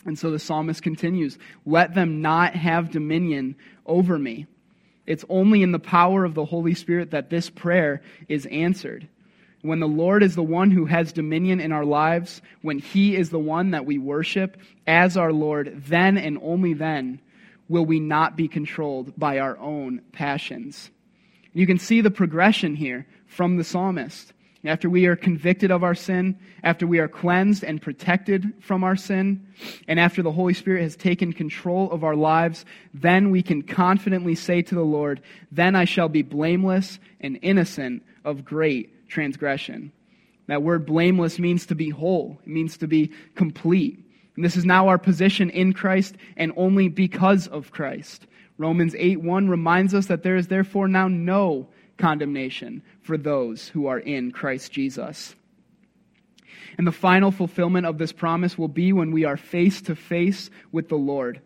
And 0.07 0.19
so 0.19 0.31
the 0.31 0.39
psalmist 0.39 0.83
continues 0.83 1.39
Let 1.67 1.95
them 1.95 2.23
not 2.23 2.57
have 2.57 2.91
dominion 2.91 3.55
over 3.85 4.19
me. 4.19 4.47
It's 5.07 5.27
only 5.29 5.63
in 5.63 5.73
the 5.73 5.79
power 5.79 6.25
of 6.25 6.33
the 6.33 6.47
Holy 6.47 6.73
Spirit 6.73 7.11
that 7.11 7.29
this 7.29 7.51
prayer 7.51 8.01
is 8.31 8.47
answered. 8.47 9.07
When 9.61 9.81
the 9.81 9.87
Lord 9.87 10.23
is 10.23 10.35
the 10.35 10.43
one 10.43 10.71
who 10.71 10.87
has 10.87 11.13
dominion 11.13 11.61
in 11.61 11.71
our 11.71 11.85
lives, 11.85 12.41
when 12.63 12.79
He 12.79 13.15
is 13.15 13.29
the 13.29 13.39
one 13.39 13.73
that 13.73 13.85
we 13.85 13.99
worship 13.99 14.57
as 14.87 15.19
our 15.19 15.35
Lord, 15.35 15.83
then 15.87 16.17
and 16.17 16.39
only 16.41 16.73
then 16.73 17.21
will 17.69 17.85
we 17.85 18.01
not 18.01 18.39
be 18.39 18.49
controlled 18.49 19.13
by 19.19 19.39
our 19.39 19.59
own 19.59 20.01
passions. 20.13 20.91
You 21.53 21.67
can 21.67 21.79
see 21.79 22.01
the 22.01 22.11
progression 22.11 22.75
here 22.75 23.07
from 23.27 23.57
the 23.57 23.65
psalmist. 23.65 24.33
After 24.65 24.89
we 24.89 25.07
are 25.07 25.17
convicted 25.17 25.73
of 25.73 25.83
our 25.83 25.95
sin, 25.95 26.39
after 26.63 26.87
we 26.87 27.01
are 27.01 27.09
cleansed 27.09 27.65
and 27.65 27.83
protected 27.83 28.53
from 28.61 28.85
our 28.85 28.95
sin, 28.95 29.45
and 29.89 29.99
after 29.99 30.23
the 30.23 30.31
Holy 30.31 30.55
Spirit 30.55 30.83
has 30.83 30.95
taken 30.95 31.33
control 31.33 31.91
of 31.91 32.05
our 32.05 32.15
lives, 32.15 32.65
then 32.95 33.31
we 33.31 33.43
can 33.43 33.63
confidently 33.63 34.37
say 34.37 34.63
to 34.63 34.75
the 34.77 34.85
Lord, 34.85 35.21
Then 35.51 35.75
I 35.75 35.85
shall 35.85 36.09
be 36.09 36.23
blameless 36.23 37.01
and 37.21 37.41
innocent 37.43 38.05
of 38.25 38.45
great 38.45 39.09
transgression. 39.09 39.91
That 40.47 40.63
word 40.63 40.87
blameless 40.87 41.41
means 41.41 41.67
to 41.67 41.75
be 41.75 41.91
whole, 41.91 42.39
it 42.43 42.49
means 42.49 42.77
to 42.79 42.87
be 42.87 43.11
complete. 43.35 43.99
And 44.37 44.45
this 44.45 44.57
is 44.57 44.65
now 44.65 44.89
our 44.89 44.99
position 44.99 45.51
in 45.51 45.73
Christ 45.73 46.15
and 46.37 46.53
only 46.57 46.89
because 46.89 47.49
of 47.49 47.73
Christ. 47.73 48.27
Romans 48.63 48.95
8 48.97 49.21
1 49.21 49.49
reminds 49.49 49.93
us 49.93 50.07
that 50.07 50.23
there 50.23 50.37
is 50.37 50.47
therefore 50.47 50.87
now 50.87 51.09
no 51.09 51.67
condemnation 51.99 52.81
for 53.01 53.19
those 53.19 53.67
who 53.67 53.89
are 53.89 53.99
in 53.99 54.31
Christ 54.31 54.71
Jesus. 54.71 55.35
And 56.79 56.87
the 56.87 56.93
final 56.93 57.33
fulfillment 57.33 57.87
of 57.87 57.99
this 57.99 58.13
promise 58.13 58.57
will 58.57 58.69
be 58.69 58.93
when 58.93 59.11
we 59.11 59.25
are 59.25 59.37
face 59.37 59.83
to 59.83 59.97
face 59.97 60.49
with 60.71 60.89
the 60.89 60.97
Lord. 60.97 61.41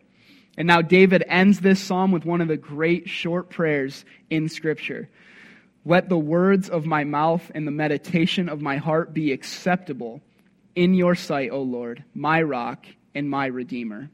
And 0.59 0.67
now 0.67 0.83
David 0.83 1.23
ends 1.27 1.59
this 1.59 1.81
psalm 1.81 2.11
with 2.11 2.23
one 2.23 2.39
of 2.39 2.49
the 2.49 2.55
great 2.55 3.09
short 3.09 3.49
prayers 3.49 4.05
in 4.29 4.47
Scripture. 4.47 5.09
Let 5.85 6.09
the 6.09 6.19
words 6.19 6.69
of 6.69 6.85
my 6.85 7.03
mouth 7.03 7.51
and 7.55 7.65
the 7.65 7.71
meditation 7.71 8.47
of 8.47 8.61
my 8.61 8.77
heart 8.77 9.11
be 9.11 9.31
acceptable 9.31 10.21
in 10.75 10.93
your 10.93 11.15
sight, 11.15 11.49
O 11.49 11.63
Lord, 11.63 12.03
my 12.13 12.43
rock 12.43 12.85
and 13.15 13.27
my 13.27 13.47
redeemer. 13.47 14.11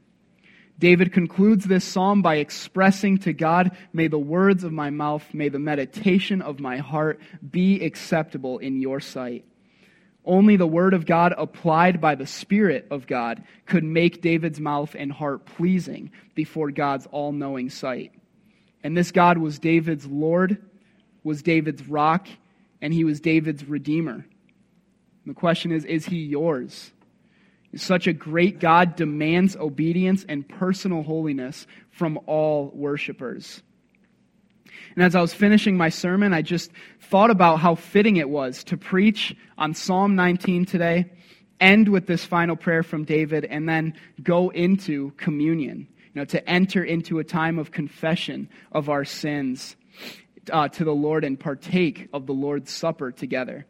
David 0.78 1.12
concludes 1.12 1.64
this 1.64 1.84
psalm 1.84 2.20
by 2.20 2.36
expressing 2.36 3.18
to 3.18 3.32
God, 3.32 3.76
May 3.92 4.08
the 4.08 4.18
words 4.18 4.64
of 4.64 4.72
my 4.72 4.90
mouth, 4.90 5.24
may 5.32 5.48
the 5.48 5.58
meditation 5.58 6.42
of 6.42 6.60
my 6.60 6.78
heart 6.78 7.20
be 7.48 7.84
acceptable 7.84 8.58
in 8.58 8.80
your 8.80 9.00
sight. 9.00 9.44
Only 10.24 10.56
the 10.56 10.66
word 10.66 10.94
of 10.94 11.06
God 11.06 11.34
applied 11.36 12.00
by 12.00 12.14
the 12.14 12.26
Spirit 12.26 12.86
of 12.90 13.06
God 13.06 13.44
could 13.66 13.84
make 13.84 14.22
David's 14.22 14.58
mouth 14.58 14.96
and 14.98 15.12
heart 15.12 15.44
pleasing 15.44 16.10
before 16.34 16.70
God's 16.70 17.06
all 17.06 17.30
knowing 17.30 17.68
sight. 17.68 18.12
And 18.82 18.96
this 18.96 19.12
God 19.12 19.38
was 19.38 19.58
David's 19.58 20.06
Lord, 20.06 20.62
was 21.22 21.42
David's 21.42 21.86
rock, 21.86 22.26
and 22.80 22.92
he 22.92 23.04
was 23.04 23.20
David's 23.20 23.64
redeemer. 23.64 24.14
And 24.14 24.26
the 25.26 25.34
question 25.34 25.72
is, 25.72 25.84
is 25.84 26.06
he 26.06 26.18
yours? 26.18 26.90
Such 27.76 28.06
a 28.06 28.12
great 28.12 28.60
God 28.60 28.96
demands 28.96 29.56
obedience 29.56 30.24
and 30.28 30.48
personal 30.48 31.02
holiness 31.02 31.66
from 31.90 32.18
all 32.26 32.70
worshipers. 32.74 33.62
And 34.94 35.04
as 35.04 35.14
I 35.14 35.20
was 35.20 35.34
finishing 35.34 35.76
my 35.76 35.88
sermon, 35.88 36.32
I 36.32 36.42
just 36.42 36.70
thought 37.00 37.30
about 37.30 37.56
how 37.56 37.74
fitting 37.74 38.16
it 38.16 38.28
was 38.28 38.62
to 38.64 38.76
preach 38.76 39.36
on 39.58 39.74
Psalm 39.74 40.14
19 40.14 40.66
today, 40.66 41.10
end 41.60 41.88
with 41.88 42.06
this 42.06 42.24
final 42.24 42.56
prayer 42.56 42.82
from 42.82 43.04
David, 43.04 43.44
and 43.44 43.68
then 43.68 43.94
go 44.22 44.50
into 44.50 45.10
communion. 45.12 45.88
You 46.14 46.20
know, 46.20 46.24
to 46.26 46.48
enter 46.48 46.84
into 46.84 47.18
a 47.18 47.24
time 47.24 47.58
of 47.58 47.72
confession 47.72 48.48
of 48.70 48.88
our 48.88 49.04
sins 49.04 49.74
uh, 50.52 50.68
to 50.68 50.84
the 50.84 50.94
Lord 50.94 51.24
and 51.24 51.38
partake 51.38 52.08
of 52.12 52.26
the 52.26 52.34
Lord's 52.34 52.72
Supper 52.72 53.10
together. 53.10 53.66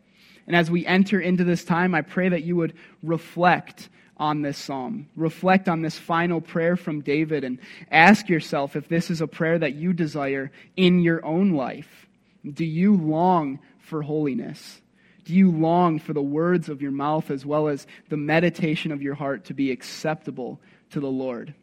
And 0.46 0.54
as 0.54 0.70
we 0.70 0.86
enter 0.86 1.20
into 1.20 1.44
this 1.44 1.64
time, 1.64 1.94
I 1.94 2.02
pray 2.02 2.28
that 2.28 2.44
you 2.44 2.56
would 2.56 2.74
reflect 3.02 3.88
on 4.16 4.42
this 4.42 4.58
psalm. 4.58 5.08
Reflect 5.16 5.68
on 5.68 5.82
this 5.82 5.98
final 5.98 6.40
prayer 6.40 6.76
from 6.76 7.00
David 7.00 7.44
and 7.44 7.58
ask 7.90 8.28
yourself 8.28 8.76
if 8.76 8.88
this 8.88 9.10
is 9.10 9.20
a 9.20 9.26
prayer 9.26 9.58
that 9.58 9.74
you 9.74 9.92
desire 9.92 10.52
in 10.76 11.00
your 11.00 11.24
own 11.24 11.52
life. 11.52 12.06
Do 12.50 12.64
you 12.64 12.96
long 12.96 13.60
for 13.78 14.02
holiness? 14.02 14.80
Do 15.24 15.34
you 15.34 15.50
long 15.50 15.98
for 15.98 16.12
the 16.12 16.22
words 16.22 16.68
of 16.68 16.82
your 16.82 16.90
mouth 16.90 17.30
as 17.30 17.46
well 17.46 17.68
as 17.68 17.86
the 18.10 18.16
meditation 18.16 18.92
of 18.92 19.02
your 19.02 19.14
heart 19.14 19.46
to 19.46 19.54
be 19.54 19.70
acceptable 19.70 20.60
to 20.90 21.00
the 21.00 21.10
Lord? 21.10 21.54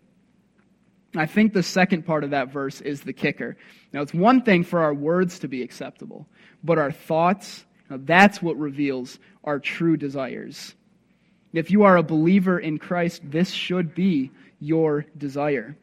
I 1.15 1.25
think 1.25 1.53
the 1.53 1.63
second 1.63 2.05
part 2.05 2.23
of 2.23 2.29
that 2.31 2.51
verse 2.51 2.81
is 2.81 3.01
the 3.01 3.13
kicker. 3.13 3.57
Now, 3.93 4.01
it's 4.01 4.13
one 4.13 4.41
thing 4.41 4.63
for 4.63 4.79
our 4.79 4.93
words 4.93 5.39
to 5.39 5.47
be 5.47 5.61
acceptable, 5.61 6.25
but 6.63 6.77
our 6.77 6.91
thoughts, 6.91 7.65
that's 7.97 8.41
what 8.41 8.57
reveals 8.57 9.19
our 9.43 9.59
true 9.59 9.97
desires. 9.97 10.75
If 11.53 11.71
you 11.71 11.83
are 11.83 11.97
a 11.97 12.03
believer 12.03 12.59
in 12.59 12.79
Christ, 12.79 13.21
this 13.23 13.49
should 13.49 13.93
be 13.93 14.31
your 14.59 15.05
desire. 15.17 15.75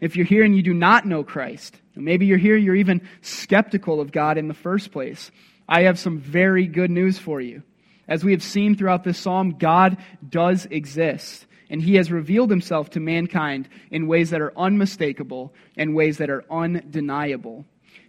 If 0.00 0.16
you're 0.16 0.26
here 0.26 0.44
and 0.44 0.56
you 0.56 0.62
do 0.62 0.74
not 0.74 1.06
know 1.06 1.24
Christ, 1.24 1.76
maybe 1.94 2.26
you're 2.26 2.38
here, 2.38 2.56
you're 2.56 2.76
even 2.76 3.06
skeptical 3.20 4.00
of 4.00 4.12
God 4.12 4.38
in 4.38 4.48
the 4.48 4.54
first 4.54 4.92
place, 4.92 5.30
I 5.68 5.82
have 5.82 5.98
some 5.98 6.18
very 6.18 6.66
good 6.66 6.90
news 6.90 7.18
for 7.18 7.40
you. 7.40 7.62
As 8.08 8.24
we 8.24 8.32
have 8.32 8.42
seen 8.42 8.74
throughout 8.74 9.04
this 9.04 9.18
psalm, 9.18 9.58
God 9.58 9.98
does 10.26 10.66
exist. 10.66 11.46
And 11.70 11.82
he 11.82 11.96
has 11.96 12.10
revealed 12.10 12.48
himself 12.48 12.90
to 12.90 13.00
mankind 13.00 13.68
in 13.90 14.06
ways 14.06 14.30
that 14.30 14.40
are 14.40 14.56
unmistakable 14.56 15.52
and 15.76 15.94
ways 15.94 16.16
that 16.16 16.30
are 16.30 16.44
undeniable. 16.50 17.66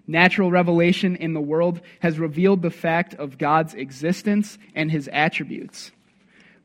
Natural 0.09 0.49
revelation 0.49 1.15
in 1.17 1.33
the 1.33 1.39
world 1.39 1.81
has 1.99 2.17
revealed 2.17 2.63
the 2.63 2.71
fact 2.71 3.13
of 3.13 3.37
God's 3.37 3.75
existence 3.75 4.57
and 4.73 4.89
his 4.89 5.07
attributes. 5.13 5.91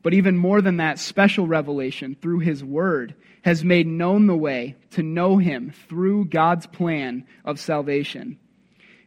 But 0.03 0.15
even 0.15 0.39
more 0.39 0.63
than 0.63 0.79
that, 0.79 0.99
special 0.99 1.47
revelation 1.47 2.17
through 2.23 2.39
His 2.39 2.65
Word 2.65 3.15
has 3.43 3.63
made 3.63 3.87
known 3.87 4.27
the 4.27 4.37
way 4.37 4.77
to 4.93 5.03
know 5.03 5.37
Him 5.37 5.75
through 5.89 6.27
God's 6.27 6.67
plan 6.67 7.27
of 7.45 7.61
salvation. 7.61 8.39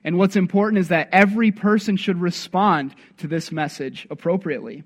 And 0.04 0.20
what's 0.20 0.36
important 0.36 0.82
is 0.82 0.90
that 0.90 1.10
every 1.12 1.52
person 1.52 1.98
should 1.98 2.22
respond 2.22 2.94
to 3.18 3.28
this 3.28 3.52
message 3.52 4.06
appropriately. 4.12 4.84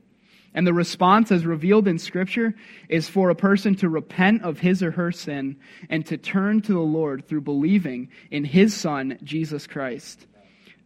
And 0.54 0.68
the 0.68 0.74
response, 0.74 1.32
as 1.32 1.46
revealed 1.46 1.88
in 1.88 1.98
Scripture, 1.98 2.54
is 2.90 3.08
for 3.08 3.30
a 3.30 3.36
person 3.36 3.76
to 3.76 3.90
repent 3.90 4.44
of 4.44 4.60
his 4.60 4.84
or 4.84 4.92
her 4.92 5.12
sin 5.12 5.56
and 5.90 6.06
to 6.08 6.18
turn 6.18 6.62
to 6.64 6.74
the 6.74 6.80
Lord 6.80 7.28
through 7.28 7.42
believing 7.42 8.10
in 8.32 8.44
His 8.44 8.74
Son, 8.74 9.18
Jesus 9.24 9.66
Christ. 9.66 10.28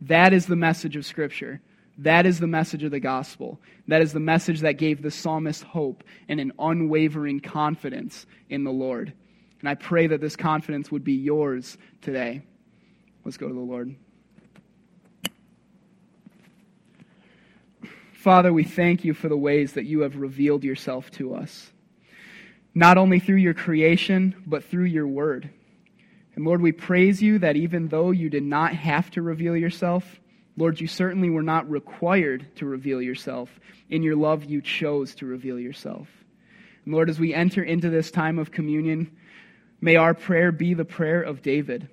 That 0.02 0.34
is 0.34 0.46
the 0.46 0.56
message 0.56 0.96
of 0.96 1.06
Scripture. 1.06 1.62
That 1.98 2.26
is 2.26 2.40
the 2.40 2.48
message 2.48 2.84
of 2.84 2.92
the 2.92 3.00
gospel. 3.00 3.60
That 3.88 4.02
is 4.02 4.14
the 4.14 4.20
message 4.20 4.60
that 4.62 4.74
gave 4.74 5.02
the 5.02 5.12
psalmist 5.12 5.64
hope 5.64 6.04
and 6.28 6.40
an 6.40 6.52
unwavering 6.60 7.40
confidence 7.40 8.28
in 8.50 8.66
the 8.66 8.72
Lord. 8.72 9.14
And 9.62 9.70
I 9.70 9.76
pray 9.76 10.06
that 10.08 10.22
this 10.22 10.36
confidence 10.36 10.92
would 10.92 11.04
be 11.04 11.14
yours 11.14 11.78
today. 12.02 12.44
Let's 13.24 13.38
go 13.38 13.48
to 13.48 13.54
the 13.54 13.60
Lord. 13.60 13.96
Father, 18.26 18.52
we 18.52 18.64
thank 18.64 19.06
you 19.06 19.14
for 19.14 19.30
the 19.30 19.38
ways 19.38 19.74
that 19.74 19.86
you 19.86 20.00
have 20.00 20.16
revealed 20.16 20.64
yourself 20.64 21.12
to 21.12 21.36
us, 21.36 21.72
not 22.74 22.98
only 22.98 23.20
through 23.20 23.36
your 23.36 23.54
creation, 23.54 24.36
but 24.48 24.64
through 24.64 24.86
your 24.86 25.06
word. 25.06 25.48
And 26.36 26.44
Lord, 26.44 26.60
we 26.60 26.72
praise 26.72 27.22
you 27.22 27.38
that 27.38 27.56
even 27.56 27.90
though 27.90 28.10
you 28.10 28.32
did 28.32 28.42
not 28.42 28.74
have 28.74 29.12
to 29.12 29.22
reveal 29.22 29.56
yourself, 29.56 30.20
Lord, 30.58 30.82
you 30.82 30.88
certainly 30.88 31.30
were 31.30 31.44
not 31.44 31.70
required 31.70 32.48
to 32.56 32.66
reveal 32.66 33.00
yourself. 33.00 33.60
In 33.92 34.02
your 34.02 34.16
love, 34.16 34.44
you 34.44 34.60
chose 34.60 35.14
to 35.18 35.28
reveal 35.28 35.60
yourself. 35.60 36.08
And 36.84 36.96
Lord, 36.96 37.12
as 37.12 37.20
we 37.20 37.32
enter 37.32 37.62
into 37.62 37.92
this 37.92 38.10
time 38.10 38.40
of 38.40 38.50
communion, 38.50 39.16
may 39.82 39.98
our 39.98 40.16
prayer 40.16 40.52
be 40.52 40.74
the 40.74 40.84
prayer 40.84 41.22
of 41.22 41.44
David. 41.44 41.90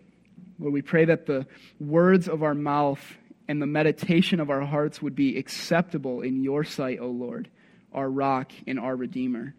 Lord, 0.58 0.72
we 0.72 0.80
pray 0.80 1.04
that 1.04 1.26
the 1.26 1.46
words 1.78 2.26
of 2.26 2.42
our 2.42 2.54
mouth 2.54 3.18
and 3.48 3.60
the 3.60 3.66
meditation 3.66 4.40
of 4.40 4.50
our 4.50 4.62
hearts 4.62 5.02
would 5.02 5.14
be 5.14 5.36
acceptable 5.36 6.22
in 6.22 6.42
your 6.42 6.64
sight, 6.64 7.00
O 7.00 7.08
Lord, 7.08 7.48
our 7.92 8.08
rock 8.08 8.52
and 8.66 8.78
our 8.78 8.96
Redeemer. 8.96 9.54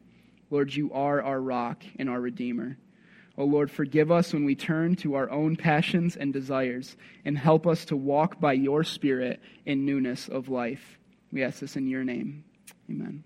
Lord, 0.50 0.74
you 0.74 0.92
are 0.94 1.22
our 1.22 1.40
rock 1.40 1.84
and 2.00 2.10
our 2.10 2.20
Redeemer. 2.20 2.78
O 3.38 3.46
Lord, 3.46 3.70
forgive 3.72 4.12
us 4.12 4.34
when 4.34 4.46
we 4.46 4.56
turn 4.56 4.96
to 4.98 5.16
our 5.16 5.30
own 5.30 5.56
passions 5.56 6.16
and 6.16 6.34
desires, 6.34 6.96
and 7.26 7.38
help 7.38 7.68
us 7.68 7.86
to 7.86 7.96
walk 7.96 8.40
by 8.40 8.54
your 8.54 8.84
Spirit 8.84 9.42
in 9.66 9.86
newness 9.86 10.28
of 10.28 10.50
life. 10.50 10.98
We 11.32 11.44
ask 11.44 11.60
this 11.60 11.76
in 11.76 11.88
your 11.88 12.04
name. 12.04 12.44
Amen. 12.90 13.22